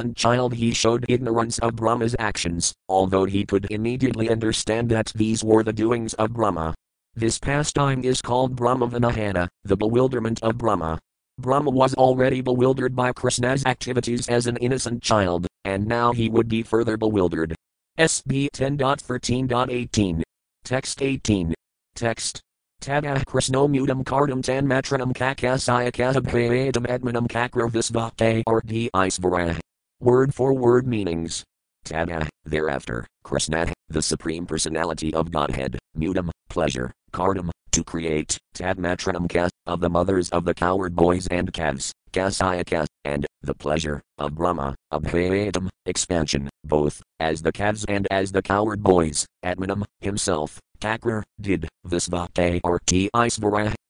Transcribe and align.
innocent 0.00 0.16
child 0.16 0.54
he 0.54 0.72
showed 0.72 1.04
ignorance 1.10 1.58
of 1.58 1.76
Brahma's 1.76 2.16
actions, 2.18 2.72
although 2.88 3.26
he 3.26 3.44
could 3.44 3.66
immediately 3.70 4.30
understand 4.30 4.88
that 4.88 5.12
these 5.14 5.44
were 5.44 5.62
the 5.62 5.74
doings 5.74 6.14
of 6.14 6.32
Brahma. 6.32 6.74
This 7.14 7.38
pastime 7.38 8.02
is 8.02 8.22
called 8.22 8.56
Brahmavanahana, 8.56 9.46
the 9.64 9.76
bewilderment 9.76 10.42
of 10.42 10.56
Brahma. 10.56 10.98
Brahma 11.38 11.68
was 11.68 11.94
already 11.96 12.40
bewildered 12.40 12.96
by 12.96 13.12
Krishna's 13.12 13.66
activities 13.66 14.26
as 14.28 14.46
an 14.46 14.56
innocent 14.56 15.02
child, 15.02 15.46
and 15.66 15.86
now 15.86 16.12
he 16.14 16.30
would 16.30 16.48
be 16.48 16.62
further 16.62 16.96
bewildered. 16.96 17.54
SB 17.98 18.48
10.13.18. 18.56 20.22
Text 20.64 21.02
18. 21.02 21.52
Text. 21.94 22.40
Tadah 22.80 23.22
Krishno 23.26 23.68
mudam 23.68 24.02
kardam 24.02 24.42
tan 24.42 24.66
matranam 24.66 25.12
kakasayakasabhayadam 25.12 26.86
admanam 26.88 27.28
kakravasvate 27.28 28.44
or 28.46 28.62
d 28.64 28.88
Word 30.02 30.34
for 30.34 30.54
word 30.54 30.86
meanings. 30.86 31.44
Tada, 31.84 32.26
thereafter, 32.46 33.06
Krishna, 33.22 33.70
the 33.90 34.00
Supreme 34.00 34.46
Personality 34.46 35.12
of 35.12 35.30
Godhead, 35.30 35.78
mudam, 35.94 36.30
pleasure, 36.48 36.90
kardam, 37.12 37.50
to 37.72 37.84
create, 37.84 38.38
tadmatranam 38.54 39.28
kas, 39.28 39.50
of 39.66 39.80
the 39.80 39.90
mothers 39.90 40.30
of 40.30 40.46
the 40.46 40.54
coward 40.54 40.96
boys 40.96 41.26
and 41.26 41.52
calves, 41.52 41.92
kasayaka, 42.12 42.86
and, 43.04 43.26
the 43.42 43.52
pleasure, 43.52 44.00
of 44.16 44.34
Brahma, 44.34 44.74
abhayadam, 44.90 45.68
expansion, 45.84 46.48
both, 46.64 47.02
as 47.18 47.42
the 47.42 47.52
calves 47.52 47.84
and 47.86 48.08
as 48.10 48.32
the 48.32 48.40
coward 48.40 48.82
boys, 48.82 49.26
Atmanam, 49.44 49.84
himself, 50.00 50.58
Kakra, 50.80 51.22
did, 51.38 51.68
Visvate 51.86 52.62
or 52.64 52.80
T. 52.86 53.10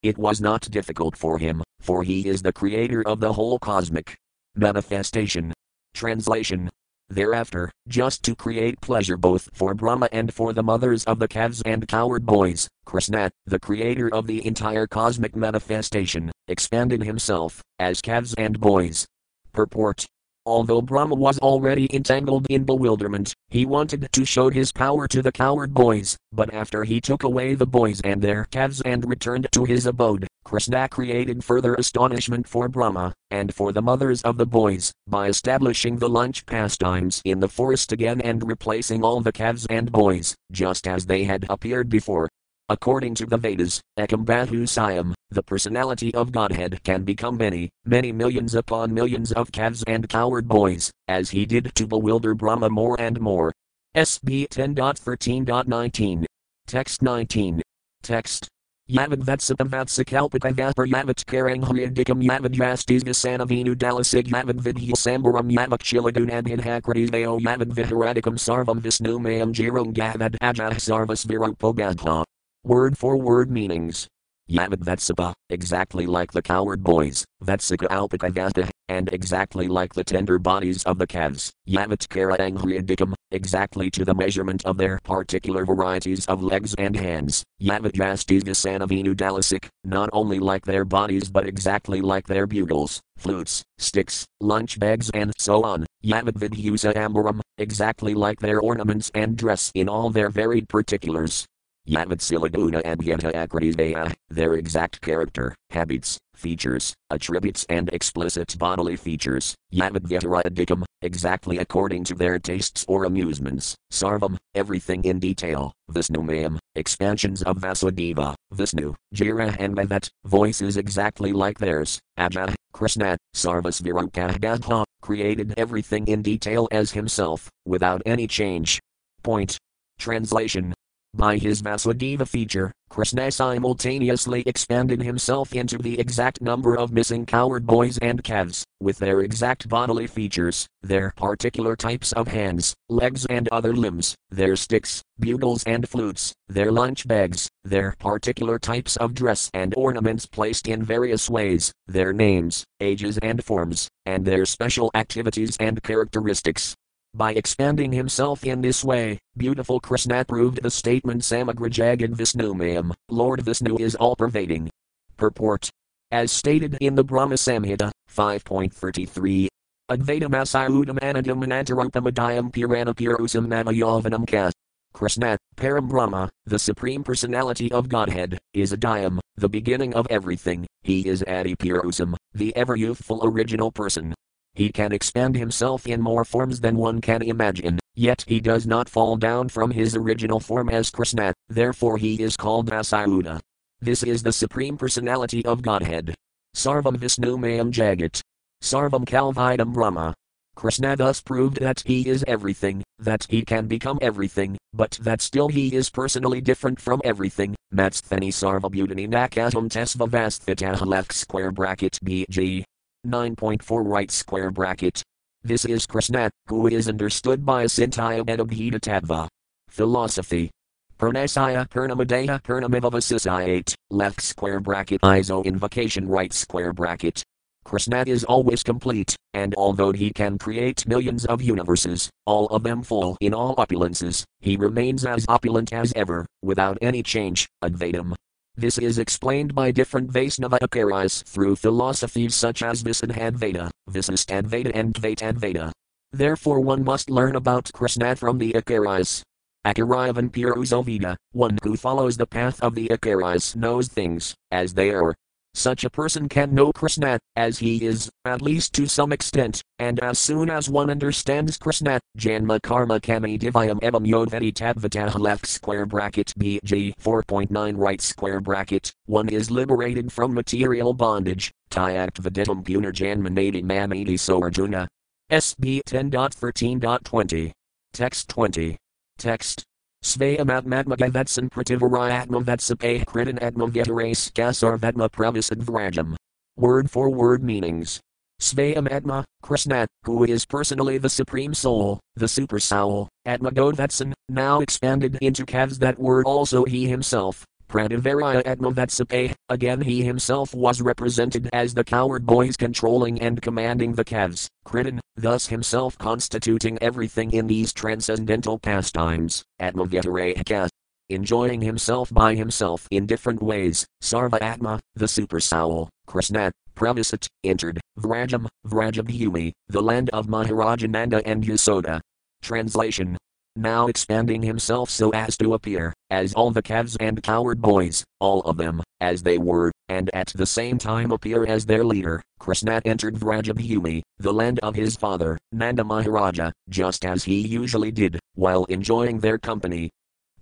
it 0.03 0.17
was 0.17 0.41
not 0.41 0.69
difficult 0.69 1.15
for 1.15 1.37
him, 1.37 1.63
for 1.79 2.03
he 2.03 2.27
is 2.27 2.41
the 2.41 2.51
creator 2.51 3.01
of 3.07 3.21
the 3.21 3.31
whole 3.31 3.57
cosmic 3.59 4.17
manifestation. 4.57 5.53
Translation 5.93 6.69
Thereafter, 7.09 7.71
just 7.87 8.23
to 8.23 8.35
create 8.35 8.79
pleasure 8.79 9.17
both 9.17 9.49
for 9.53 9.73
Brahma 9.73 10.07
and 10.11 10.33
for 10.33 10.53
the 10.53 10.63
mothers 10.63 11.03
of 11.03 11.19
the 11.19 11.27
calves 11.27 11.61
and 11.65 11.87
coward 11.87 12.25
boys, 12.25 12.69
Krishna, 12.85 13.31
the 13.45 13.59
creator 13.59 14.13
of 14.13 14.27
the 14.27 14.45
entire 14.45 14.87
cosmic 14.87 15.35
manifestation, 15.35 16.31
expanded 16.47 17.03
himself, 17.03 17.61
as 17.79 18.01
calves 18.01 18.33
and 18.35 18.59
boys. 18.59 19.05
Purport 19.51 20.05
Although 20.43 20.81
Brahma 20.81 21.13
was 21.13 21.37
already 21.37 21.87
entangled 21.95 22.47
in 22.49 22.63
bewilderment, 22.63 23.35
he 23.49 23.63
wanted 23.63 24.11
to 24.11 24.25
show 24.25 24.49
his 24.49 24.71
power 24.71 25.07
to 25.07 25.21
the 25.21 25.31
coward 25.31 25.71
boys, 25.71 26.17
but 26.33 26.51
after 26.51 26.83
he 26.83 26.99
took 26.99 27.21
away 27.21 27.53
the 27.53 27.67
boys 27.67 28.01
and 28.01 28.23
their 28.23 28.45
calves 28.45 28.81
and 28.81 29.07
returned 29.07 29.47
to 29.51 29.65
his 29.65 29.85
abode, 29.85 30.25
Krishna 30.43 30.89
created 30.89 31.43
further 31.43 31.75
astonishment 31.75 32.47
for 32.47 32.67
Brahma, 32.67 33.13
and 33.29 33.53
for 33.53 33.71
the 33.71 33.83
mothers 33.83 34.23
of 34.23 34.37
the 34.37 34.47
boys, 34.47 34.91
by 35.07 35.27
establishing 35.27 35.97
the 35.97 36.09
lunch 36.09 36.43
pastimes 36.47 37.21
in 37.23 37.39
the 37.39 37.47
forest 37.47 37.91
again 37.91 38.19
and 38.21 38.47
replacing 38.47 39.03
all 39.03 39.21
the 39.21 39.31
calves 39.31 39.67
and 39.69 39.91
boys, 39.91 40.33
just 40.51 40.87
as 40.87 41.05
they 41.05 41.23
had 41.23 41.45
appeared 41.51 41.87
before. 41.87 42.27
According 42.71 43.15
to 43.15 43.25
the 43.25 43.35
Vedas, 43.35 43.81
Ekambatu 43.99 44.63
Sayam, 44.63 45.13
the 45.29 45.43
personality 45.43 46.15
of 46.15 46.31
Godhead 46.31 46.81
can 46.85 47.03
become 47.03 47.35
many, 47.35 47.69
many 47.83 48.13
millions 48.13 48.55
upon 48.55 48.93
millions 48.93 49.33
of 49.33 49.51
calves 49.51 49.83
and 49.87 50.07
coward 50.07 50.47
boys, 50.47 50.89
as 51.09 51.31
he 51.31 51.45
did 51.45 51.75
to 51.75 51.85
bewilder 51.85 52.33
Brahma 52.33 52.69
more 52.69 52.95
and 52.97 53.19
more. 53.19 53.51
SB 53.93 54.47
10.13.19. 54.47 56.23
Text 56.65 57.01
19. 57.01 57.61
Text. 58.03 58.47
Yavad 58.89 59.21
Vatsapam 59.25 59.67
Vatsakalpaka 59.67 60.53
Vapar 60.53 60.87
Yavat 60.87 61.25
Karang 61.25 61.63
Hryadikam 61.63 62.23
Yavad 62.23 62.55
Vastis 62.55 63.03
Visanavinu 63.03 63.75
Dalasig 63.75 64.29
Yavad 64.29 64.61
Vidhi 64.61 64.91
Sambaram 64.91 65.51
Yavak 65.51 65.83
Chilagunadhid 65.83 66.61
Hakritis 66.61 67.11
Veo 67.11 67.37
Yavad 67.37 67.73
Viharadikam 67.73 68.39
Sarvam 68.39 68.79
Visnu 68.79 69.19
Mayam 69.19 69.51
Jirong 69.51 69.93
Gavad 69.93 70.37
Ajah 70.39 70.71
Sarvas 70.75 71.25
Viropogadha. 71.25 72.23
Word 72.63 72.95
for 72.95 73.17
word 73.17 73.49
meanings. 73.49 74.07
Yavad 74.47 74.83
Vatsapa, 74.83 75.33
exactly 75.49 76.05
like 76.05 76.31
the 76.31 76.43
coward 76.43 76.83
boys, 76.83 77.25
Vatsika 77.43 77.87
Alpakavasta, 77.87 78.69
and 78.87 79.11
exactly 79.11 79.67
like 79.67 79.95
the 79.95 80.03
tender 80.03 80.37
bodies 80.37 80.83
of 80.83 80.99
the 80.99 81.07
calves, 81.07 81.51
Yavatkara 81.67 82.37
Angriadikam, 82.37 83.15
exactly 83.31 83.89
to 83.89 84.05
the 84.05 84.13
measurement 84.13 84.63
of 84.63 84.77
their 84.77 84.99
particular 85.03 85.65
varieties 85.65 86.27
of 86.27 86.43
legs 86.43 86.75
and 86.77 86.95
hands, 86.95 87.43
Yavatvastisgasanavinu 87.63 89.15
Dalasik, 89.15 89.67
not 89.83 90.11
only 90.13 90.37
like 90.37 90.63
their 90.63 90.85
bodies 90.85 91.31
but 91.31 91.47
exactly 91.47 91.99
like 91.99 92.27
their 92.27 92.45
bugles, 92.45 93.01
flutes, 93.17 93.63
sticks, 93.79 94.27
lunch 94.39 94.77
bags 94.77 95.09
and 95.15 95.33
so 95.39 95.63
on, 95.63 95.87
Yavadvidhusa 96.05 96.95
Ambaram, 96.95 97.41
exactly 97.57 98.13
like 98.13 98.39
their 98.39 98.59
ornaments 98.59 99.09
and 99.15 99.35
dress 99.35 99.71
in 99.73 99.89
all 99.89 100.11
their 100.11 100.29
varied 100.29 100.69
particulars. 100.69 101.47
Yavatsilaguna 101.87 102.81
and 102.85 103.01
Yata 103.01 104.13
their 104.29 104.53
exact 104.53 105.01
character, 105.01 105.55
habits, 105.71 106.17
features, 106.35 106.93
attributes, 107.09 107.65
and 107.69 107.89
explicit 107.89 108.55
bodily 108.57 108.95
features, 108.95 109.55
Yavadvyataradikam, 109.73 110.83
exactly 111.01 111.57
according 111.57 112.03
to 112.03 112.15
their 112.15 112.39
tastes 112.39 112.85
or 112.87 113.05
amusements, 113.05 113.75
Sarvam, 113.91 114.37
everything 114.55 115.03
in 115.03 115.19
detail, 115.19 115.73
Visnumayam, 115.91 116.57
expansions 116.75 117.41
of 117.43 117.57
Vasudeva, 117.57 118.35
Visnu, 118.53 118.95
Jira 119.15 119.55
and 119.59 119.75
Vavat, 119.75 120.09
voices 120.23 120.77
exactly 120.77 121.33
like 121.33 121.57
theirs, 121.57 121.99
Aja, 122.17 122.53
Krishna, 122.73 123.17
Sarvas 123.35 123.81
Virukah 123.81 124.85
created 125.01 125.53
everything 125.57 126.07
in 126.07 126.21
detail 126.21 126.67
as 126.71 126.91
himself, 126.91 127.49
without 127.65 128.01
any 128.05 128.27
change. 128.27 128.79
Point. 129.23 129.57
Translation 129.97 130.73
by 131.13 131.37
his 131.37 131.61
Vasudeva 131.61 132.25
feature, 132.25 132.71
Krishna 132.89 133.31
simultaneously 133.31 134.43
expanded 134.45 135.01
himself 135.01 135.53
into 135.53 135.77
the 135.77 135.99
exact 135.99 136.41
number 136.41 136.75
of 136.75 136.91
missing 136.91 137.25
coward 137.25 137.65
boys 137.65 137.97
and 137.99 138.23
calves, 138.23 138.65
with 138.79 138.97
their 138.97 139.21
exact 139.21 139.69
bodily 139.69 140.07
features, 140.07 140.67
their 140.81 141.13
particular 141.15 141.75
types 141.75 142.11
of 142.13 142.27
hands, 142.27 142.73
legs, 142.89 143.25
and 143.27 143.47
other 143.49 143.73
limbs, 143.73 144.15
their 144.29 144.55
sticks, 144.55 145.03
bugles, 145.19 145.63
and 145.65 145.87
flutes, 145.87 146.33
their 146.47 146.71
lunch 146.71 147.07
bags, 147.07 147.47
their 147.63 147.93
particular 147.99 148.57
types 148.57 148.95
of 148.97 149.13
dress 149.13 149.49
and 149.53 149.73
ornaments 149.77 150.25
placed 150.25 150.67
in 150.67 150.81
various 150.81 151.29
ways, 151.29 151.71
their 151.87 152.13
names, 152.13 152.63
ages, 152.79 153.17
and 153.19 153.43
forms, 153.43 153.87
and 154.05 154.25
their 154.25 154.45
special 154.45 154.89
activities 154.95 155.55
and 155.59 155.83
characteristics. 155.83 156.73
By 157.13 157.33
expanding 157.33 157.91
himself 157.91 158.45
in 158.45 158.61
this 158.61 158.85
way, 158.85 159.19
beautiful 159.35 159.81
Krishna 159.81 160.23
proved 160.23 160.63
the 160.63 160.71
statement 160.71 161.23
Samagrajagad 161.23 162.15
Visnumayam, 162.15 162.93
Lord 163.09 163.41
Vishnu 163.41 163.77
is 163.77 163.95
all 163.95 164.15
pervading. 164.15 164.69
Purport. 165.17 165.69
As 166.09 166.31
stated 166.31 166.77
in 166.79 166.95
the 166.95 167.03
Brahma 167.03 167.35
Samhita, 167.35 167.91
5.33. 168.09 169.47
Advaitam 169.91 170.31
asayudam 170.31 170.99
anadam 170.99 171.43
anantarupamadayam 171.43 172.49
piranapirusam 172.49 173.45
namayavanam 173.47 174.25
kas. 174.25 174.53
Krishna, 174.93 175.37
Param 175.57 175.89
Brahma, 175.89 176.29
the 176.45 176.59
Supreme 176.59 177.03
Personality 177.03 177.71
of 177.73 177.89
Godhead, 177.89 178.37
is 178.53 178.71
Adayam, 178.71 179.19
the 179.35 179.49
beginning 179.49 179.93
of 179.95 180.07
everything, 180.09 180.65
he 180.81 181.07
is 181.07 181.23
Adipirusam, 181.23 182.15
the 182.33 182.55
ever 182.55 182.75
youthful 182.75 183.19
original 183.23 183.71
person, 183.71 184.13
he 184.53 184.71
can 184.71 184.91
expand 184.91 185.35
himself 185.35 185.87
in 185.87 186.01
more 186.01 186.25
forms 186.25 186.59
than 186.59 186.75
one 186.75 187.01
can 187.01 187.21
imagine, 187.21 187.79
yet 187.95 188.23
he 188.27 188.39
does 188.39 188.67
not 188.67 188.89
fall 188.89 189.15
down 189.15 189.49
from 189.49 189.71
his 189.71 189.95
original 189.95 190.39
form 190.39 190.69
as 190.69 190.89
Krishna, 190.89 191.33
therefore 191.49 191.97
he 191.97 192.21
is 192.21 192.35
called 192.35 192.69
Vasayuda. 192.69 193.39
This 193.79 194.03
is 194.03 194.21
the 194.21 194.33
Supreme 194.33 194.77
Personality 194.77 195.45
of 195.45 195.61
Godhead. 195.61 196.13
Sarvam 196.55 196.97
Vishnu 196.97 197.37
Mayam 197.37 197.71
Jagat. 197.71 198.21
Sarvam 198.61 199.05
Kalvidam 199.05 199.73
Brahma. 199.73 200.13
Krishna 200.55 200.95
thus 200.95 201.21
proved 201.21 201.59
that 201.59 201.81
he 201.85 202.07
is 202.07 202.23
everything, 202.27 202.83
that 202.99 203.25
he 203.29 203.41
can 203.43 203.67
become 203.67 203.97
everything, 204.01 204.57
but 204.73 204.91
that 205.01 205.21
still 205.21 205.47
he 205.47 205.73
is 205.73 205.89
personally 205.89 206.41
different 206.41 206.79
from 206.79 207.01
everything. 207.03 207.55
Matsthani 207.73 208.29
Sarvabhutani 208.29 209.09
Tesva 209.09 210.09
Vasthitaha 210.09 210.85
left 210.85 211.13
square 211.13 211.51
bracket 211.51 211.97
BG. 212.03 212.63
9.4 213.07 213.83
right 213.83 214.11
square 214.11 214.51
bracket. 214.51 215.01
This 215.43 215.65
is 215.65 215.87
Krishna, 215.87 216.29
who 216.45 216.67
is 216.67 216.87
understood 216.87 217.43
by 217.43 217.65
Sintaya 217.65 218.23
Tattva. 218.23 219.27
Philosophy. 219.69 220.51
Purnasaya 220.99 221.67
Purnamadeha 221.67 222.43
Purnamivavasisayate, 222.43 223.73
left 223.89 224.21
square 224.21 224.59
bracket 224.59 225.01
ISO 225.01 225.43
invocation 225.43 226.07
right 226.07 226.31
square 226.31 226.73
bracket. 226.73 227.23
Krishna 227.63 228.03
is 228.05 228.23
always 228.23 228.61
complete, 228.61 229.15
and 229.33 229.55
although 229.57 229.91
he 229.91 230.11
can 230.11 230.37
create 230.37 230.87
millions 230.87 231.25
of 231.25 231.41
universes, 231.41 232.07
all 232.27 232.45
of 232.47 232.61
them 232.61 232.83
full 232.83 233.17
in 233.19 233.33
all 233.33 233.55
opulences, 233.55 234.23
he 234.41 234.57
remains 234.57 235.05
as 235.05 235.25
opulent 235.27 235.73
as 235.73 235.91
ever, 235.95 236.27
without 236.43 236.77
any 236.81 237.01
change, 237.01 237.47
Advaitam, 237.63 238.13
this 238.55 238.77
is 238.77 238.99
explained 238.99 239.55
by 239.55 239.71
different 239.71 240.11
Vaisnava 240.11 240.59
Acharyas 240.59 241.23
through 241.23 241.55
philosophies 241.55 242.35
such 242.35 242.61
as 242.61 242.83
Visadhadvaita, 242.83 243.71
Visistadvaita, 243.89 244.71
and 244.73 244.93
Dvaitadvaita. 244.93 245.71
Therefore 246.11 246.59
one 246.59 246.83
must 246.83 247.09
learn 247.09 247.35
about 247.35 247.71
Krishna 247.73 248.15
from 248.15 248.37
the 248.37 248.51
Acharyas. 248.53 249.23
Acharyavan 249.65 250.31
Purusoveda, 250.31 251.15
one 251.31 251.57
who 251.63 251.77
follows 251.77 252.17
the 252.17 252.25
path 252.25 252.61
of 252.61 252.75
the 252.75 252.87
Acharyas 252.89 253.55
knows 253.55 253.87
things, 253.87 254.35
as 254.51 254.73
they 254.73 254.89
are. 254.89 255.15
Such 255.53 255.83
a 255.83 255.89
person 255.89 256.29
can 256.29 256.55
know 256.55 256.71
Krishna, 256.71 257.19
as 257.35 257.59
he 257.59 257.85
is, 257.85 258.09
at 258.23 258.41
least 258.41 258.73
to 258.75 258.87
some 258.87 259.11
extent, 259.11 259.61
and 259.79 259.99
as 259.99 260.17
soon 260.17 260.49
as 260.49 260.69
one 260.69 260.89
understands 260.89 261.57
Krishna, 261.57 261.99
Janma 262.17 262.61
Karma 262.61 262.99
Kami 262.99 263.37
Divyam 263.37 263.79
Evam 263.81 264.07
Yodvedi 264.07 264.53
Tadvataha 264.53 265.19
left 265.19 265.45
square 265.45 265.85
bracket 265.85 266.33
BG 266.39 266.93
4.9 267.01 267.77
right 267.77 268.01
square 268.01 268.39
bracket, 268.39 268.93
one 269.05 269.27
is 269.27 269.51
liberated 269.51 270.11
from 270.11 270.33
material 270.33 270.93
bondage, 270.93 271.51
Tyact 271.69 272.21
Vedetum 272.21 272.63
Punarjanmanadi 272.63 273.63
Mamadi 273.63 274.17
So 274.17 274.41
Arjuna. 274.41 274.87
SB 275.31 275.81
10.13.20. 275.83 277.51
Text 277.93 278.29
20. 278.29 278.77
Text. 279.17 279.65
Svayamamatmagavatsan 280.01 281.53
prativarayatmavatsape 281.53 283.05
kritan 283.05 283.37
atmavetares 283.37 284.33
kasarvatma 284.33 285.09
pravisadvrajam. 285.13 286.17
Word 286.57 286.89
for 286.89 287.09
word 287.09 287.43
meanings. 287.43 288.01
Svayamatma, 288.41 289.23
Krishna, 289.43 289.85
who 290.03 290.23
is 290.23 290.43
personally 290.47 290.97
the 290.97 291.09
Supreme 291.09 291.53
Soul, 291.53 291.99
the 292.15 292.27
Super 292.27 292.59
Soul, 292.59 293.07
Atmagodvatsan, 293.27 294.13
now 294.27 294.61
expanded 294.61 295.19
into 295.21 295.45
Kavs 295.45 295.77
that 295.77 295.99
word 295.99 296.25
also 296.25 296.65
he 296.65 296.87
himself, 296.89 297.45
Prativaraya 297.71 298.43
Atmavatsape, 298.43 299.33
again 299.47 299.79
he 299.79 300.03
himself 300.03 300.53
was 300.53 300.81
represented 300.81 301.49
as 301.53 301.73
the 301.73 301.85
coward 301.85 302.25
boys 302.25 302.57
controlling 302.57 303.21
and 303.21 303.41
commanding 303.41 303.93
the 303.93 304.03
Kavs, 304.03 304.47
Kritan, 304.65 304.99
thus 305.15 305.47
himself 305.47 305.97
constituting 305.97 306.77
everything 306.81 307.31
in 307.31 307.47
these 307.47 307.71
transcendental 307.71 308.59
pastimes, 308.59 309.45
Atmavyatarayakas. 309.61 310.67
Enjoying 311.07 311.61
himself 311.61 312.13
by 312.13 312.35
himself 312.35 312.89
in 312.91 313.05
different 313.05 313.41
ways, 313.41 313.85
Sarva 314.03 314.41
Atma, 314.41 314.81
the 314.95 315.07
super 315.07 315.39
soul, 315.39 315.87
Krishna, 316.07 316.51
Pravisat, 316.75 317.25
entered, 317.45 317.79
Vrajam, 317.97 318.47
Vrajabhumi, 318.67 319.53
the 319.69 319.81
land 319.81 320.09
of 320.09 320.27
Maharajananda 320.27 321.21
and 321.25 321.45
Yasoda. 321.45 322.01
Translation 322.41 323.17
now 323.55 323.87
expanding 323.87 324.41
himself 324.41 324.89
so 324.89 325.09
as 325.11 325.37
to 325.37 325.53
appear, 325.53 325.93
as 326.09 326.33
all 326.33 326.51
the 326.51 326.61
calves 326.61 326.95
and 326.99 327.21
coward 327.23 327.61
boys, 327.61 328.03
all 328.19 328.41
of 328.41 328.57
them, 328.57 328.81
as 328.99 329.23
they 329.23 329.37
were, 329.37 329.71
and 329.89 330.09
at 330.13 330.27
the 330.35 330.45
same 330.45 330.77
time 330.77 331.11
appear 331.11 331.45
as 331.45 331.65
their 331.65 331.83
leader, 331.83 332.21
Krishna 332.39 332.81
entered 332.85 333.15
Vrajabhumi, 333.15 334.01
the 334.19 334.33
land 334.33 334.59
of 334.59 334.75
his 334.75 334.95
father, 334.95 335.37
Nanda 335.51 335.83
Maharaja, 335.83 336.51
just 336.69 337.05
as 337.05 337.23
he 337.23 337.39
usually 337.39 337.91
did, 337.91 338.19
while 338.35 338.65
enjoying 338.65 339.19
their 339.19 339.37
company. 339.37 339.89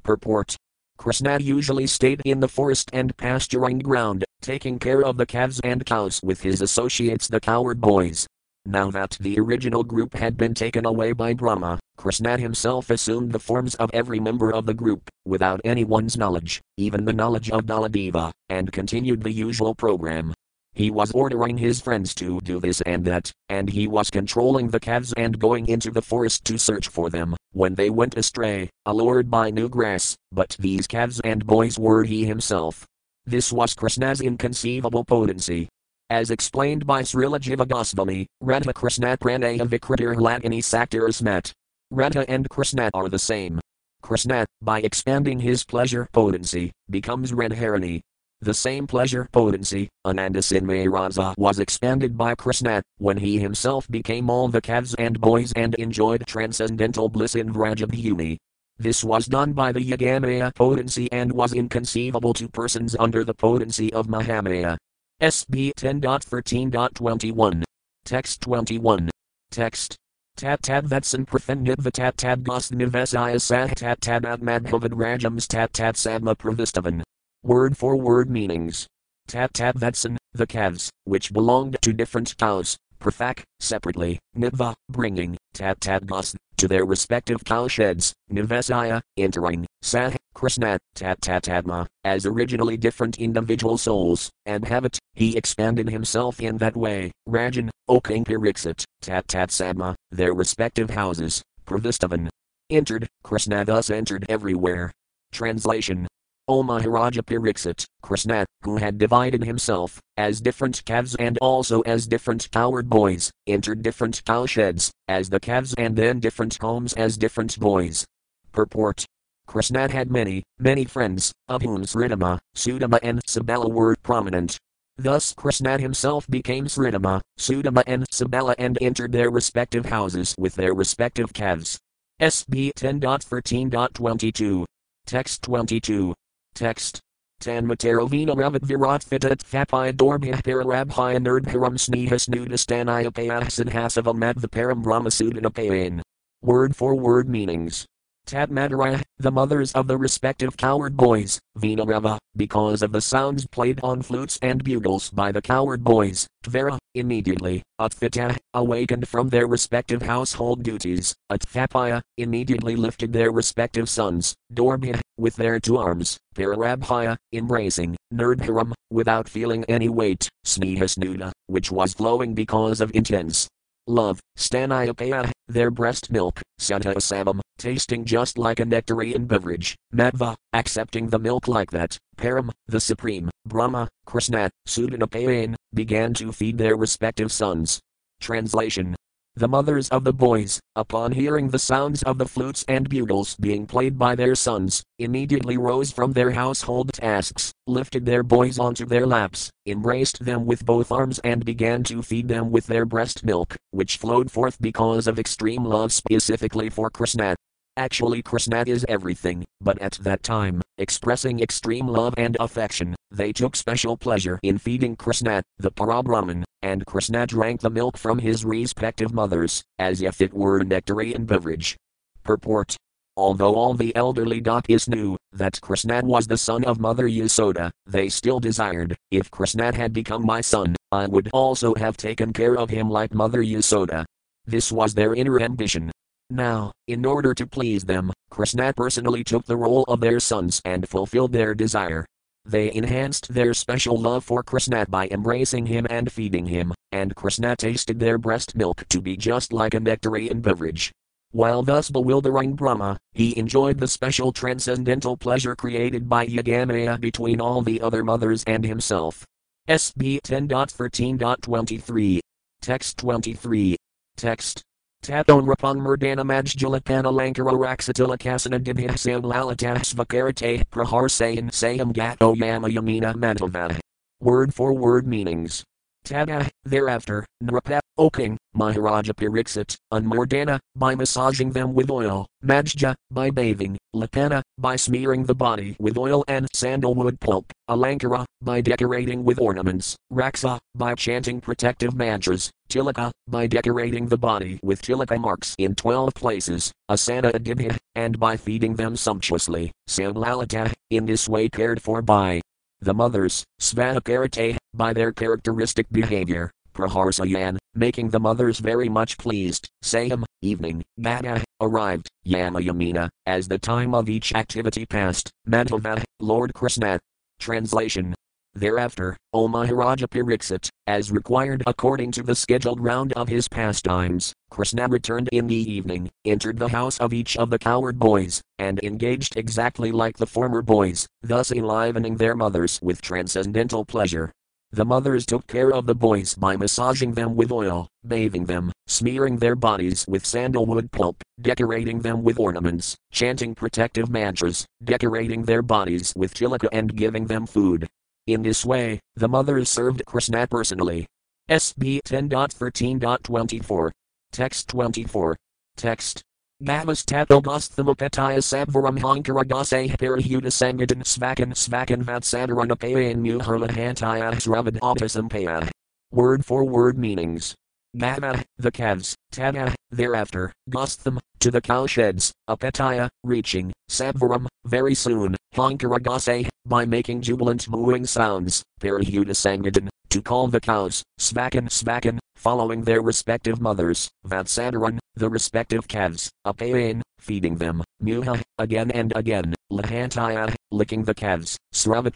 Purport. 0.04 0.56
Krishna 0.98 1.40
usually 1.40 1.88
stayed 1.88 2.22
in 2.26 2.42
the 2.42 2.48
forest 2.48 2.90
and 2.94 3.16
pasturing 3.16 3.80
ground, 3.80 4.26
taking 4.42 4.78
care 4.78 5.02
of 5.02 5.18
the 5.18 5.26
calves 5.26 5.62
and 5.64 5.86
cows 5.86 6.20
with 6.22 6.42
his 6.42 6.62
associates 6.62 7.28
the 7.28 7.40
coward 7.40 7.80
boys, 7.80 8.28
now 8.66 8.92
that 8.92 9.18
the 9.20 9.40
original 9.40 9.84
group 9.84 10.14
had 10.14 10.38
been 10.38 10.54
taken 10.54 10.86
away 10.86 11.12
by 11.12 11.34
Brahma, 11.34 11.80
Krishna 11.98 12.38
himself 12.38 12.90
assumed 12.90 13.32
the 13.32 13.40
forms 13.40 13.76
of 13.76 13.90
every 13.94 14.20
member 14.20 14.54
of 14.54 14.66
the 14.66 14.74
group, 14.74 15.10
without 15.26 15.60
anyone's 15.64 16.18
knowledge, 16.18 16.62
even 16.78 17.06
the 17.06 17.14
knowledge 17.14 17.50
of 17.50 17.66
Baladeva, 17.66 18.32
and 18.48 18.72
continued 18.72 19.24
the 19.24 19.32
usual 19.32 19.76
program. 19.76 20.34
He 20.74 20.92
was 20.92 21.12
ordering 21.12 21.58
his 21.58 21.82
friends 21.82 22.14
to 22.16 22.40
do 22.42 22.60
this 22.60 22.80
and 22.82 23.04
that, 23.06 23.32
and 23.50 23.70
he 23.70 23.88
was 23.88 24.10
controlling 24.10 24.70
the 24.70 24.80
calves 24.80 25.14
and 25.18 25.38
going 25.40 25.68
into 25.68 25.92
the 25.92 26.02
forest 26.02 26.46
to 26.46 26.58
search 26.58 26.88
for 26.88 27.10
them, 27.10 27.36
when 27.52 27.76
they 27.76 27.90
went 27.90 28.16
astray, 28.18 28.70
allured 28.86 29.30
by 29.30 29.50
new 29.50 29.68
grass, 29.68 30.16
but 30.32 30.56
these 30.60 30.88
calves 30.88 31.20
and 31.24 31.46
boys 31.46 31.78
were 31.78 32.04
he 32.04 32.26
himself. 32.26 32.86
This 33.26 33.52
was 33.52 33.74
Krishna's 33.74 34.22
inconceivable 34.22 35.04
potency, 35.04 35.68
as 36.10 36.32
explained 36.32 36.86
by 36.88 37.04
Srila 37.04 37.40
Jiva 37.40 37.68
Goswami, 37.68 38.26
Radha 38.42 38.74
Krishna 38.74 39.16
Pranaya 39.18 39.62
Vikritir 39.62 40.16
Lagini. 40.16 41.54
Radha 41.92 42.30
and 42.30 42.50
Krishna 42.50 42.90
are 42.94 43.10
the 43.10 43.20
same. 43.20 43.60
Krishna, 44.02 44.46
by 44.62 44.82
expanding 44.82 45.40
his 45.40 45.64
pleasure 45.64 46.08
potency, 46.12 46.72
becomes 46.90 47.32
Radharani. 47.32 48.02
The 48.42 48.54
same 48.54 48.88
pleasure 48.88 49.28
potency, 49.32 49.90
Ananda 50.06 50.40
Raza, 50.40 51.38
was 51.38 51.60
expanded 51.60 52.18
by 52.18 52.36
Krishna, 52.36 52.82
when 52.98 53.18
he 53.18 53.38
himself 53.38 53.88
became 53.90 54.30
all 54.30 54.48
the 54.48 54.62
calves 54.62 54.96
and 54.96 55.20
boys 55.20 55.52
and 55.58 55.76
enjoyed 55.76 56.26
transcendental 56.26 57.10
bliss 57.10 57.36
in 57.36 57.54
Vrajabhumi. 57.54 58.38
This 58.78 59.04
was 59.04 59.26
done 59.26 59.52
by 59.52 59.74
the 59.74 59.82
Yogamaya 59.82 60.56
potency 60.56 61.12
and 61.12 61.34
was 61.34 61.54
inconceivable 61.54 62.34
to 62.36 62.48
persons 62.48 62.96
under 62.98 63.26
the 63.26 63.34
potency 63.34 63.92
of 63.92 64.08
Mahamaya. 64.08 64.78
SB 65.22 65.74
10.13.21. 65.74 67.64
Text 68.06 68.40
21. 68.40 69.10
Text. 69.52 69.98
Tat 70.38 70.62
tad 70.62 70.86
vatsan 70.86 71.26
prafenditva 71.26 71.92
tat 71.92 72.16
tad 72.16 72.46
gosnivesaya 72.46 73.42
sah 73.42 73.68
tat 73.68 74.00
tad 74.00 74.24
admadhavad 74.24 74.94
rajams 74.94 75.46
tat 75.46 75.74
tat 75.74 75.96
sadma 75.96 76.38
pravistavan. 76.38 77.04
Word 77.44 77.76
for 77.76 77.98
word 77.98 78.30
meanings. 78.30 78.88
Tat 79.28 79.54
tad 79.54 79.76
vatsan, 79.76 80.16
the 80.32 80.48
calves, 80.48 80.90
which 81.04 81.34
belonged 81.34 81.76
to 81.82 81.92
different 81.92 82.38
cows, 82.38 82.78
Prafak, 83.00 83.44
separately, 83.60 84.20
Niva, 84.36 84.76
bringing, 84.90 85.38
Tat 85.54 85.80
Tadgas, 85.80 86.36
to 86.58 86.68
their 86.68 86.84
respective 86.84 87.44
cowsheds, 87.46 88.12
Nivesaya, 88.30 89.02
entering, 89.16 89.66
Sah, 89.82 90.12
Krishna, 90.34 90.78
Tat 90.96 91.22
Tatadma, 91.22 91.88
as 92.04 92.26
originally 92.26 92.76
different 92.76 93.18
individual 93.18 93.78
souls, 93.78 94.30
and 94.46 94.66
Havat, 94.66 94.98
he 95.14 95.38
expanded 95.38 95.90
himself 95.90 96.42
in 96.42 96.58
that 96.58 96.76
way, 96.76 97.12
Rajan, 97.28 97.70
Okampirixit, 97.90 98.84
Tat 99.02 99.28
Sadma, 99.28 99.96
their 100.12 100.34
respective 100.34 100.90
houses, 100.90 101.42
Pravistavan. 101.66 102.28
Entered, 102.70 103.08
Krishna 103.24 103.64
thus 103.64 103.90
entered 103.90 104.26
everywhere. 104.28 104.92
Translation 105.32 106.08
O 106.50 106.64
Maharaja 106.64 107.22
Pariksit, 107.22 107.86
Krishna, 108.02 108.44
who 108.64 108.78
had 108.78 108.98
divided 108.98 109.44
himself, 109.44 110.02
as 110.18 110.42
different 110.42 110.84
calves 110.84 111.14
and 111.20 111.38
also 111.44 111.82
as 111.82 112.08
different 112.08 112.50
coward 112.50 112.90
boys, 112.90 113.30
entered 113.46 113.84
different 113.84 114.24
cowsheds, 114.26 114.90
as 115.08 115.30
the 115.30 115.40
calves 115.40 115.76
and 115.78 115.96
then 115.96 116.20
different 116.20 116.58
homes 116.60 116.94
as 116.94 117.18
different 117.18 117.60
boys. 117.60 118.04
Purport 118.52 119.06
Krishna 119.46 119.92
had 119.92 120.10
many, 120.10 120.42
many 120.58 120.86
friends, 120.86 121.32
of 121.48 121.62
whom 121.62 121.84
Sridama, 121.84 122.40
Sudama 122.56 122.98
and 123.04 123.22
Sabala 123.28 123.72
were 123.72 123.96
prominent. 124.02 124.58
Thus 124.98 125.36
Krishna 125.36 125.78
himself 125.78 126.28
became 126.28 126.66
Sridama, 126.66 127.22
Sudama 127.40 127.84
and 127.86 128.08
Sabala 128.10 128.56
and 128.58 128.76
entered 128.82 129.12
their 129.12 129.30
respective 129.30 129.86
houses 129.86 130.34
with 130.40 130.56
their 130.56 130.74
respective 130.74 131.32
calves. 131.32 131.78
SB 132.20 132.72
10.13.22. 132.74 134.66
Text 135.06 135.44
22. 135.44 136.16
Text. 136.54 137.00
Tanmataravina 137.42 138.36
ravat 138.36 138.64
virat 138.64 139.04
fitat 139.04 139.40
thapai 139.40 139.94
dorbhya 139.94 140.42
pararabhya 140.44 141.20
nerdharam 141.20 141.78
snehas 141.80 142.28
nudastanaya 142.28 143.12
payahsidhasavam 143.12 144.20
advaparam 144.20 144.84
brahmasudanapayan. 144.84 146.02
Word 146.42 146.76
for 146.76 146.96
word 146.96 147.30
meanings. 147.30 147.86
Tatmadaraya, 148.30 149.02
the 149.18 149.32
mothers 149.32 149.72
of 149.72 149.88
the 149.88 149.98
respective 149.98 150.56
coward 150.56 150.96
boys, 150.96 151.40
Vinarava, 151.58 152.20
because 152.36 152.84
of 152.84 152.92
the 152.92 153.02
sounds 153.02 153.48
played 153.48 153.80
on 153.82 154.04
flutes 154.04 154.38
and 154.44 154.64
bugles 154.64 155.10
by 155.10 155.32
the 155.32 155.42
coward 155.42 155.84
boys, 155.84 156.28
Tvera, 156.44 156.78
immediately, 156.94 157.64
Utfita, 157.82 158.38
awakened 158.54 159.08
from 159.08 159.30
their 159.30 159.48
respective 159.48 160.04
household 160.04 160.62
duties, 160.62 161.16
Atthapaya, 161.32 162.02
immediately 162.20 162.76
lifted 162.76 163.14
their 163.14 163.32
respective 163.32 163.90
sons, 163.90 164.36
Dorbhya, 164.54 165.02
with 165.18 165.36
their 165.36 165.60
two 165.60 165.78
arms, 165.78 166.20
Pararabhaya, 166.36 167.18
embracing, 167.34 167.98
Nerdharam, 168.14 168.74
without 168.92 169.28
feeling 169.28 169.64
any 169.64 169.90
weight, 169.90 170.30
Snehasnuda, 170.46 171.32
which 171.48 171.72
was 171.72 171.96
flowing 171.96 172.36
because 172.36 172.80
of 172.80 172.92
intense 172.94 173.48
love, 173.90 174.20
Stanayapaya, 174.38 175.32
their 175.48 175.72
breast 175.72 176.12
milk, 176.12 176.42
Sadhasamam, 176.60 177.42
tasting 177.58 178.06
just 178.06 178.38
like 178.38 178.60
a 178.60 178.66
nectarian 178.66 179.26
beverage, 179.26 179.76
Madhva, 179.94 180.36
accepting 180.54 181.10
the 181.10 181.20
milk 181.20 181.48
like 181.48 181.72
that, 181.72 181.98
Param, 182.18 182.52
the 182.68 182.80
Supreme, 182.80 183.30
Brahma, 183.46 183.90
Krishna, 184.06 184.50
Sudanapayan, 184.68 185.56
began 185.74 186.14
to 186.14 186.32
feed 186.32 186.58
their 186.58 186.76
respective 186.76 187.32
sons. 187.32 187.80
Translation 188.22 188.96
The 189.36 189.48
mothers 189.48 189.88
of 189.88 190.04
the 190.04 190.12
boys, 190.12 190.60
upon 190.76 191.14
hearing 191.14 191.50
the 191.50 191.60
sounds 191.60 192.04
of 192.04 192.18
the 192.18 192.26
flutes 192.28 192.66
and 192.68 192.90
bugles 192.90 193.38
being 193.38 193.68
played 193.68 193.98
by 193.98 194.16
their 194.16 194.36
sons, 194.36 194.84
immediately 194.98 195.56
rose 195.56 195.94
from 195.94 196.12
their 196.12 196.32
household 196.32 196.92
tasks, 196.92 197.54
lifted 197.66 198.06
their 198.06 198.22
boys 198.22 198.60
onto 198.60 198.86
their 198.86 199.08
laps, 199.08 199.50
embraced 199.66 200.26
them 200.26 200.46
with 200.46 200.66
both 200.66 200.92
arms, 200.92 201.20
and 201.24 201.46
began 201.46 201.84
to 201.86 202.02
feed 202.02 202.28
them 202.28 202.52
with 202.52 202.68
their 202.68 202.86
breast 202.86 203.24
milk, 203.24 203.56
which 203.72 203.96
flowed 203.96 204.30
forth 204.30 204.60
because 204.60 205.08
of 205.08 205.18
extreme 205.18 205.64
love 205.64 205.94
specifically 205.94 206.70
for 206.70 206.90
Krishna. 206.90 207.36
Actually, 207.78 208.22
Krishna 208.22 208.64
is 208.68 208.86
everything, 208.90 209.46
but 209.62 209.80
at 209.82 209.94
that 210.02 210.24
time, 210.24 210.62
expressing 210.78 211.40
extreme 211.40 211.88
love 211.88 212.14
and 212.18 212.36
affection, 212.40 212.96
they 213.12 213.32
took 213.32 213.56
special 213.56 213.96
pleasure 213.96 214.40
in 214.44 214.58
feeding 214.58 214.96
Krishna, 214.96 215.42
the 215.58 215.72
Parabrahman, 215.72 216.44
and 216.62 216.86
Krishna 216.86 217.26
drank 217.26 217.62
the 217.62 217.70
milk 217.70 217.98
from 217.98 218.20
his 218.20 218.44
respective 218.44 219.14
mothers, 219.14 219.64
as 219.78 220.02
if 220.02 220.22
it 220.22 220.34
were 220.34 220.60
a 220.60 220.66
nectarian 220.66 221.26
beverage. 221.26 221.78
Purport 222.24 222.76
Although 223.20 223.56
all 223.56 223.74
the 223.74 223.94
elderly 223.98 224.40
Gopis 224.40 224.88
knew 224.88 225.18
that 225.34 225.60
Krishna 225.60 226.02
was 226.06 226.26
the 226.26 226.38
son 226.38 226.64
of 226.64 226.80
Mother 226.80 227.06
Yasoda, 227.06 227.70
they 227.86 228.08
still 228.08 228.40
desired, 228.40 228.96
if 229.12 229.30
Krishna 229.30 229.76
had 229.76 229.92
become 229.92 230.26
my 230.26 230.40
son, 230.40 230.74
I 230.94 231.06
would 231.06 231.30
also 231.34 231.76
have 231.76 231.98
taken 231.98 232.32
care 232.32 232.58
of 232.58 232.70
him 232.70 232.90
like 232.90 233.14
Mother 233.14 233.44
Yasoda. 233.44 234.06
This 234.46 234.72
was 234.72 234.94
their 234.94 235.14
inner 235.16 235.42
ambition, 235.42 235.92
now, 236.30 236.72
in 236.88 237.06
order 237.06 237.34
to 237.34 237.48
please 237.48 237.84
them, 237.84 238.12
Krishna 238.30 238.74
personally 238.74 239.24
took 239.24 239.46
the 239.46 239.58
role 239.58 239.84
of 239.88 240.00
their 240.00 240.20
sons 240.20 240.62
and 240.64 240.88
fulfilled 240.88 241.32
their 241.32 241.56
desire. 241.56 242.06
They 242.46 242.74
enhanced 242.74 243.34
their 243.34 243.54
special 243.54 244.00
love 244.00 244.24
for 244.24 244.44
Krishna 244.44 244.86
by 244.88 245.08
embracing 245.10 245.66
him 245.66 245.86
and 245.90 246.12
feeding 246.12 246.46
him, 246.46 246.74
and 246.92 247.16
Krishna 247.16 247.56
tasted 247.56 248.00
their 248.00 248.18
breast 248.18 248.56
milk 248.56 248.86
to 248.90 249.02
be 249.02 249.18
just 249.18 249.54
like 249.54 249.74
a 249.74 249.80
nectarian 249.80 250.42
beverage. 250.42 250.92
While 251.32 251.62
thus 251.62 251.92
bewildering 251.92 252.56
Brahma, 252.56 252.98
he 253.14 253.38
enjoyed 253.38 253.80
the 253.80 253.88
special 253.88 254.32
transcendental 254.32 255.16
pleasure 255.16 255.56
created 255.56 256.10
by 256.10 256.26
Yogamaya 256.26 257.00
between 257.00 257.40
all 257.40 257.62
the 257.62 257.82
other 257.82 258.04
mothers 258.04 258.44
and 258.48 258.66
himself. 258.66 259.24
SB 259.68 260.22
10.13.23. 260.22 262.20
Text 262.62 262.98
23. 262.98 263.76
Text 264.18 264.64
Taton 265.02 265.46
rapang 265.48 265.80
murdana 265.80 266.24
majjalakana 266.26 267.12
lankara 267.12 267.54
raksatilikasana 267.56 268.60
dibhyasam 268.60 269.24
lalitas 269.24 269.94
vakarate 269.96 270.64
praharsayan 270.70 271.50
sayam 271.50 271.94
gato 271.94 272.36
yama 272.36 272.68
yamina 272.68 273.16
mantava. 273.16 273.80
Word 274.20 274.54
for 274.54 274.74
word 274.74 275.08
meanings. 275.08 275.64
Tada, 276.06 276.50
thereafter, 276.64 277.26
Nrapa, 277.44 277.80
O 277.98 278.10
king, 278.10 278.38
Maharaja 278.54 279.14
Pariksit, 279.14 279.76
Unmordana, 279.94 280.60
by 280.76 280.96
massaging 280.96 281.52
them 281.52 281.74
with 281.74 281.92
oil, 281.92 282.26
Majja, 282.44 282.96
by 283.12 283.30
bathing, 283.30 283.78
Lapana, 283.96 284.42
by 284.58 284.76
smearing 284.76 285.26
the 285.26 285.36
body 285.36 285.76
with 285.80 285.98
oil 285.98 286.24
and 286.28 286.48
sandalwood 286.54 287.20
pulp, 287.20 287.52
Alankara, 287.70 288.26
by 288.42 288.62
decorating 288.62 289.24
with 289.24 289.40
ornaments, 289.40 289.96
Raksa, 290.12 290.60
by 290.76 290.96
chanting 290.96 291.42
protective 291.42 291.94
mantras, 291.94 292.50
Tilaka, 292.70 293.12
by 293.28 293.48
decorating 293.48 294.08
the 294.08 294.18
body 294.18 294.60
with 294.64 294.82
tilaka 294.82 295.20
marks 295.20 295.56
in 295.58 295.76
twelve 295.76 296.14
places, 296.14 296.72
Asana 296.90 297.32
Adibha, 297.34 297.78
and 297.96 298.20
by 298.20 298.38
feeding 298.38 298.76
them 298.76 298.96
sumptuously, 298.96 299.72
Samlalata, 299.90 300.72
in 300.90 301.06
this 301.06 301.28
way 301.28 301.50
cared 301.50 301.82
for 301.82 302.02
by 302.02 302.42
the 302.82 302.94
mothers, 302.94 303.44
Svanakarate, 303.60 304.58
by 304.74 304.94
their 304.94 305.12
characteristic 305.12 305.88
behavior, 305.92 306.52
Praharsayan, 306.74 307.58
making 307.76 308.10
the 308.10 308.20
mothers 308.20 308.60
very 308.60 308.88
much 308.88 309.18
pleased, 309.18 309.68
Sayam, 309.84 310.24
evening, 310.42 310.84
Gata, 311.02 311.44
arrived, 311.60 312.08
Yamayamina, 312.26 313.10
as 313.26 313.48
the 313.48 313.60
time 313.60 313.94
of 313.94 314.10
each 314.10 314.34
activity 314.34 314.86
passed, 314.86 315.30
Madhava, 315.48 316.04
Lord 316.20 316.54
Krishna. 316.54 317.00
Translation 317.40 318.14
Thereafter, 318.56 319.16
O 319.32 319.48
Maharaja 319.48 320.08
Pariksit, 320.08 320.70
as 320.88 321.12
required 321.12 321.62
according 321.68 322.12
to 322.14 322.24
the 322.24 322.34
scheduled 322.34 322.82
round 322.82 323.14
of 323.14 323.30
his 323.30 323.48
pastimes, 323.48 324.34
Krishna 324.50 324.88
returned 324.88 325.30
in 325.32 325.48
the 325.48 325.56
evening, 325.56 326.10
entered 326.26 326.58
the 326.58 326.70
house 326.70 326.98
of 327.00 327.14
each 327.14 327.38
of 327.38 327.52
the 327.52 327.60
coward 327.60 328.00
boys, 328.00 328.42
and 328.58 328.80
engaged 328.84 329.38
exactly 329.38 329.92
like 329.92 330.18
the 330.18 330.26
former 330.26 330.64
boys, 330.64 331.08
thus 331.22 331.52
enlivening 331.52 332.18
their 332.18 332.36
mothers 332.36 332.80
with 332.82 333.02
transcendental 333.02 333.86
pleasure. 333.86 334.32
The 334.72 334.86
mothers 334.86 335.26
took 335.26 335.48
care 335.48 335.72
of 335.72 335.86
the 335.86 335.96
boys 335.96 336.34
by 336.36 336.56
massaging 336.56 337.14
them 337.14 337.36
with 337.36 337.52
oil, 337.52 337.88
bathing 338.06 338.46
them, 338.46 338.72
smearing 338.88 339.38
their 339.38 339.56
bodies 339.56 340.06
with 340.08 340.26
sandalwood 340.26 340.92
pulp, 340.92 341.22
decorating 341.42 342.00
them 342.00 342.24
with 342.24 342.40
ornaments, 342.40 342.96
chanting 343.12 343.56
protective 343.56 344.10
mantras, 344.10 344.66
decorating 344.84 345.44
their 345.44 345.62
bodies 345.62 346.14
with 346.16 346.34
tilaka 346.34 346.68
and 346.72 346.96
giving 346.96 347.28
them 347.28 347.46
food. 347.46 347.88
In 348.30 348.44
this 348.44 348.64
way, 348.64 349.00
the 349.16 349.28
mothers 349.28 349.70
served 349.70 350.06
Krishna 350.06 350.46
personally. 350.46 351.08
SB 351.50 352.02
10.13.24. 352.06 353.90
Text 354.32 354.68
24. 354.68 355.36
Text. 355.76 356.22
Gavas 356.62 357.04
tatogasthamapataya 357.06 358.38
sabvaram 358.46 359.00
hankaragase 359.00 359.98
parihuda 359.98 360.52
sangadan 360.54 361.02
svakan 361.02 361.56
svakan 361.58 362.04
vatsadaranapayan 362.04 363.18
muharlahantaya 363.18 364.38
sravad 364.38 364.78
optasampaya. 364.78 365.68
Word 366.12 366.46
for 366.46 366.64
word 366.64 367.00
meanings. 367.00 367.56
Gava, 367.98 368.44
the 368.58 368.72
calves, 368.72 369.16
Tada, 369.34 369.74
thereafter, 369.90 370.54
Gostham, 370.70 371.20
to 371.40 371.50
the 371.50 371.62
cowsheds, 371.62 372.32
Apetaya, 372.48 373.10
reaching, 373.24 373.74
Sabvaram, 373.90 374.46
very 374.66 374.94
soon, 374.94 375.36
Hankaragase, 375.56 376.48
by 376.68 376.86
making 376.86 377.22
jubilant 377.22 377.68
mooing 377.68 378.06
sounds, 378.06 378.62
Parihuda 378.80 379.32
Sangadan, 379.32 379.90
to 380.10 380.22
call 380.22 380.48
the 380.48 380.60
cows, 380.60 381.02
Svakan 381.20 381.68
Svakan, 381.68 382.20
following 382.36 382.84
their 382.84 383.02
respective 383.02 383.60
mothers, 383.60 384.08
Vatsadaran, 384.24 385.00
the 385.16 385.28
respective 385.28 385.88
calves, 385.88 386.30
Apayan, 386.46 387.02
feeding 387.20 387.56
them, 387.56 387.84
Muha, 388.04 388.40
again 388.60 388.92
and 388.92 389.14
again, 389.16 389.56
Lahantaya, 389.72 390.54
licking 390.70 391.04
the 391.04 391.16
calves, 391.16 391.58
Sravat. 391.74 392.14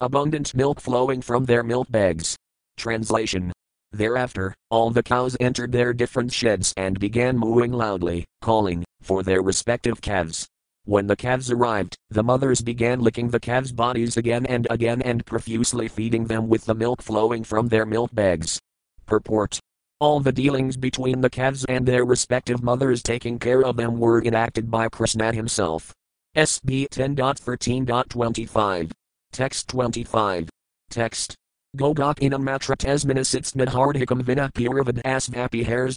Abundant 0.00 0.54
milk 0.54 0.80
flowing 0.80 1.20
from 1.20 1.44
their 1.44 1.62
milk 1.62 1.90
bags. 1.90 2.34
Translation 2.78 3.52
Thereafter, 3.92 4.54
all 4.70 4.90
the 4.90 5.02
cows 5.02 5.36
entered 5.40 5.72
their 5.72 5.92
different 5.92 6.32
sheds 6.32 6.72
and 6.76 6.98
began 6.98 7.36
mooing 7.36 7.72
loudly, 7.72 8.24
calling 8.40 8.84
for 9.02 9.22
their 9.22 9.42
respective 9.42 10.00
calves. 10.00 10.46
When 10.84 11.06
the 11.06 11.16
calves 11.16 11.50
arrived, 11.50 11.96
the 12.08 12.22
mothers 12.22 12.60
began 12.60 13.00
licking 13.00 13.28
the 13.28 13.40
calves' 13.40 13.72
bodies 13.72 14.16
again 14.16 14.46
and 14.46 14.66
again 14.70 15.02
and 15.02 15.26
profusely 15.26 15.88
feeding 15.88 16.26
them 16.26 16.48
with 16.48 16.64
the 16.64 16.74
milk 16.74 17.02
flowing 17.02 17.44
from 17.44 17.68
their 17.68 17.84
milk 17.84 18.14
bags. 18.14 18.58
Purport 19.06 19.60
all 20.00 20.18
the 20.18 20.32
dealings 20.32 20.78
between 20.78 21.20
the 21.20 21.28
calves 21.28 21.66
and 21.66 21.84
their 21.84 22.06
respective 22.06 22.62
mothers 22.62 23.02
taking 23.02 23.38
care 23.38 23.62
of 23.62 23.76
them 23.76 24.00
were 24.00 24.24
enacted 24.24 24.70
by 24.70 24.88
Krishna 24.88 25.30
himself. 25.30 25.92
SB 26.34 26.88
10.13.25. 26.88 28.92
Text 29.30 29.68
25. 29.68 30.48
Text. 30.88 31.34
Gogakinam 31.76 32.42
matratesminasitsnad 32.42 33.68
hardhikam 33.68 34.22
vina 34.22 34.50
puravad 34.52 35.00
asvapi 35.04 35.64
hairs 35.64 35.96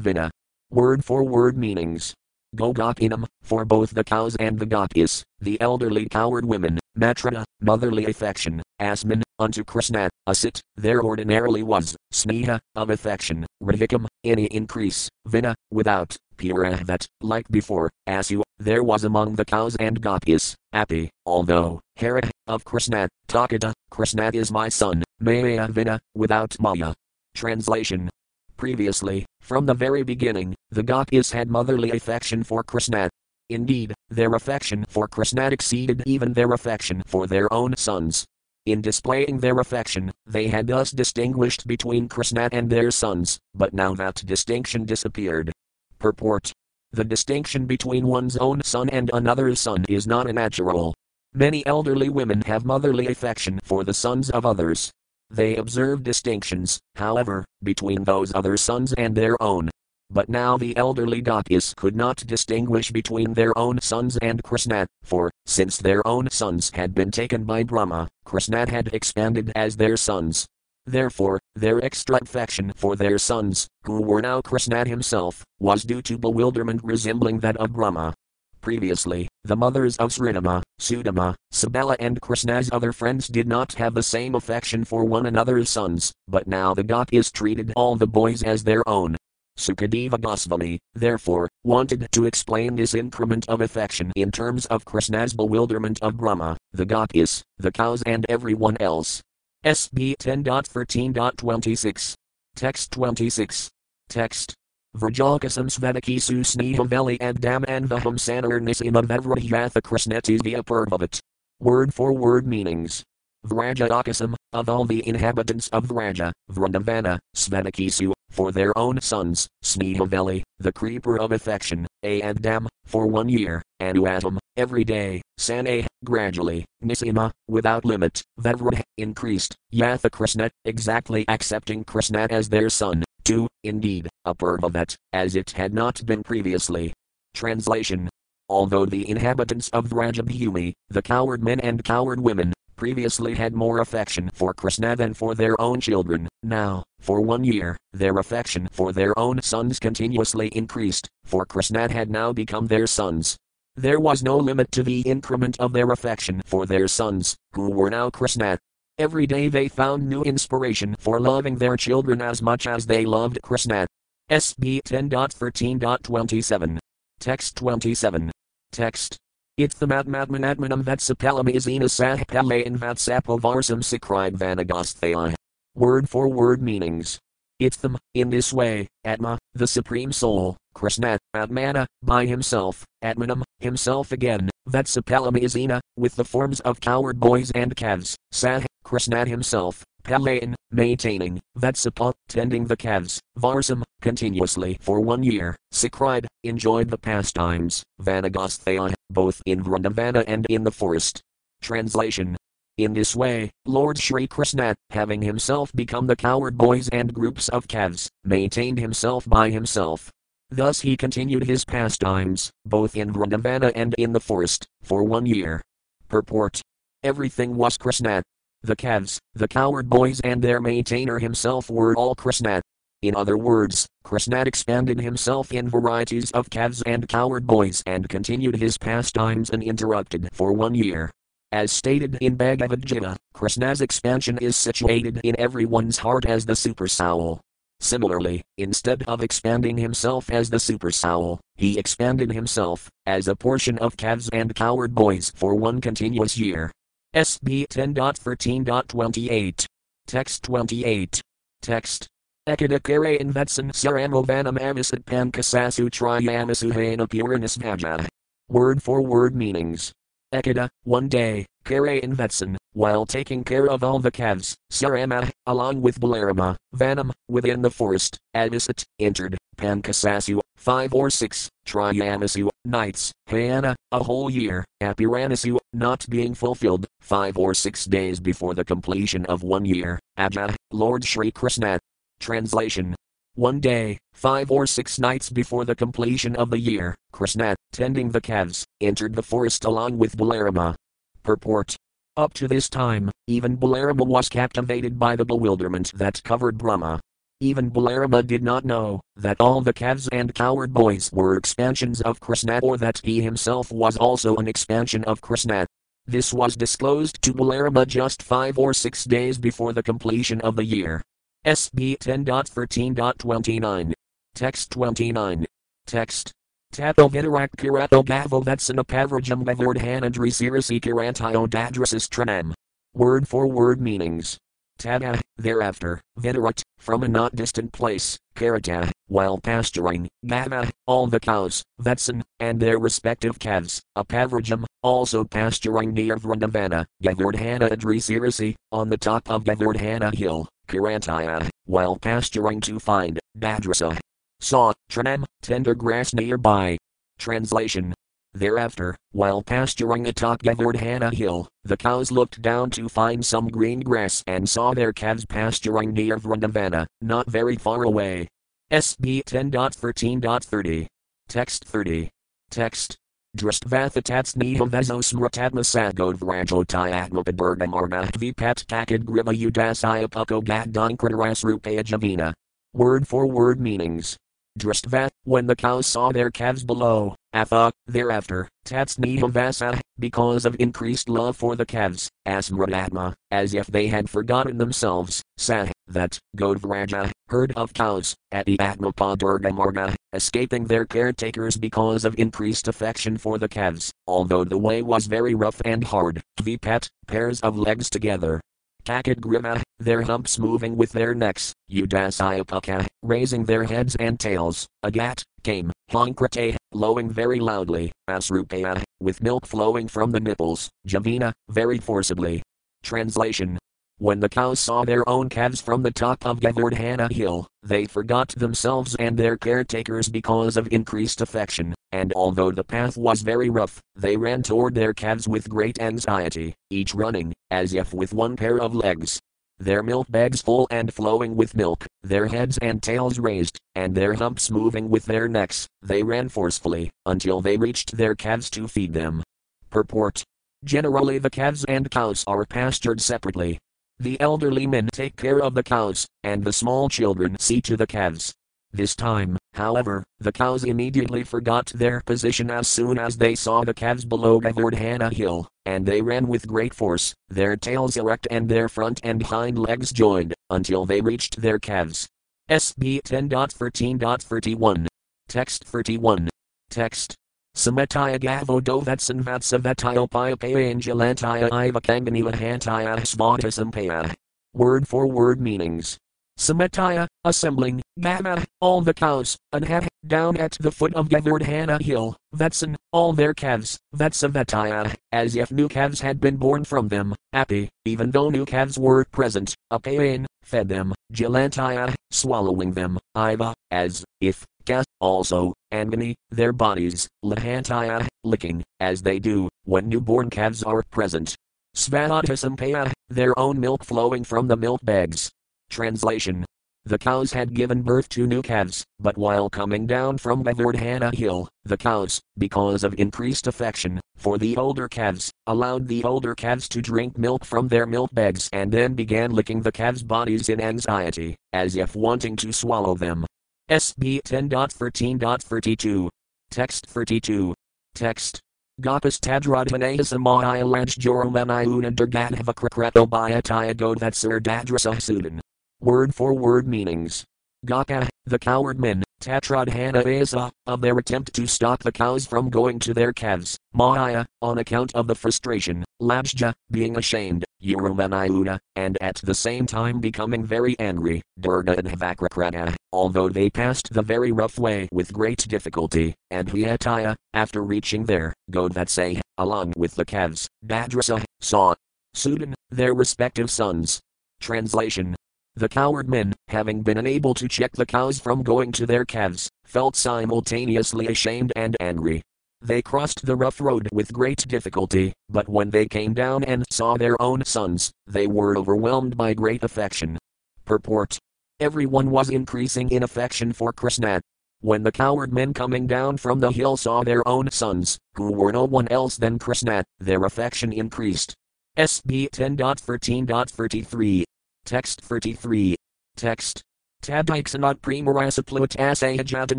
vina. 0.00 0.28
Word 0.72 1.04
for 1.04 1.22
word 1.22 1.56
meanings. 1.56 2.12
Gogakinam, 2.56 3.26
for 3.42 3.64
both 3.64 3.92
the 3.92 4.02
cows 4.02 4.34
and 4.40 4.58
the 4.58 4.66
gopis, 4.66 5.22
the 5.40 5.60
elderly 5.60 6.08
coward 6.08 6.44
women, 6.44 6.80
matra, 6.98 7.44
motherly 7.60 8.06
affection, 8.06 8.60
asmin, 8.80 9.22
unto 9.38 9.62
Krishna, 9.62 10.10
asit, 10.28 10.60
there 10.74 11.00
ordinarily 11.00 11.62
was, 11.62 11.96
sneha, 12.12 12.58
of 12.74 12.90
affection, 12.90 13.46
radhikam, 13.62 14.08
any 14.24 14.46
increase, 14.46 15.08
vina, 15.26 15.54
without, 15.70 16.16
pura 16.42 16.82
that, 16.84 17.06
like 17.20 17.48
before, 17.50 17.88
asu, 18.08 18.42
there 18.58 18.82
was 18.82 19.04
among 19.04 19.36
the 19.36 19.44
cows 19.44 19.76
and 19.76 20.00
gopis, 20.00 20.56
api, 20.72 21.08
although, 21.24 21.80
hara, 21.96 22.28
of 22.48 22.64
Krishna, 22.64 23.08
takata, 23.28 23.72
Krishna 23.90 24.30
is 24.34 24.50
my 24.50 24.68
son, 24.68 25.04
maya 25.20 25.68
vina, 25.68 26.00
without 26.16 26.56
maya. 26.58 26.94
Translation 27.34 28.10
Previously, 28.56 29.24
from 29.40 29.66
the 29.66 29.74
very 29.74 30.02
beginning, 30.02 30.54
the 30.70 30.82
gopis 30.82 31.30
had 31.30 31.48
motherly 31.48 31.90
affection 31.92 32.42
for 32.42 32.64
Krishna. 32.64 33.08
Indeed, 33.48 33.94
their 34.10 34.34
affection 34.34 34.84
for 34.88 35.06
Krishna 35.06 35.46
exceeded 35.48 36.02
even 36.06 36.32
their 36.32 36.52
affection 36.52 37.02
for 37.06 37.26
their 37.26 37.52
own 37.52 37.76
sons. 37.76 38.24
In 38.66 38.80
displaying 38.80 39.38
their 39.38 39.58
affection, 39.58 40.12
they 40.26 40.48
had 40.48 40.66
thus 40.68 40.90
distinguished 40.90 41.66
between 41.66 42.08
Krishna 42.08 42.48
and 42.52 42.70
their 42.70 42.90
sons, 42.90 43.38
but 43.54 43.74
now 43.74 43.94
that 43.94 44.22
distinction 44.24 44.84
disappeared. 44.84 45.52
Purport 46.02 46.50
The 46.90 47.04
distinction 47.04 47.64
between 47.64 48.08
one's 48.08 48.36
own 48.36 48.60
son 48.64 48.90
and 48.90 49.08
another's 49.14 49.60
son 49.60 49.84
is 49.88 50.04
not 50.04 50.28
a 50.28 50.32
natural. 50.32 50.94
Many 51.32 51.64
elderly 51.64 52.08
women 52.08 52.40
have 52.40 52.64
motherly 52.64 53.06
affection 53.06 53.60
for 53.62 53.84
the 53.84 53.94
sons 53.94 54.28
of 54.28 54.44
others. 54.44 54.90
They 55.30 55.54
observe 55.54 56.02
distinctions, 56.02 56.80
however, 56.96 57.44
between 57.62 58.02
those 58.02 58.34
other 58.34 58.56
sons 58.56 58.92
and 58.94 59.14
their 59.14 59.40
own. 59.40 59.70
But 60.10 60.28
now 60.28 60.58
the 60.58 60.76
elderly 60.76 61.22
Dakis 61.22 61.72
could 61.76 61.94
not 61.94 62.26
distinguish 62.26 62.90
between 62.90 63.34
their 63.34 63.56
own 63.56 63.80
sons 63.80 64.16
and 64.16 64.42
Krishna, 64.42 64.88
for, 65.04 65.30
since 65.46 65.76
their 65.76 66.04
own 66.04 66.28
sons 66.30 66.72
had 66.74 66.96
been 66.96 67.12
taken 67.12 67.44
by 67.44 67.62
Brahma, 67.62 68.08
Krishna 68.24 68.68
had 68.68 68.92
expanded 68.92 69.52
as 69.54 69.76
their 69.76 69.96
sons. 69.96 70.46
Therefore, 70.86 71.38
their 71.54 71.84
extra 71.84 72.18
affection 72.20 72.72
for 72.74 72.96
their 72.96 73.18
sons, 73.18 73.68
who 73.84 74.02
were 74.02 74.20
now 74.20 74.40
Krishna 74.40 74.84
himself, 74.86 75.44
was 75.60 75.84
due 75.84 76.02
to 76.02 76.18
bewilderment 76.18 76.82
resembling 76.82 77.38
that 77.40 77.56
of 77.58 77.72
Brahma. 77.72 78.14
Previously, 78.60 79.28
the 79.44 79.56
mothers 79.56 79.96
of 79.96 80.10
Sridama, 80.10 80.62
Sudama, 80.80 81.34
Sabala, 81.52 81.96
and 81.98 82.20
Krishna's 82.20 82.70
other 82.72 82.92
friends 82.92 83.26
did 83.28 83.46
not 83.48 83.74
have 83.74 83.94
the 83.94 84.02
same 84.02 84.34
affection 84.34 84.84
for 84.84 85.04
one 85.04 85.26
another's 85.26 85.68
sons, 85.68 86.12
but 86.28 86.46
now 86.46 86.72
the 86.72 86.84
Dakis 86.84 87.32
treated 87.32 87.72
all 87.74 87.96
the 87.96 88.06
boys 88.06 88.42
as 88.42 88.62
their 88.62 88.88
own. 88.88 89.16
Sukadeva 89.58 90.20
Goswami, 90.20 90.78
therefore, 90.94 91.48
wanted 91.62 92.08
to 92.12 92.24
explain 92.24 92.76
this 92.76 92.94
increment 92.94 93.48
of 93.48 93.60
affection 93.60 94.12
in 94.16 94.30
terms 94.30 94.66
of 94.66 94.84
Krishna's 94.84 95.32
bewilderment 95.32 96.00
of 96.02 96.16
Brahma, 96.16 96.56
the 96.72 96.86
Dakis, 96.86 97.42
the 97.58 97.70
cows, 97.70 98.02
and 98.02 98.24
everyone 98.28 98.76
else. 98.80 99.20
SB 99.64 100.16
10.13.26. 100.16 102.14
Text 102.56 102.90
26. 102.90 103.70
Text. 104.08 104.54
Vrajokasam 104.96 105.70
Svadakisu 105.70 106.40
Snehaveli 106.40 107.16
and 107.20 107.40
Dam 107.40 107.62
Anvaham 107.62 108.18
Sanar 108.18 108.60
Nisima 108.60 109.02
Vavrayatha 109.02 109.80
Krishneti 109.80 110.42
via 110.42 110.64
Purvavat. 110.64 111.20
Word 111.60 111.94
for 111.94 112.12
word 112.12 112.44
meanings. 112.44 113.04
Vrajadakasam, 113.46 114.34
of 114.52 114.68
all 114.68 114.84
the 114.84 115.06
inhabitants 115.06 115.68
of 115.68 115.86
Vraja, 115.86 116.32
Vrindavana, 116.50 117.18
Svadakisu, 117.36 118.12
for 118.30 118.50
their 118.50 118.76
own 118.76 119.00
sons, 119.00 119.46
Snehaveli, 119.64 120.42
the 120.58 120.72
creeper 120.72 121.20
of 121.20 121.30
affection, 121.30 121.86
A 122.02 122.20
and 122.20 122.42
Dam, 122.42 122.68
for 122.84 123.06
one 123.06 123.28
year, 123.28 123.62
Anuatam, 123.80 124.38
every 124.56 124.84
day, 124.84 125.22
Sane, 125.38 125.86
gradually, 126.04 126.64
Nisima, 126.84 127.30
without 127.48 127.84
limit, 127.84 128.22
Vavrah, 128.40 128.82
increased, 128.98 129.56
Yatha 129.72 130.10
Krishna, 130.10 130.50
exactly 130.64 131.24
accepting 131.28 131.84
Krishna 131.84 132.26
as 132.30 132.48
their 132.48 132.70
son, 132.70 133.02
2. 133.24 133.46
Indeed, 133.64 134.08
a 134.24 134.34
Purvavat, 134.34 134.96
as 135.12 135.36
it 135.36 135.50
had 135.52 135.72
not 135.72 136.04
been 136.04 136.22
previously. 136.22 136.92
Translation 137.34 138.08
Although 138.48 138.86
the 138.86 139.08
inhabitants 139.08 139.68
of 139.70 139.88
Vrajabhumi, 139.88 140.74
the 140.90 141.02
coward 141.02 141.42
men 141.42 141.60
and 141.60 141.82
coward 141.82 142.20
women, 142.20 142.52
previously 142.76 143.34
had 143.34 143.54
more 143.54 143.78
affection 143.78 144.30
for 144.34 144.52
Krishna 144.52 144.96
than 144.96 145.14
for 145.14 145.34
their 145.34 145.58
own 145.60 145.80
children, 145.80 146.28
now, 146.42 146.82
for 147.00 147.20
one 147.20 147.44
year, 147.44 147.76
their 147.92 148.18
affection 148.18 148.68
for 148.72 148.92
their 148.92 149.16
own 149.18 149.40
sons 149.40 149.78
continuously 149.78 150.48
increased, 150.48 151.08
for 151.24 151.46
Krishna 151.46 151.90
had 151.90 152.10
now 152.10 152.32
become 152.32 152.66
their 152.66 152.86
sons. 152.86 153.36
There 153.76 154.00
was 154.00 154.22
no 154.22 154.36
limit 154.36 154.70
to 154.72 154.82
the 154.82 155.00
increment 155.00 155.58
of 155.58 155.72
their 155.72 155.90
affection 155.92 156.42
for 156.44 156.66
their 156.66 156.86
sons, 156.86 157.36
who 157.54 157.70
were 157.70 157.88
now 157.88 158.10
Krishna. 158.10 158.58
Every 158.98 159.26
day 159.26 159.48
they 159.48 159.68
found 159.68 160.06
new 160.06 160.22
inspiration 160.22 160.94
for 160.98 161.18
loving 161.18 161.56
their 161.56 161.78
children 161.78 162.20
as 162.20 162.42
much 162.42 162.66
as 162.66 162.84
they 162.84 163.06
loved 163.06 163.40
Krishna. 163.42 163.86
SB 164.30 164.82
10.13.27. 164.82 166.78
Text 167.18 167.56
27. 167.56 168.30
Text. 168.72 169.16
Ithamaatmatmanatmanam 169.58 170.82
vatsapalamizina 170.82 171.88
sahpalayan 171.88 172.76
vatsapovarsam 172.76 173.82
sacribe 173.82 174.36
vanagosthaya. 174.36 175.34
Word 175.74 176.10
for 176.10 176.28
word 176.28 176.60
meanings. 176.60 177.18
Itham, 177.62 177.96
in 178.14 178.30
this 178.30 178.52
way, 178.52 178.88
Atma, 179.04 179.38
the 179.54 179.66
Supreme 179.66 180.12
Soul, 180.12 180.56
Krishna, 180.74 181.18
Atmana, 181.34 181.86
by 182.02 182.26
himself, 182.26 182.84
Atmanam, 183.04 183.42
himself 183.60 184.10
again, 184.10 184.50
Vatsapalamizina, 184.68 185.80
with 185.96 186.16
the 186.16 186.24
forms 186.24 186.60
of 186.60 186.80
coward 186.80 187.20
boys 187.20 187.52
and 187.54 187.76
calves, 187.76 188.16
Sah, 188.32 188.62
Krishna 188.82 189.26
himself, 189.26 189.84
Palayan, 190.02 190.54
maintaining, 190.72 191.40
Vatsapa, 191.56 192.12
tending 192.28 192.66
the 192.66 192.76
calves, 192.76 193.20
Varsam, 193.38 193.82
continuously 194.00 194.78
for 194.80 195.00
one 195.00 195.22
year, 195.22 195.54
Sacride, 195.72 196.26
enjoyed 196.42 196.90
the 196.90 196.98
pastimes, 196.98 197.84
Vanagosthaya, 198.00 198.92
both 199.10 199.40
in 199.46 199.62
Vrindavana 199.62 200.24
and 200.26 200.46
in 200.50 200.64
the 200.64 200.72
forest. 200.72 201.22
Translation 201.60 202.36
in 202.84 202.94
this 202.94 203.14
way, 203.14 203.50
Lord 203.64 203.98
Sri 203.98 204.26
Krishna, 204.26 204.74
having 204.90 205.22
himself 205.22 205.72
become 205.72 206.06
the 206.06 206.16
coward 206.16 206.56
boys 206.56 206.88
and 206.88 207.12
groups 207.12 207.48
of 207.48 207.68
calves, 207.68 208.10
maintained 208.24 208.78
himself 208.78 209.28
by 209.28 209.50
himself. 209.50 210.10
Thus 210.50 210.80
he 210.80 210.96
continued 210.96 211.44
his 211.44 211.64
pastimes, 211.64 212.50
both 212.66 212.96
in 212.96 213.12
Vrindavana 213.12 213.72
and 213.74 213.94
in 213.94 214.12
the 214.12 214.20
forest, 214.20 214.66
for 214.82 215.02
one 215.02 215.26
year. 215.26 215.62
Purport 216.08 216.60
Everything 217.02 217.56
was 217.56 217.78
Krishna. 217.78 218.22
The 218.62 218.76
calves, 218.76 219.18
the 219.34 219.48
coward 219.48 219.88
boys, 219.88 220.20
and 220.20 220.42
their 220.42 220.60
maintainer 220.60 221.18
himself 221.18 221.68
were 221.68 221.96
all 221.96 222.14
Krishna. 222.14 222.62
In 223.02 223.16
other 223.16 223.36
words, 223.36 223.88
Krishna 224.04 224.42
expanded 224.42 225.00
himself 225.00 225.52
in 225.52 225.68
varieties 225.68 226.30
of 226.30 226.50
calves 226.50 226.82
and 226.82 227.08
coward 227.08 227.46
boys 227.46 227.82
and 227.86 228.08
continued 228.08 228.56
his 228.56 228.78
pastimes 228.78 229.50
uninterrupted 229.50 230.28
for 230.32 230.52
one 230.52 230.74
year. 230.74 231.10
As 231.52 231.70
stated 231.70 232.16
in 232.22 232.36
Bhagavad 232.36 232.86
Gita, 232.86 233.14
Krishna's 233.34 233.82
expansion 233.82 234.38
is 234.38 234.56
situated 234.56 235.20
in 235.22 235.38
everyone's 235.38 235.98
heart 235.98 236.24
as 236.24 236.46
the 236.46 236.56
super 236.56 236.88
soul. 236.88 237.42
Similarly, 237.78 238.42
instead 238.56 239.04
of 239.06 239.22
expanding 239.22 239.76
himself 239.76 240.30
as 240.30 240.48
the 240.48 240.58
super 240.58 240.90
soul, 240.90 241.40
he 241.56 241.78
expanded 241.78 242.32
himself 242.32 242.88
as 243.04 243.28
a 243.28 243.36
portion 243.36 243.76
of 243.80 243.98
calves 243.98 244.30
and 244.32 244.54
coward 244.54 244.94
boys 244.94 245.30
for 245.36 245.54
one 245.54 245.82
continuous 245.82 246.38
year. 246.38 246.72
SB 247.14 247.68
10.13.28. 247.68 249.66
Text 250.06 250.42
28. 250.44 251.20
Text. 251.60 252.08
Ekadakare 252.48 253.20
invetsan 253.20 253.72
saramovanam 253.72 254.58
avisat 254.58 255.04
pankasasu 255.04 255.90
triamasuhana 255.90 257.06
puranis 257.06 257.58
vaja. 257.58 258.08
Word 258.48 258.82
for 258.82 259.02
word 259.02 259.36
meanings. 259.36 259.92
Ekada, 260.32 260.68
one 260.84 261.08
day, 261.08 261.44
Kare 261.64 262.00
Invetsan, 262.00 262.56
while 262.72 263.04
taking 263.04 263.44
care 263.44 263.68
of 263.68 263.84
all 263.84 263.98
the 263.98 264.10
calves, 264.10 264.56
Sarama, 264.72 265.30
along 265.46 265.82
with 265.82 266.00
Balarama, 266.00 266.56
Vanam, 266.74 267.10
within 267.28 267.60
the 267.60 267.70
forest, 267.70 268.16
Avisat, 268.34 268.82
entered, 268.98 269.36
Pankasasu, 269.58 270.40
five 270.56 270.94
or 270.94 271.10
six, 271.10 271.50
Triamasu, 271.66 272.48
nights, 272.64 273.12
Hayana, 273.28 273.74
a 273.92 274.02
whole 274.02 274.30
year, 274.30 274.64
Apiranasu, 274.82 275.58
not 275.74 276.06
being 276.08 276.32
fulfilled, 276.32 276.86
five 277.00 277.36
or 277.36 277.52
six 277.52 277.84
days 277.84 278.18
before 278.18 278.54
the 278.54 278.64
completion 278.64 279.26
of 279.26 279.42
one 279.42 279.66
year, 279.66 279.98
Aja, 280.16 280.56
Lord 280.72 281.04
Sri 281.04 281.30
Krishna. 281.30 281.78
Translation 282.20 282.94
one 283.34 283.60
day, 283.60 283.98
five 284.12 284.50
or 284.50 284.66
six 284.66 284.98
nights 284.98 285.30
before 285.30 285.64
the 285.64 285.74
completion 285.74 286.36
of 286.36 286.50
the 286.50 286.58
year, 286.58 286.94
Krishna, 287.12 287.56
tending 287.72 288.10
the 288.10 288.20
calves, 288.20 288.66
entered 288.80 289.14
the 289.14 289.22
forest 289.22 289.64
along 289.64 289.96
with 289.96 290.16
Balarama. 290.16 290.74
Purport. 291.22 291.76
Up 292.14 292.34
to 292.34 292.46
this 292.46 292.68
time, 292.68 293.10
even 293.26 293.56
Balarama 293.56 294.06
was 294.06 294.28
captivated 294.28 294.98
by 294.98 295.16
the 295.16 295.24
bewilderment 295.24 295.92
that 295.94 296.22
covered 296.24 296.58
Brahma. 296.58 297.00
Even 297.40 297.70
Balarama 297.70 298.26
did 298.26 298.42
not 298.42 298.66
know 298.66 299.00
that 299.16 299.40
all 299.40 299.62
the 299.62 299.72
calves 299.72 300.08
and 300.08 300.34
coward 300.34 300.74
boys 300.74 301.10
were 301.10 301.36
expansions 301.36 302.02
of 302.02 302.20
Krishna 302.20 302.60
or 302.62 302.76
that 302.76 303.00
he 303.02 303.22
himself 303.22 303.72
was 303.72 303.96
also 303.96 304.36
an 304.36 304.46
expansion 304.46 305.04
of 305.04 305.22
Krishna. 305.22 305.66
This 306.06 306.34
was 306.34 306.54
disclosed 306.54 307.22
to 307.22 307.32
Balarama 307.32 307.86
just 307.86 308.22
five 308.22 308.58
or 308.58 308.74
six 308.74 309.04
days 309.04 309.38
before 309.38 309.72
the 309.72 309.82
completion 309.82 310.40
of 310.42 310.56
the 310.56 310.64
year. 310.64 311.00
SB 311.44 311.98
10.13.29. 311.98 313.92
Text 314.34 314.70
29. 314.70 315.46
Text. 315.86 316.32
Tato 316.70 317.08
Vidarak 317.08 317.50
Kirato 317.56 318.04
Gavo 318.04 318.44
Vetsana 318.44 318.84
Pavrajam 318.84 319.44
Vavardhanadri 319.44 320.30
Sirasi 320.30 320.80
Kirantayo 320.80 321.48
Dadrasis 321.48 322.08
Tranam. 322.08 322.54
Word 322.94 323.26
for 323.26 323.48
word 323.48 323.80
meanings. 323.80 324.38
Tada, 324.78 325.20
thereafter, 325.36 326.00
Vidarat, 326.18 326.62
from 326.78 327.02
a 327.02 327.08
not 327.08 327.34
distant 327.36 327.72
place, 327.72 328.16
Karata, 328.34 328.90
while 329.06 329.38
pasturing, 329.38 330.08
Gava, 330.24 330.70
all 330.86 331.06
the 331.06 331.20
cows, 331.20 331.62
Vetsan, 331.80 332.22
and 332.40 332.58
their 332.58 332.78
respective 332.78 333.38
calves, 333.38 333.82
Apavrajam, 333.96 334.64
also 334.82 335.24
pasturing 335.24 335.92
near 335.92 336.16
Vrindavana, 336.16 336.86
Govardhana 337.02 337.70
Adrisirasi, 337.70 338.54
on 338.72 338.88
the 338.88 338.96
top 338.96 339.30
of 339.30 339.44
Govardhana 339.44 340.14
hill, 340.14 340.48
Kirantaya, 340.68 341.48
while 341.66 341.96
pasturing 341.96 342.60
to 342.62 342.78
find 342.78 343.18
Badrasa. 343.38 343.98
Saw, 344.40 344.72
Tranam, 344.90 345.24
tender 345.40 345.74
grass 345.74 346.12
nearby. 346.12 346.76
Translation 347.18 347.94
Thereafter, 348.34 348.96
while 349.12 349.42
pasturing 349.42 350.06
atop 350.06 350.42
Govardhana 350.42 351.12
hill, 351.12 351.48
the 351.64 351.76
cows 351.76 352.10
looked 352.10 352.40
down 352.40 352.70
to 352.70 352.88
find 352.88 353.24
some 353.24 353.48
green 353.48 353.80
grass 353.80 354.24
and 354.26 354.48
saw 354.48 354.72
their 354.72 354.92
calves 354.92 355.26
pasturing 355.26 355.92
near 355.92 356.16
Vrindavana, 356.16 356.86
not 357.00 357.26
very 357.28 357.56
far 357.56 357.82
away. 357.82 358.28
SB 358.72 359.22
10.13.30. 359.24 360.86
Text 361.28 361.64
30. 361.64 362.10
Text. 362.50 362.96
Dristvathatats 363.34 364.36
Vazosmratadma 364.36 365.64
Sagodvrajotayatmapadurgamarga 365.64 368.12
Vipat 368.12 368.66
Kakad 368.66 369.04
Grima 369.04 369.32
Udasaya 369.32 370.06
Puko 370.06 370.42
Gaddankritaras 370.42 371.42
Rupaya 371.42 371.82
Javina. 371.82 372.34
Word 372.74 373.08
for 373.08 373.26
word 373.26 373.58
meanings. 373.58 374.18
Dristvat, 374.58 375.10
when 375.24 375.46
the 375.46 375.56
cows 375.56 375.86
saw 375.86 376.12
their 376.12 376.30
calves 376.30 376.62
below, 376.62 377.14
Atha, 377.32 377.72
thereafter, 377.86 378.48
Tatsniham 378.66 379.80
because 379.98 380.44
of 380.44 380.56
increased 380.58 381.08
love 381.08 381.36
for 381.36 381.56
the 381.56 381.64
calves, 381.64 382.10
Asmradatma, 382.26 383.14
as 383.30 383.54
if 383.54 383.66
they 383.66 383.86
had 383.86 384.10
forgotten 384.10 384.58
themselves, 384.58 385.22
Sah, 385.38 385.68
that, 385.88 386.18
Godvraja, 386.36 387.10
herd 387.28 387.52
of 387.56 387.72
cows, 387.72 388.14
at 388.30 388.44
the 388.44 388.58
Atmapadurgamarga, 388.58 389.94
escaping 390.12 390.66
their 390.66 390.84
caretakers 390.84 391.56
because 391.56 392.04
of 392.04 392.18
increased 392.18 392.68
affection 392.68 393.16
for 393.16 393.38
the 393.38 393.48
calves, 393.48 393.90
although 394.06 394.44
the 394.44 394.58
way 394.58 394.82
was 394.82 395.06
very 395.06 395.34
rough 395.34 395.62
and 395.64 395.84
hard, 395.84 396.20
Vipat, 396.42 396.88
pairs 397.06 397.40
of 397.40 397.58
legs 397.58 397.88
together, 397.88 398.40
Kakadgrima, 398.84 399.62
their 399.78 400.02
humps 400.02 400.38
moving 400.38 400.76
with 400.76 400.92
their 400.92 401.14
necks, 401.14 401.52
Udasayapaka, 401.70 402.86
raising 403.02 403.44
their 403.44 403.64
heads 403.64 403.96
and 403.96 404.18
tails, 404.18 404.66
Agat, 404.84 405.22
came, 405.42 405.72
Honkrate, 405.90 406.56
lowing 406.72 407.10
very 407.10 407.38
loudly, 407.38 407.92
Asrupaya, 408.08 408.82
with 409.00 409.22
milk 409.22 409.46
flowing 409.46 409.88
from 409.88 410.10
the 410.10 410.20
nipples, 410.20 410.68
Javina, 410.86 411.32
very 411.48 411.78
forcibly. 411.78 412.42
Translation 412.82 413.58
when 414.02 414.18
the 414.18 414.28
cows 414.28 414.58
saw 414.58 414.84
their 414.84 415.08
own 415.08 415.28
calves 415.28 415.60
from 415.60 415.80
the 415.80 415.92
top 415.92 416.26
of 416.26 416.40
Govardhana 416.40 417.08
hill, 417.12 417.46
they 417.62 417.84
forgot 417.84 418.30
themselves 418.30 418.96
and 418.96 419.16
their 419.16 419.36
caretakers 419.36 420.08
because 420.08 420.56
of 420.56 420.66
increased 420.72 421.20
affection, 421.20 421.72
and 421.92 422.12
although 422.16 422.50
the 422.50 422.64
path 422.64 422.96
was 422.96 423.22
very 423.22 423.48
rough, 423.48 423.80
they 423.94 424.16
ran 424.16 424.42
toward 424.42 424.74
their 424.74 424.92
calves 424.92 425.28
with 425.28 425.48
great 425.48 425.80
anxiety, 425.80 426.52
each 426.68 426.96
running, 426.96 427.32
as 427.52 427.74
if 427.74 427.94
with 427.94 428.12
one 428.12 428.34
pair 428.34 428.58
of 428.58 428.74
legs. 428.74 429.20
Their 429.60 429.84
milk 429.84 430.10
bags 430.10 430.42
full 430.42 430.66
and 430.72 430.92
flowing 430.92 431.36
with 431.36 431.54
milk, 431.54 431.86
their 432.02 432.26
heads 432.26 432.58
and 432.58 432.82
tails 432.82 433.20
raised, 433.20 433.56
and 433.76 433.94
their 433.94 434.14
humps 434.14 434.50
moving 434.50 434.90
with 434.90 435.04
their 435.04 435.28
necks, 435.28 435.68
they 435.80 436.02
ran 436.02 436.28
forcefully, 436.28 436.90
until 437.06 437.40
they 437.40 437.56
reached 437.56 437.96
their 437.96 438.16
calves 438.16 438.50
to 438.50 438.66
feed 438.66 438.94
them. 438.94 439.22
Purport 439.70 440.24
Generally, 440.64 441.18
the 441.18 441.30
calves 441.30 441.64
and 441.66 441.88
cows 441.88 442.24
are 442.26 442.44
pastured 442.44 443.00
separately, 443.00 443.58
the 444.02 444.20
elderly 444.20 444.66
men 444.66 444.88
take 444.92 445.16
care 445.16 445.40
of 445.40 445.54
the 445.54 445.62
cows, 445.62 446.06
and 446.24 446.42
the 446.42 446.52
small 446.52 446.88
children 446.88 447.36
see 447.38 447.60
to 447.60 447.76
the 447.76 447.86
calves. 447.86 448.34
This 448.72 448.96
time, 448.96 449.36
however, 449.54 450.02
the 450.18 450.32
cows 450.32 450.64
immediately 450.64 451.22
forgot 451.24 451.66
their 451.74 452.00
position 452.00 452.50
as 452.50 452.66
soon 452.66 452.98
as 452.98 453.16
they 453.16 453.34
saw 453.34 453.62
the 453.62 453.74
calves 453.74 454.04
below 454.04 454.40
Govardhana 454.40 455.12
hill, 455.12 455.46
and 455.66 455.86
they 455.86 456.00
ran 456.00 456.26
with 456.26 456.48
great 456.48 456.74
force, 456.74 457.14
their 457.28 457.56
tails 457.56 457.96
erect 457.96 458.26
and 458.30 458.48
their 458.48 458.68
front 458.68 458.98
and 459.04 459.22
hind 459.22 459.58
legs 459.58 459.92
joined, 459.92 460.34
until 460.50 460.84
they 460.84 461.00
reached 461.00 461.40
their 461.40 461.58
calves. 461.58 462.08
SB 462.50 463.02
10.13.31. 463.02 464.86
Text 465.28 465.64
31. 465.64 466.28
Text. 466.70 467.14
Samataya 467.54 468.18
gavodovatsan 468.18 469.22
vatsavatayopaya 469.22 470.36
payanjalantaya 470.36 471.50
ivakangani 471.50 472.22
hantaya 472.32 472.96
svatasampaya. 473.04 474.14
Word 474.54 474.88
for 474.88 475.06
word 475.06 475.38
meanings. 475.38 475.98
Samataya, 476.38 477.06
assembling, 477.24 477.82
Gama, 478.00 478.42
all 478.60 478.80
the 478.80 478.94
cows, 478.94 479.36
Anha, 479.52 479.86
down 480.06 480.38
at 480.38 480.56
the 480.58 480.72
foot 480.72 480.94
of 480.94 481.08
Govardhana 481.10 481.80
hill, 481.80 482.16
Vatsan, 482.34 482.74
all 482.90 483.12
their 483.12 483.34
calves, 483.34 483.78
Vatsavataya, 483.94 484.96
as 485.12 485.36
if 485.36 485.52
new 485.52 485.68
calves 485.68 486.00
had 486.00 486.20
been 486.20 486.38
born 486.38 486.64
from 486.64 486.88
them, 486.88 487.14
Api, 487.34 487.68
even 487.84 488.10
though 488.10 488.30
new 488.30 488.46
calves 488.46 488.78
were 488.78 489.04
present, 489.04 489.54
Apayan, 489.70 490.24
fed 490.42 490.70
them, 490.70 490.94
Jalantaya, 491.12 491.94
swallowing 492.10 492.72
them, 492.72 492.98
Iva, 493.14 493.52
as, 493.70 494.04
if, 494.22 494.46
Ka, 494.64 494.82
also, 495.00 495.52
Angani, 495.72 496.14
their 496.30 496.52
bodies, 496.52 497.08
Lahantaya, 497.24 498.06
licking, 498.24 498.62
as 498.80 499.02
they 499.02 499.18
do, 499.18 499.48
when 499.64 499.88
newborn 499.88 500.30
calves 500.30 500.62
are 500.62 500.82
present. 500.90 501.34
Svatasampaya, 501.76 502.92
their 503.08 503.38
own 503.38 503.58
milk 503.58 503.84
flowing 503.84 504.24
from 504.24 504.48
the 504.48 504.56
milk 504.56 504.80
bags. 504.84 505.30
Translation 505.70 506.44
the 506.84 506.98
cows 506.98 507.32
had 507.32 507.54
given 507.54 507.82
birth 507.82 508.08
to 508.08 508.26
new 508.26 508.42
calves, 508.42 508.84
but 508.98 509.16
while 509.16 509.48
coming 509.48 509.86
down 509.86 510.18
from 510.18 510.42
Govardhana 510.42 511.14
hill, 511.14 511.48
the 511.64 511.76
cows, 511.76 512.20
because 512.36 512.82
of 512.82 512.98
increased 512.98 513.46
affection 513.46 514.00
for 514.16 514.36
the 514.36 514.56
older 514.56 514.88
calves, 514.88 515.30
allowed 515.46 515.86
the 515.86 516.02
older 516.02 516.34
calves 516.34 516.68
to 516.70 516.82
drink 516.82 517.16
milk 517.16 517.44
from 517.44 517.68
their 517.68 517.86
milk 517.86 518.12
bags 518.12 518.48
and 518.52 518.72
then 518.72 518.94
began 518.94 519.30
licking 519.30 519.62
the 519.62 519.70
calves' 519.70 520.02
bodies 520.02 520.48
in 520.48 520.60
anxiety, 520.60 521.36
as 521.52 521.76
if 521.76 521.94
wanting 521.94 522.34
to 522.34 522.52
swallow 522.52 522.96
them. 522.96 523.24
SB 523.72 524.20
10.13.32. 524.24 526.10
Text 526.50 526.86
32. 526.88 527.54
Text. 527.94 528.38
Gapas 528.82 529.18
tadradhanayasama 529.18 530.60
ilaj 530.60 530.98
joramanayuna 530.98 531.90
durgadhavakrakreto 531.90 533.06
bayataya 533.08 533.74
godvatsur 533.74 534.40
dadrasa 534.42 535.00
sudan. 535.00 535.40
Word 535.80 536.14
for 536.14 536.34
word 536.34 536.68
meanings. 536.68 537.24
Gaka, 537.64 538.10
the 538.26 538.38
coward 538.38 538.78
men, 538.78 539.02
Tatradhana 539.22 540.20
Asa, 540.20 540.50
of 540.66 540.80
their 540.80 540.98
attempt 540.98 541.32
to 541.34 541.46
stop 541.46 541.80
the 541.84 541.92
cows 541.92 542.26
from 542.26 542.50
going 542.50 542.80
to 542.80 542.92
their 542.92 543.12
calves, 543.12 543.56
Maya, 543.72 544.24
on 544.42 544.58
account 544.58 544.92
of 544.96 545.06
the 545.06 545.14
frustration, 545.14 545.84
Labjja, 546.00 546.52
being 546.72 546.96
ashamed, 546.96 547.44
Urumanayuna, 547.62 548.58
and 548.74 548.98
at 549.00 549.20
the 549.22 549.34
same 549.34 549.64
time 549.64 550.00
becoming 550.00 550.44
very 550.44 550.76
angry, 550.80 551.22
Durga 551.38 551.78
and 551.78 551.86
Havakrakrata, 551.86 552.74
although 552.92 553.28
they 553.28 553.48
passed 553.48 553.94
the 553.94 554.02
very 554.02 554.32
rough 554.32 554.58
way 554.58 554.88
with 554.90 555.12
great 555.12 555.46
difficulty, 555.48 556.16
and 556.32 556.48
Hyataya, 556.48 557.14
after 557.32 557.62
reaching 557.62 558.06
there, 558.06 558.34
Godvatsay, 558.50 559.20
along 559.38 559.72
with 559.76 559.94
the 559.94 560.04
calves, 560.04 560.48
Dadrasa, 560.66 561.22
saw 561.40 561.76
Sudan, 562.12 562.56
their 562.70 562.92
respective 562.92 563.52
sons. 563.52 564.00
Translation 564.40 565.14
the 565.54 565.68
coward 565.68 566.08
men, 566.08 566.32
having 566.48 566.82
been 566.82 566.98
unable 566.98 567.34
to 567.34 567.46
check 567.46 567.72
the 567.72 567.86
cows 567.86 568.18
from 568.18 568.42
going 568.42 568.72
to 568.72 568.86
their 568.86 569.04
calves, 569.04 569.50
felt 569.64 569.94
simultaneously 569.94 571.06
ashamed 571.06 571.52
and 571.54 571.76
angry. 571.78 572.22
They 572.60 572.80
crossed 572.80 573.26
the 573.26 573.36
rough 573.36 573.60
road 573.60 573.88
with 573.92 574.12
great 574.12 574.46
difficulty, 574.48 575.12
but 575.28 575.48
when 575.48 575.70
they 575.70 575.86
came 575.86 576.14
down 576.14 576.42
and 576.44 576.64
saw 576.70 576.96
their 576.96 577.20
own 577.20 577.44
sons, 577.44 577.92
they 578.06 578.26
were 578.26 578.56
overwhelmed 578.56 579.16
by 579.16 579.34
great 579.34 579.62
affection. 579.62 580.18
Purport 580.64 581.18
Everyone 581.60 582.10
was 582.10 582.30
increasing 582.30 582.88
in 582.90 583.02
affection 583.02 583.52
for 583.52 583.72
Krishna. 583.72 584.20
When 584.62 584.82
the 584.82 584.92
coward 584.92 585.32
men 585.32 585.52
coming 585.52 585.86
down 585.86 586.16
from 586.16 586.40
the 586.40 586.50
hill 586.50 586.76
saw 586.76 587.04
their 587.04 587.26
own 587.28 587.50
sons, 587.50 587.98
who 588.14 588.32
were 588.32 588.52
no 588.52 588.64
one 588.64 588.88
else 588.88 589.16
than 589.16 589.38
Krishna, 589.38 589.84
their 590.00 590.24
affection 590.24 590.72
increased. 590.72 591.34
SB 591.76 592.30
10.13.33 592.30 594.24
Text 594.64 595.00
33. 595.02 595.76
Text. 596.16 596.62
Tadiksanat 597.02 597.82
primarasaplut 597.82 598.78
asahajatan 598.78 599.58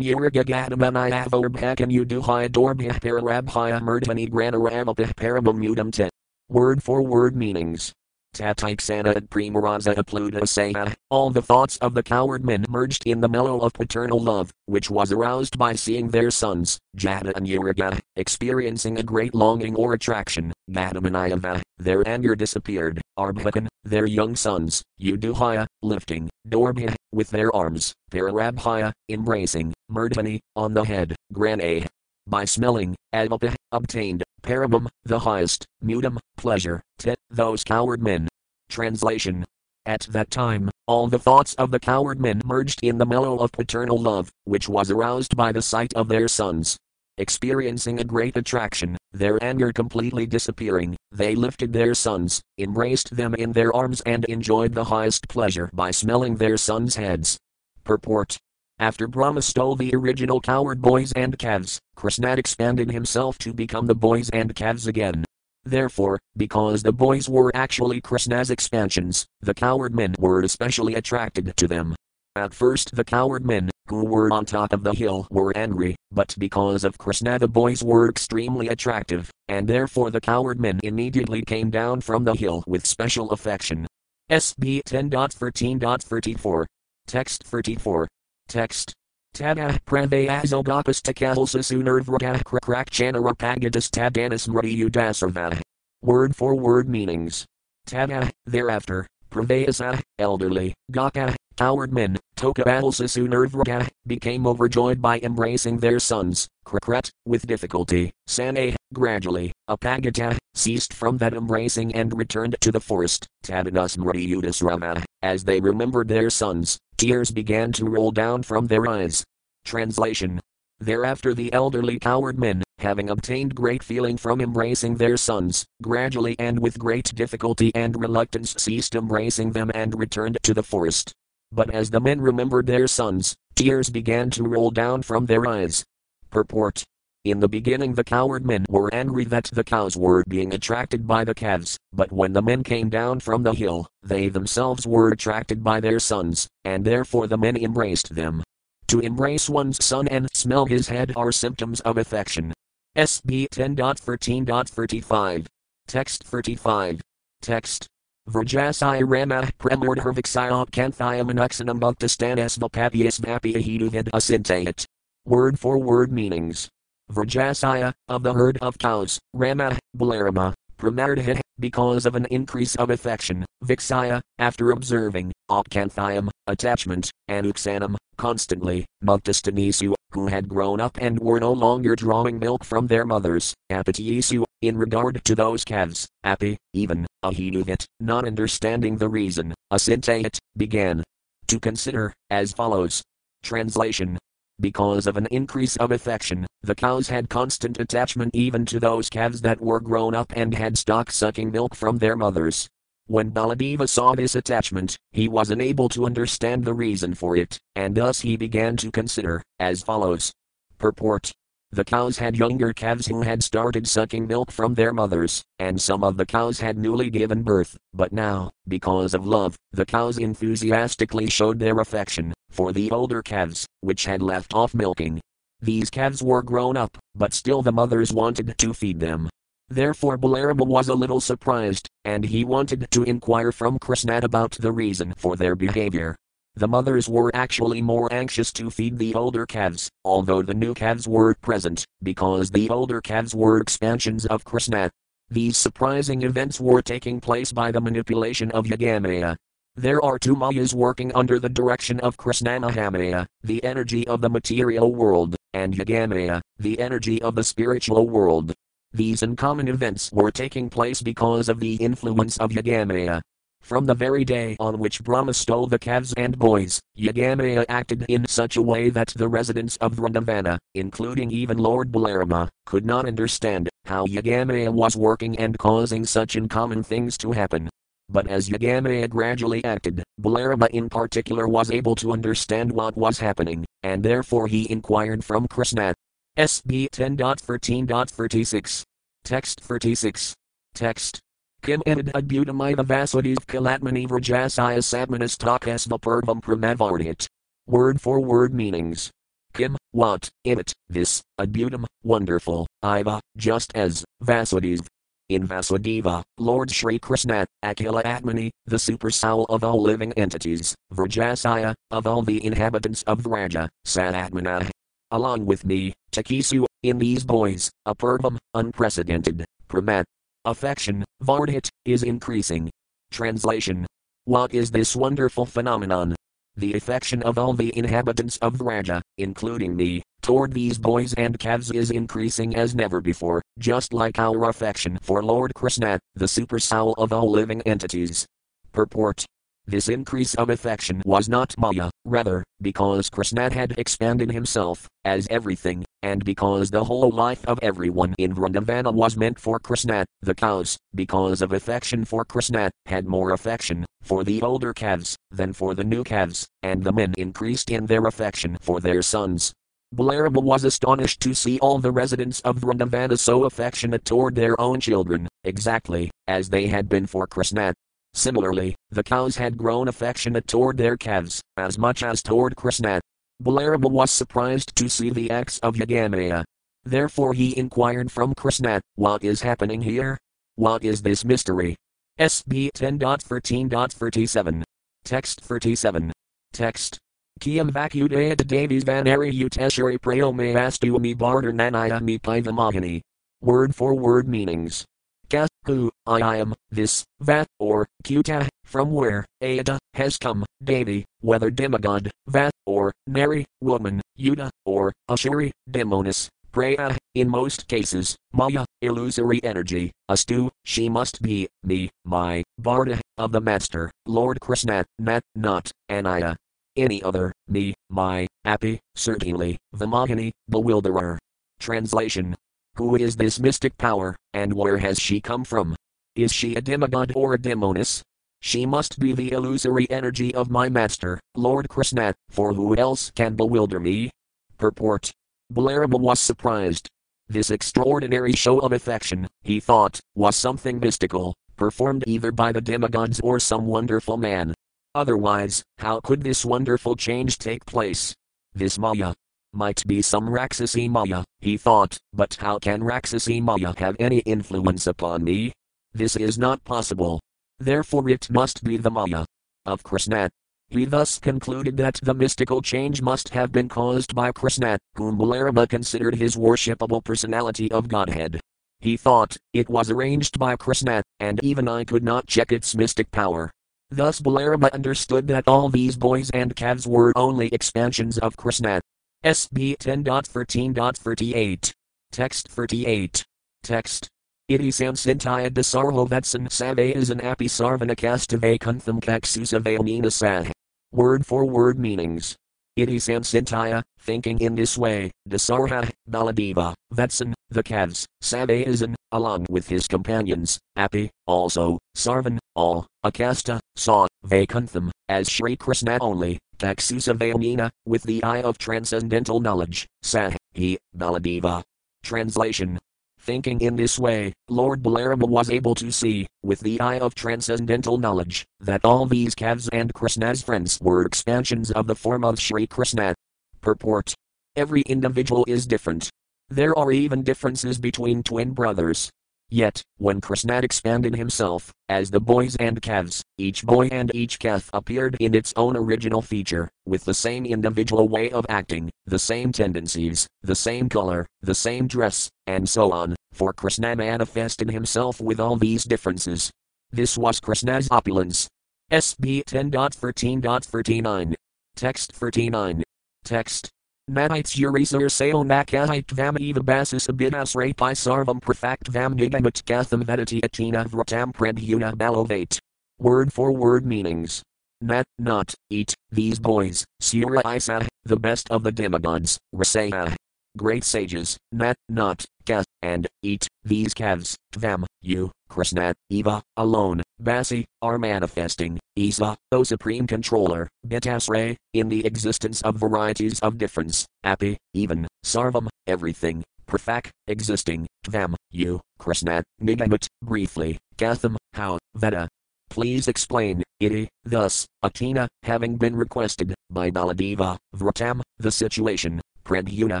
yurigagadamanayavorbhakan 0.00 1.92
uduhaya 1.92 2.48
dorbhah 2.48 2.96
pararabhaya 3.04 3.84
murdhani 3.84 4.32
granaramapah 4.32 5.12
paramamudam 5.12 5.92
te. 5.92 6.08
Word 6.48 6.82
for 6.82 7.02
word 7.02 7.36
meanings. 7.36 7.92
Tatiksana 8.34 9.16
at 9.16 9.30
Primaraza 9.30 9.94
Apludasaya, 9.94 10.94
all 11.08 11.30
the 11.30 11.40
thoughts 11.40 11.76
of 11.78 11.94
the 11.94 12.02
coward 12.02 12.44
men 12.44 12.64
merged 12.68 13.06
in 13.06 13.20
the 13.20 13.28
mellow 13.28 13.60
of 13.60 13.72
paternal 13.72 14.20
love, 14.20 14.50
which 14.66 14.90
was 14.90 15.12
aroused 15.12 15.56
by 15.56 15.74
seeing 15.74 16.08
their 16.08 16.30
sons, 16.30 16.78
Jada 16.96 17.32
and 17.36 17.46
Uriga, 17.46 17.98
experiencing 18.16 18.98
a 18.98 19.02
great 19.02 19.34
longing 19.34 19.74
or 19.76 19.94
attraction, 19.94 20.52
Madam 20.68 21.06
and 21.06 21.14
Gadamanayava, 21.14 21.62
their 21.78 22.06
anger 22.06 22.34
disappeared, 22.34 23.00
Arbhakan, 23.18 23.68
their 23.84 24.06
young 24.06 24.34
sons, 24.34 24.82
Uduhaya, 25.00 25.66
lifting, 25.82 26.28
Dorbhya, 26.48 26.94
with 27.12 27.30
their 27.30 27.54
arms, 27.54 27.94
Pararabhaya, 28.10 28.92
embracing, 29.08 29.72
Murdhani, 29.90 30.40
on 30.56 30.74
the 30.74 30.84
head, 30.84 31.14
Granay. 31.32 31.86
by 32.26 32.44
smelling, 32.44 32.96
Advapa, 33.14 33.54
obtained, 33.70 34.24
Paramam, 34.44 34.88
the 35.04 35.20
highest, 35.20 35.64
mutum, 35.82 36.18
pleasure, 36.36 36.82
Tit, 36.98 37.18
those 37.30 37.64
coward 37.64 38.02
men. 38.02 38.28
Translation 38.68 39.46
At 39.86 40.02
that 40.10 40.30
time, 40.30 40.70
all 40.86 41.06
the 41.06 41.18
thoughts 41.18 41.54
of 41.54 41.70
the 41.70 41.80
coward 41.80 42.20
men 42.20 42.42
merged 42.44 42.80
in 42.82 42.98
the 42.98 43.06
mellow 43.06 43.38
of 43.38 43.52
paternal 43.52 43.98
love, 43.98 44.30
which 44.44 44.68
was 44.68 44.90
aroused 44.90 45.34
by 45.34 45.50
the 45.50 45.62
sight 45.62 45.94
of 45.94 46.08
their 46.08 46.28
sons. 46.28 46.76
experiencing 47.16 48.00
a 48.00 48.04
great 48.04 48.36
attraction, 48.36 48.98
their 49.12 49.42
anger 49.42 49.72
completely 49.72 50.26
disappearing, 50.26 50.96
they 51.12 51.34
lifted 51.36 51.72
their 51.72 51.94
sons, 51.94 52.42
embraced 52.58 53.16
them 53.16 53.34
in 53.36 53.52
their 53.52 53.72
arms, 53.72 54.00
and 54.02 54.24
enjoyed 54.24 54.74
the 54.74 54.84
highest 54.84 55.26
pleasure 55.28 55.70
by 55.72 55.90
smelling 55.92 56.36
their 56.36 56.56
sons' 56.56 56.96
heads. 56.96 57.38
Purport 57.84 58.36
after 58.78 59.06
Brahma 59.06 59.40
stole 59.40 59.76
the 59.76 59.94
original 59.94 60.40
coward 60.40 60.82
boys 60.82 61.12
and 61.12 61.38
calves, 61.38 61.78
Krishna 61.94 62.32
expanded 62.32 62.90
himself 62.90 63.38
to 63.38 63.52
become 63.52 63.86
the 63.86 63.94
boys 63.94 64.28
and 64.30 64.54
calves 64.54 64.86
again. 64.86 65.24
Therefore, 65.64 66.18
because 66.36 66.82
the 66.82 66.92
boys 66.92 67.28
were 67.28 67.50
actually 67.54 68.00
Krishna's 68.00 68.50
expansions, 68.50 69.24
the 69.40 69.54
coward 69.54 69.94
men 69.94 70.14
were 70.18 70.42
especially 70.42 70.96
attracted 70.96 71.56
to 71.56 71.66
them. 71.68 71.94
At 72.36 72.52
first, 72.52 72.94
the 72.96 73.04
coward 73.04 73.46
men, 73.46 73.70
who 73.88 74.04
were 74.04 74.32
on 74.32 74.44
top 74.44 74.72
of 74.72 74.82
the 74.82 74.92
hill, 74.92 75.28
were 75.30 75.56
angry, 75.56 75.94
but 76.10 76.34
because 76.36 76.84
of 76.84 76.98
Krishna, 76.98 77.38
the 77.38 77.48
boys 77.48 77.82
were 77.82 78.10
extremely 78.10 78.68
attractive, 78.68 79.30
and 79.48 79.68
therefore 79.68 80.10
the 80.10 80.20
coward 80.20 80.58
men 80.58 80.80
immediately 80.82 81.42
came 81.42 81.70
down 81.70 82.00
from 82.00 82.24
the 82.24 82.34
hill 82.34 82.64
with 82.66 82.86
special 82.86 83.30
affection. 83.30 83.86
SB 84.30 84.82
10.13.34. 84.82 86.66
Text 87.06 87.44
34. 87.44 88.08
Text. 88.48 88.92
Tada 89.34 89.78
pravayazogapus 89.84 91.02
takalsasunurvragah 91.02 92.42
krakchanarapagadas 92.44 93.90
tadanis 93.90 94.48
mriyudasarvah. 94.48 95.60
Word 96.02 96.36
for 96.36 96.54
word 96.54 96.88
meanings. 96.88 97.44
Tada, 97.86 98.30
thereafter, 98.46 99.06
pravayasa, 99.30 100.00
elderly, 100.18 100.74
gaka, 100.92 101.34
coward 101.56 101.92
men, 101.92 102.16
Tokabalsasunurvragah, 102.36 103.88
became 104.06 104.46
overjoyed 104.46 105.00
by 105.00 105.18
embracing 105.20 105.78
their 105.78 105.98
sons, 105.98 106.48
Krakret, 106.64 107.10
with 107.26 107.46
difficulty, 107.46 108.12
Sane, 108.26 108.76
gradually, 108.92 109.52
Apagata, 109.68 110.36
ceased 110.54 110.92
from 110.92 111.18
that 111.18 111.34
embracing 111.34 111.94
and 111.94 112.16
returned 112.16 112.56
to 112.60 112.72
the 112.72 112.80
forest, 112.80 113.26
Tabanas 113.44 113.96
Mriyudasrama, 113.96 115.04
as 115.24 115.42
they 115.44 115.58
remembered 115.58 116.06
their 116.06 116.28
sons, 116.28 116.78
tears 116.98 117.30
began 117.30 117.72
to 117.72 117.86
roll 117.86 118.12
down 118.12 118.42
from 118.42 118.66
their 118.66 118.86
eyes. 118.86 119.24
Translation 119.64 120.38
Thereafter, 120.80 121.32
the 121.32 121.50
elderly 121.50 121.98
coward 121.98 122.38
men, 122.38 122.62
having 122.78 123.08
obtained 123.08 123.54
great 123.54 123.82
feeling 123.82 124.18
from 124.18 124.42
embracing 124.42 124.96
their 124.96 125.16
sons, 125.16 125.64
gradually 125.82 126.36
and 126.38 126.58
with 126.58 126.78
great 126.78 127.14
difficulty 127.14 127.74
and 127.74 127.98
reluctance 127.98 128.54
ceased 128.58 128.94
embracing 128.94 129.52
them 129.52 129.70
and 129.74 129.98
returned 129.98 130.36
to 130.42 130.52
the 130.52 130.62
forest. 130.62 131.14
But 131.50 131.70
as 131.70 131.88
the 131.88 132.00
men 132.00 132.20
remembered 132.20 132.66
their 132.66 132.86
sons, 132.86 133.34
tears 133.54 133.88
began 133.88 134.28
to 134.30 134.42
roll 134.42 134.70
down 134.70 135.00
from 135.00 135.24
their 135.24 135.48
eyes. 135.48 135.84
Purport 136.30 136.84
in 137.24 137.40
the 137.40 137.48
beginning, 137.48 137.94
the 137.94 138.04
coward 138.04 138.44
men 138.44 138.66
were 138.68 138.92
angry 138.92 139.24
that 139.24 139.44
the 139.44 139.64
cows 139.64 139.96
were 139.96 140.24
being 140.28 140.52
attracted 140.52 141.06
by 141.06 141.24
the 141.24 141.34
calves, 141.34 141.78
but 141.90 142.12
when 142.12 142.34
the 142.34 142.42
men 142.42 142.62
came 142.62 142.90
down 142.90 143.18
from 143.18 143.42
the 143.42 143.54
hill, 143.54 143.86
they 144.02 144.28
themselves 144.28 144.86
were 144.86 145.08
attracted 145.08 145.64
by 145.64 145.80
their 145.80 145.98
sons, 145.98 146.46
and 146.64 146.84
therefore 146.84 147.26
the 147.26 147.38
men 147.38 147.56
embraced 147.56 148.14
them. 148.14 148.42
To 148.88 149.00
embrace 149.00 149.48
one's 149.48 149.82
son 149.82 150.06
and 150.08 150.28
smell 150.34 150.66
his 150.66 150.88
head 150.88 151.14
are 151.16 151.32
symptoms 151.32 151.80
of 151.80 151.96
affection. 151.96 152.52
SB 152.94 153.48
10.13.35. 153.48 155.46
Text 155.86 156.24
35. 156.24 157.00
Text. 157.40 157.86
Vrajasai 158.28 159.02
Rama 159.06 159.50
Premurdharviksaya 159.58 160.68
Kanthayamanuxanam 160.70 161.80
Bhaktistanas 161.80 162.58
Vapapias 162.58 163.18
Vapiahiduvid 163.20 164.10
Asintayat. 164.10 164.84
Word 165.26 165.58
for 165.58 165.78
word 165.78 166.12
meanings. 166.12 166.68
Vrajasaya, 167.10 167.92
of 168.08 168.22
the 168.22 168.32
herd 168.32 168.58
of 168.62 168.78
cows, 168.78 169.18
Rama, 169.32 169.78
Balarama, 169.96 170.54
Pramardhit, 170.78 171.40
because 171.58 172.06
of 172.06 172.14
an 172.14 172.26
increase 172.26 172.74
of 172.76 172.90
affection, 172.90 173.44
Viksaya, 173.64 174.20
after 174.38 174.70
observing, 174.70 175.32
Opkanthayam, 175.50 176.28
attachment, 176.46 177.10
Anuksanam, 177.30 177.96
constantly, 178.16 178.84
Muktastanisu, 179.04 179.94
who 180.12 180.26
had 180.26 180.48
grown 180.48 180.80
up 180.80 180.96
and 181.00 181.18
were 181.18 181.40
no 181.40 181.52
longer 181.52 181.94
drawing 181.94 182.38
milk 182.38 182.64
from 182.64 182.86
their 182.86 183.04
mothers, 183.04 183.54
Apatiyesu, 183.70 184.44
in 184.62 184.76
regard 184.76 185.22
to 185.24 185.34
those 185.34 185.64
calves, 185.64 186.08
Api, 186.24 186.56
even, 186.72 187.06
Ahiduvit, 187.22 187.84
not 188.00 188.26
understanding 188.26 188.96
the 188.96 189.08
reason, 189.08 189.54
Asintayat, 189.72 190.38
began 190.56 191.02
to 191.46 191.60
consider, 191.60 192.12
as 192.30 192.52
follows. 192.52 193.02
Translation 193.42 194.18
because 194.60 195.06
of 195.06 195.16
an 195.16 195.26
increase 195.30 195.76
of 195.76 195.90
affection, 195.90 196.46
the 196.62 196.74
cows 196.74 197.08
had 197.08 197.28
constant 197.28 197.78
attachment 197.80 198.34
even 198.34 198.64
to 198.66 198.80
those 198.80 199.10
calves 199.10 199.40
that 199.42 199.60
were 199.60 199.80
grown 199.80 200.14
up 200.14 200.32
and 200.36 200.54
had 200.54 200.78
stopped 200.78 201.12
sucking 201.12 201.50
milk 201.50 201.74
from 201.74 201.98
their 201.98 202.16
mothers. 202.16 202.68
When 203.06 203.32
Baladeva 203.32 203.88
saw 203.88 204.14
this 204.14 204.34
attachment, 204.34 204.96
he 205.12 205.28
was 205.28 205.50
unable 205.50 205.88
to 205.90 206.06
understand 206.06 206.64
the 206.64 206.72
reason 206.72 207.14
for 207.14 207.36
it, 207.36 207.58
and 207.74 207.94
thus 207.94 208.20
he 208.20 208.36
began 208.36 208.76
to 208.78 208.90
consider, 208.90 209.42
as 209.58 209.82
follows. 209.82 210.32
Purport 210.78 211.32
the 211.74 211.84
cows 211.84 212.18
had 212.18 212.36
younger 212.36 212.72
calves 212.72 213.06
who 213.06 213.22
had 213.22 213.42
started 213.42 213.88
sucking 213.88 214.26
milk 214.26 214.52
from 214.52 214.74
their 214.74 214.92
mothers, 214.92 215.42
and 215.58 215.80
some 215.80 216.04
of 216.04 216.16
the 216.16 216.26
cows 216.26 216.60
had 216.60 216.78
newly 216.78 217.10
given 217.10 217.42
birth, 217.42 217.76
but 217.92 218.12
now, 218.12 218.50
because 218.68 219.12
of 219.12 219.26
love, 219.26 219.56
the 219.72 219.84
cows 219.84 220.18
enthusiastically 220.18 221.28
showed 221.28 221.58
their 221.58 221.80
affection 221.80 222.32
for 222.50 222.72
the 222.72 222.90
older 222.92 223.22
calves, 223.22 223.66
which 223.80 224.04
had 224.04 224.22
left 224.22 224.54
off 224.54 224.72
milking. 224.74 225.20
These 225.60 225.90
calves 225.90 226.22
were 226.22 226.42
grown 226.42 226.76
up, 226.76 226.96
but 227.16 227.34
still 227.34 227.62
the 227.62 227.72
mothers 227.72 228.12
wanted 228.12 228.56
to 228.56 228.72
feed 228.72 229.00
them. 229.00 229.28
Therefore 229.68 230.16
Balarama 230.16 230.66
was 230.66 230.88
a 230.88 230.94
little 230.94 231.20
surprised, 231.20 231.88
and 232.04 232.24
he 232.24 232.44
wanted 232.44 232.86
to 232.92 233.02
inquire 233.02 233.50
from 233.50 233.78
Krishna 233.80 234.18
about 234.18 234.52
the 234.52 234.70
reason 234.70 235.14
for 235.16 235.34
their 235.34 235.56
behavior. 235.56 236.14
The 236.56 236.68
mothers 236.68 237.08
were 237.08 237.34
actually 237.34 237.82
more 237.82 238.12
anxious 238.12 238.52
to 238.52 238.70
feed 238.70 238.96
the 238.96 239.14
older 239.14 239.44
calves, 239.44 239.90
although 240.04 240.40
the 240.40 240.54
new 240.54 240.72
calves 240.72 241.08
were 241.08 241.34
present, 241.34 241.84
because 242.00 242.48
the 242.50 242.70
older 242.70 243.00
calves 243.00 243.34
were 243.34 243.60
expansions 243.60 244.24
of 244.26 244.44
Krishna. 244.44 244.88
These 245.28 245.56
surprising 245.56 246.22
events 246.22 246.60
were 246.60 246.80
taking 246.80 247.20
place 247.20 247.50
by 247.50 247.72
the 247.72 247.80
manipulation 247.80 248.52
of 248.52 248.66
Yogamaya. 248.66 249.34
There 249.74 250.00
are 250.00 250.16
two 250.16 250.36
Mayas 250.36 250.72
working 250.72 251.10
under 251.12 251.40
the 251.40 251.48
direction 251.48 251.98
of 251.98 252.16
Krishna 252.16 252.60
Mahamaya, 252.60 253.26
the 253.42 253.64
energy 253.64 254.06
of 254.06 254.20
the 254.20 254.30
material 254.30 254.94
world, 254.94 255.34
and 255.54 255.74
Yogamaya, 255.74 256.40
the 256.60 256.78
energy 256.78 257.20
of 257.20 257.34
the 257.34 257.42
spiritual 257.42 258.08
world. 258.08 258.54
These 258.92 259.24
uncommon 259.24 259.66
events 259.66 260.12
were 260.12 260.30
taking 260.30 260.70
place 260.70 261.02
because 261.02 261.48
of 261.48 261.58
the 261.58 261.74
influence 261.74 262.36
of 262.36 262.52
Yogamaya. 262.52 263.22
From 263.64 263.86
the 263.86 263.94
very 263.94 264.26
day 264.26 264.58
on 264.60 264.78
which 264.78 265.02
Brahma 265.02 265.32
stole 265.32 265.66
the 265.66 265.78
calves 265.78 266.12
and 266.18 266.38
boys, 266.38 266.82
Yogamaya 266.98 267.64
acted 267.70 268.04
in 268.10 268.26
such 268.28 268.58
a 268.58 268.62
way 268.62 268.90
that 268.90 269.14
the 269.16 269.26
residents 269.26 269.78
of 269.78 269.94
Vrindavana, 269.94 270.58
including 270.74 271.30
even 271.30 271.56
Lord 271.56 271.90
Balarama, 271.90 272.50
could 272.66 272.84
not 272.84 273.06
understand 273.06 273.70
how 273.86 274.04
Yogamaya 274.06 274.70
was 274.70 274.98
working 274.98 275.38
and 275.38 275.56
causing 275.56 276.04
such 276.04 276.36
uncommon 276.36 276.82
things 276.82 277.16
to 277.16 277.32
happen. 277.32 277.70
But 278.10 278.26
as 278.26 278.50
Yogamaya 278.50 279.08
gradually 279.08 279.64
acted, 279.64 280.02
Balarama 280.20 280.68
in 280.68 280.90
particular 280.90 281.48
was 281.48 281.70
able 281.70 281.94
to 281.94 282.12
understand 282.12 282.70
what 282.70 282.98
was 282.98 283.18
happening, 283.18 283.64
and 283.82 284.02
therefore 284.02 284.46
he 284.46 284.70
inquired 284.70 285.24
from 285.24 285.48
Krishna. 285.48 285.94
SB 286.36 286.90
10.13.36. 286.90 288.82
Text 289.24 289.60
36. 289.62 290.34
Text. 290.74 291.23
Kim 291.64 291.80
edid 291.86 292.12
adbutamaya 292.12 292.84
vasudev 292.84 293.38
kalatmani 293.46 294.06
vrajasaya 294.06 294.82
satmanas 294.84 295.34
takasva 295.38 295.98
purvam 295.98 296.42
pramavardit. 296.42 297.26
Word 297.66 298.02
for 298.02 298.20
word 298.20 298.52
meanings. 298.52 299.10
Kim, 299.54 299.74
what, 299.92 300.28
it, 300.44 300.74
this, 300.90 301.22
adbutam, 301.40 301.86
wonderful, 302.02 302.66
iva, 302.82 303.18
just 303.38 303.72
as, 303.74 304.04
vasudev. 304.22 304.86
In 305.30 305.48
Vasudeva, 305.48 306.22
Lord 306.36 306.70
Sri 306.70 306.98
Krishna, 306.98 307.46
Akila 307.64 308.02
Atmani, 308.02 308.50
the 308.66 308.78
super 308.78 309.08
soul 309.08 309.46
of 309.48 309.64
all 309.64 309.80
living 309.80 310.12
entities, 310.18 310.74
Vrajasaya, 310.92 311.72
of 311.90 312.06
all 312.06 312.20
the 312.20 312.44
inhabitants 312.44 313.02
of 313.04 313.22
Vraja, 313.22 313.70
Satatmana. 313.86 314.68
Along 315.10 315.46
with 315.46 315.64
me, 315.64 315.94
Takisu, 316.12 316.66
in 316.82 316.98
these 316.98 317.24
boys, 317.24 317.70
a 317.86 317.94
purvam, 317.94 318.36
unprecedented, 318.52 319.46
pramat, 319.66 320.04
affection, 320.44 321.04
Vardhit, 321.22 321.68
is 321.84 322.02
increasing. 322.02 322.70
Translation 323.10 323.86
What 324.24 324.54
is 324.54 324.70
this 324.70 324.96
wonderful 324.96 325.46
phenomenon? 325.46 326.14
The 326.56 326.74
affection 326.74 327.22
of 327.22 327.38
all 327.38 327.52
the 327.52 327.76
inhabitants 327.76 328.36
of 328.38 328.54
Vraja, 328.54 329.00
including 329.18 329.74
me, 329.74 330.02
toward 330.22 330.52
these 330.52 330.78
boys 330.78 331.12
and 331.14 331.38
calves 331.38 331.70
is 331.70 331.90
increasing 331.90 332.54
as 332.54 332.74
never 332.74 333.00
before, 333.00 333.42
just 333.58 333.92
like 333.92 334.18
our 334.18 334.48
affection 334.48 334.98
for 335.02 335.22
Lord 335.22 335.52
Krishna, 335.54 335.98
the 336.14 336.28
super 336.28 336.58
soul 336.58 336.94
of 336.94 337.12
all 337.12 337.30
living 337.30 337.60
entities. 337.62 338.24
Purport 338.72 339.24
this 339.66 339.88
increase 339.88 340.34
of 340.34 340.50
affection 340.50 341.00
was 341.06 341.26
not 341.26 341.56
Maya, 341.56 341.88
rather, 342.04 342.44
because 342.60 343.08
Krishna 343.08 343.50
had 343.50 343.78
expanded 343.78 344.30
himself, 344.30 344.86
as 345.06 345.26
everything, 345.30 345.86
and 346.04 346.22
because 346.22 346.70
the 346.70 346.84
whole 346.84 347.10
life 347.10 347.42
of 347.46 347.58
everyone 347.62 348.14
in 348.18 348.34
Vrindavana 348.34 348.92
was 348.92 349.16
meant 349.16 349.40
for 349.40 349.58
Krishna, 349.58 350.04
the 350.20 350.34
cows, 350.34 350.76
because 350.94 351.40
of 351.40 351.52
affection 351.52 352.04
for 352.04 352.26
Krishna, 352.26 352.70
had 352.84 353.08
more 353.08 353.32
affection 353.32 353.86
for 354.02 354.22
the 354.22 354.42
older 354.42 354.74
calves 354.74 355.16
than 355.30 355.54
for 355.54 355.74
the 355.74 355.82
new 355.82 356.04
calves, 356.04 356.46
and 356.62 356.84
the 356.84 356.92
men 356.92 357.14
increased 357.16 357.70
in 357.70 357.86
their 357.86 358.04
affection 358.04 358.58
for 358.60 358.80
their 358.80 359.00
sons. 359.00 359.54
Balarama 359.96 360.42
was 360.42 360.64
astonished 360.64 361.20
to 361.20 361.32
see 361.32 361.58
all 361.60 361.78
the 361.78 361.90
residents 361.90 362.40
of 362.40 362.58
Vrindavana 362.58 363.18
so 363.18 363.44
affectionate 363.44 364.04
toward 364.04 364.34
their 364.34 364.60
own 364.60 364.80
children, 364.80 365.26
exactly 365.42 366.10
as 366.28 366.50
they 366.50 366.66
had 366.66 366.86
been 366.86 367.06
for 367.06 367.26
Krishna. 367.26 367.72
Similarly, 368.12 368.74
the 368.90 369.02
cows 369.02 369.36
had 369.38 369.56
grown 369.56 369.88
affectionate 369.88 370.46
toward 370.46 370.76
their 370.76 370.98
calves, 370.98 371.40
as 371.56 371.78
much 371.78 372.02
as 372.02 372.22
toward 372.22 372.56
Krishna. 372.56 373.00
Balarama 373.42 373.90
was 373.90 374.10
surprised 374.10 374.76
to 374.76 374.88
see 374.88 375.10
the 375.10 375.30
acts 375.30 375.58
of 375.58 375.74
Yogamaya. 375.74 376.44
Therefore 376.84 377.34
he 377.34 377.56
inquired 377.58 378.12
from 378.12 378.34
Krishna, 378.34 378.80
What 378.94 379.24
is 379.24 379.42
happening 379.42 379.82
here? 379.82 380.18
What 380.56 380.84
is 380.84 381.02
this 381.02 381.24
mystery? 381.24 381.76
SB 382.18 382.70
10.13.37. 382.76 384.62
Text 385.04 385.40
37. 385.40 386.12
Text. 386.52 386.98
Kiam 387.40 387.70
vakudaya 387.70 388.36
devis 388.36 388.84
vanari 388.84 389.32
uteshari 389.32 389.98
prayome 389.98 390.54
astu 390.54 391.00
mi 391.00 391.14
barter 391.14 391.52
nanaya 391.52 392.00
mi 392.00 392.18
pivamahani. 392.18 393.00
Word 393.40 393.74
for 393.74 393.94
word 393.94 394.28
meanings. 394.28 394.84
Ka, 395.28 395.48
who, 395.64 395.90
I 396.06 396.36
am, 396.36 396.54
this, 396.70 397.04
vat, 397.20 397.48
or, 397.58 397.88
kuta, 398.04 398.48
from 398.64 398.90
where, 398.90 399.24
Ada, 399.40 399.78
has 399.94 400.18
come, 400.18 400.44
Devi, 400.62 401.04
whether 401.20 401.50
demigod, 401.50 402.10
vat, 402.26 402.50
or, 402.66 402.92
Mary, 403.06 403.44
woman, 403.60 404.00
Yuda, 404.18 404.50
or, 404.64 404.92
Ashuri, 405.08 405.52
demonis, 405.70 406.28
Praya, 406.52 406.96
in 407.14 407.28
most 407.28 407.68
cases, 407.68 408.16
Maya, 408.32 408.64
illusory 408.82 409.42
energy, 409.44 409.92
Astu, 410.10 410.50
she 410.64 410.88
must 410.88 411.22
be, 411.22 411.46
me, 411.62 411.90
my, 412.04 412.42
Barda, 412.60 413.00
of 413.18 413.32
the 413.32 413.40
Master, 413.40 413.90
Lord 414.06 414.40
Krishna, 414.40 414.84
Nat, 414.98 415.22
not, 415.34 415.70
Anaya. 415.90 416.36
Any 416.76 417.02
other, 417.02 417.32
me, 417.46 417.74
my, 417.90 418.26
happy, 418.44 418.80
certainly, 418.96 419.56
Vimahani, 419.76 420.32
bewilderer. 420.50 421.18
Translation 421.60 422.34
who 422.76 422.96
is 422.96 423.16
this 423.16 423.38
mystic 423.38 423.76
power, 423.78 424.16
and 424.32 424.52
where 424.52 424.78
has 424.78 424.98
she 424.98 425.20
come 425.20 425.44
from? 425.44 425.76
Is 426.16 426.32
she 426.32 426.56
a 426.56 426.60
demigod 426.60 427.12
or 427.14 427.34
a 427.34 427.38
demoness? 427.38 428.02
She 428.46 428.66
must 428.66 429.00
be 429.00 429.14
the 429.14 429.32
illusory 429.32 429.90
energy 429.90 430.34
of 430.34 430.50
my 430.50 430.68
master, 430.68 431.18
Lord 431.34 431.66
Krishna, 431.70 432.14
for 432.28 432.52
who 432.52 432.76
else 432.76 433.10
can 433.10 433.36
bewilder 433.36 433.80
me? 433.80 434.10
Purport. 434.58 435.10
Balarama 435.50 435.98
was 435.98 436.20
surprised. 436.20 436.86
This 437.26 437.50
extraordinary 437.50 438.34
show 438.34 438.58
of 438.58 438.72
affection, 438.72 439.28
he 439.44 439.60
thought, 439.60 439.98
was 440.14 440.36
something 440.36 440.78
mystical, 440.78 441.34
performed 441.56 442.04
either 442.06 442.30
by 442.30 442.52
the 442.52 442.60
demigods 442.60 443.18
or 443.20 443.40
some 443.40 443.64
wonderful 443.64 444.18
man. 444.18 444.52
Otherwise, 444.94 445.64
how 445.78 446.00
could 446.00 446.22
this 446.22 446.44
wonderful 446.44 446.96
change 446.96 447.38
take 447.38 447.64
place? 447.64 448.14
This 448.52 448.78
Maya, 448.78 449.14
might 449.54 449.82
be 449.86 450.02
some 450.02 450.28
Rakshasi 450.28 450.86
Maya, 450.86 451.24
he 451.40 451.56
thought, 451.56 451.96
but 452.12 452.34
how 452.34 452.58
can 452.58 452.84
Rakshasi 452.84 453.40
Maya 453.40 453.72
have 453.78 453.96
any 453.98 454.18
influence 454.18 454.86
upon 454.86 455.24
me? 455.24 455.54
This 455.94 456.14
is 456.14 456.38
not 456.38 456.62
possible. 456.64 457.20
Therefore 457.64 458.10
it 458.10 458.30
must 458.30 458.62
be 458.62 458.76
the 458.76 458.90
Maya 458.90 459.24
of 459.64 459.82
Krishna. 459.82 460.28
He 460.68 460.84
thus 460.84 461.18
concluded 461.18 461.78
that 461.78 461.98
the 462.02 462.12
mystical 462.12 462.60
change 462.60 463.00
must 463.00 463.30
have 463.30 463.52
been 463.52 463.70
caused 463.70 464.14
by 464.14 464.32
Krishna, 464.32 464.78
whom 464.96 465.16
Balarama 465.16 465.66
considered 465.66 466.14
his 466.14 466.36
worshipable 466.36 467.02
personality 467.02 467.72
of 467.72 467.88
Godhead. 467.88 468.38
He 468.80 468.98
thought, 468.98 469.38
it 469.54 469.70
was 469.70 469.90
arranged 469.90 470.38
by 470.38 470.56
Krishna, 470.56 471.02
and 471.20 471.42
even 471.42 471.66
I 471.66 471.84
could 471.84 472.04
not 472.04 472.26
check 472.26 472.52
its 472.52 472.74
mystic 472.74 473.10
power. 473.10 473.50
Thus 473.90 474.20
Balarama 474.20 474.70
understood 474.72 475.26
that 475.28 475.48
all 475.48 475.70
these 475.70 475.96
boys 475.96 476.28
and 476.30 476.54
calves 476.54 476.86
were 476.86 477.14
only 477.16 477.48
expansions 477.48 478.18
of 478.18 478.36
Krishna, 478.36 478.82
SB 479.24 479.78
10.13.38. 479.78 481.72
Text 482.12 482.48
38. 482.48 483.24
Text. 483.62 484.10
Iti 484.46 484.68
samsintaya 484.68 485.48
dasarho 485.48 486.06
vatsan 486.06 486.48
savayasan 486.52 487.24
api 487.24 487.46
sarvanakastave 487.46 488.58
kuntham 488.60 489.00
kaksusavayamina 489.00 490.12
sah. 490.12 490.44
Word 490.92 491.24
for 491.24 491.46
word 491.46 491.78
meanings. 491.78 492.36
Iti 492.76 492.96
samsintaya, 492.96 493.82
thinking 494.00 494.38
in 494.40 494.54
this 494.54 494.76
way, 494.76 495.10
dasarha, 495.26 495.90
Baladeva, 496.10 496.74
Vatsan, 496.92 497.32
the 497.48 497.62
calves, 497.62 498.04
save 498.20 498.48
Savayasan, 498.48 498.94
along 499.12 499.46
with 499.48 499.66
his 499.66 499.88
companions, 499.88 500.58
Api, 500.76 501.08
also, 501.26 501.78
Sarvan, 501.96 502.38
all, 502.54 502.86
Akasta, 503.02 503.60
saw, 503.76 504.06
Vaikuntham, 504.26 504.90
as 505.08 505.26
Sri 505.26 505.56
Krishna 505.56 505.96
only, 506.02 506.38
Taksusavayamina, 506.58 507.70
with 507.86 508.02
the 508.02 508.22
eye 508.22 508.42
of 508.42 508.58
transcendental 508.58 509.40
knowledge, 509.40 509.86
Sah, 510.02 510.32
he, 510.52 510.76
Baladeva. 510.94 511.62
Translation 512.02 512.78
Thinking 513.24 513.62
in 513.62 513.76
this 513.76 513.98
way, 513.98 514.34
Lord 514.50 514.82
Balarama 514.82 515.26
was 515.26 515.48
able 515.48 515.74
to 515.76 515.90
see, 515.90 516.26
with 516.42 516.60
the 516.60 516.78
eye 516.78 516.98
of 516.98 517.14
transcendental 517.14 517.96
knowledge, 517.96 518.44
that 518.60 518.84
all 518.84 519.06
these 519.06 519.34
calves 519.34 519.66
and 519.72 519.94
Krishna's 519.94 520.42
friends 520.42 520.78
were 520.82 521.06
expansions 521.06 521.70
of 521.70 521.86
the 521.86 521.94
form 521.94 522.22
of 522.22 522.38
Sri 522.38 522.66
Krishna. 522.66 523.14
Purport 523.62 524.12
Every 524.56 524.82
individual 524.82 525.46
is 525.48 525.66
different. 525.66 526.10
There 526.50 526.78
are 526.78 526.92
even 526.92 527.22
differences 527.22 527.78
between 527.78 528.22
twin 528.22 528.52
brothers. 528.52 529.08
Yet, 529.54 529.84
when 529.98 530.20
Krishna 530.20 530.58
expanded 530.58 531.14
himself, 531.14 531.72
as 531.88 532.10
the 532.10 532.18
boys 532.18 532.56
and 532.56 532.82
calves, 532.82 533.22
each 533.38 533.62
boy 533.64 533.86
and 533.86 534.12
each 534.12 534.40
calf 534.40 534.68
appeared 534.72 535.16
in 535.20 535.32
its 535.32 535.54
own 535.54 535.76
original 535.76 536.22
feature, 536.22 536.68
with 536.84 537.04
the 537.04 537.14
same 537.14 537.46
individual 537.46 538.08
way 538.08 538.32
of 538.32 538.44
acting, 538.48 538.90
the 539.06 539.20
same 539.20 539.52
tendencies, 539.52 540.26
the 540.42 540.56
same 540.56 540.88
color, 540.88 541.28
the 541.40 541.54
same 541.54 541.86
dress, 541.86 542.28
and 542.48 542.68
so 542.68 542.90
on, 542.90 543.14
for 543.32 543.52
Krishna 543.52 543.94
manifested 543.94 544.72
himself 544.72 545.20
with 545.20 545.38
all 545.38 545.54
these 545.54 545.84
differences. 545.84 546.50
This 546.90 547.16
was 547.16 547.38
Krishna's 547.38 547.86
opulence. 547.92 548.48
SB 548.90 549.44
10.13.39. 549.44 551.34
Text 551.76 552.10
39. 552.10 552.82
Text. 553.22 553.70
Manites 554.10 554.54
Urisur 554.56 555.10
Sale 555.10 555.44
Nakahite 555.44 556.08
Vamiva 556.08 556.62
Basis 556.62 557.06
Abidas 557.06 557.56
Rapi 557.56 557.94
Sarvam 557.94 558.38
Perfect 558.40 558.92
Vam 558.92 559.14
Nigamat 559.14 559.64
Gatham 559.64 560.04
Vedati 560.04 560.42
Atina 560.42 560.86
Vratam 560.86 561.32
Predhuna 561.32 561.94
Balovate. 561.94 562.58
Word 562.98 563.32
for 563.32 563.50
word 563.50 563.86
meanings. 563.86 564.42
Nat, 564.82 565.06
not, 565.18 565.54
eat, 565.70 565.94
these 566.10 566.38
boys, 566.38 566.84
Sura 567.00 567.40
Isa, 567.56 567.88
the 568.04 568.18
best 568.18 568.50
of 568.50 568.62
the 568.62 568.70
demigods, 568.70 569.38
Rasaya. 569.54 570.14
Great 570.56 570.84
sages, 570.84 571.36
Nat, 571.50 571.76
not, 571.88 572.24
Ka, 572.46 572.62
and, 572.80 573.08
eat, 573.22 573.48
these 573.64 573.92
calves, 573.92 574.36
Tvam, 574.52 574.84
you, 575.02 575.32
Krishna, 575.48 575.94
Eva, 576.10 576.42
alone, 576.56 577.02
Basi, 577.20 577.64
are 577.82 577.98
manifesting, 577.98 578.78
Isa, 578.94 579.36
O 579.50 579.64
Supreme 579.64 580.06
Controller, 580.06 580.68
Bitasre, 580.86 581.56
in 581.72 581.88
the 581.88 582.06
existence 582.06 582.62
of 582.62 582.76
varieties 582.76 583.40
of 583.40 583.58
difference, 583.58 584.06
Api, 584.22 584.56
even, 584.74 585.08
Sarvam, 585.24 585.68
everything, 585.88 586.44
Perfect, 586.66 587.10
existing, 587.26 587.86
Tvam, 588.06 588.34
you, 588.50 588.80
Krishna, 588.98 589.42
Nigamat, 589.60 590.06
briefly, 590.22 590.78
Gatham, 590.96 591.36
how, 591.54 591.78
Veda. 591.96 592.28
Please 592.70 593.08
explain, 593.08 593.62
Iti, 593.80 594.08
thus, 594.24 594.66
Atina, 594.84 595.26
having 595.42 595.76
been 595.76 595.96
requested, 595.96 596.54
by 596.70 596.90
Baladeva, 596.90 597.56
Vratam, 597.76 598.20
the 598.38 598.50
situation, 598.50 599.20
Pradhuna, 599.44 600.00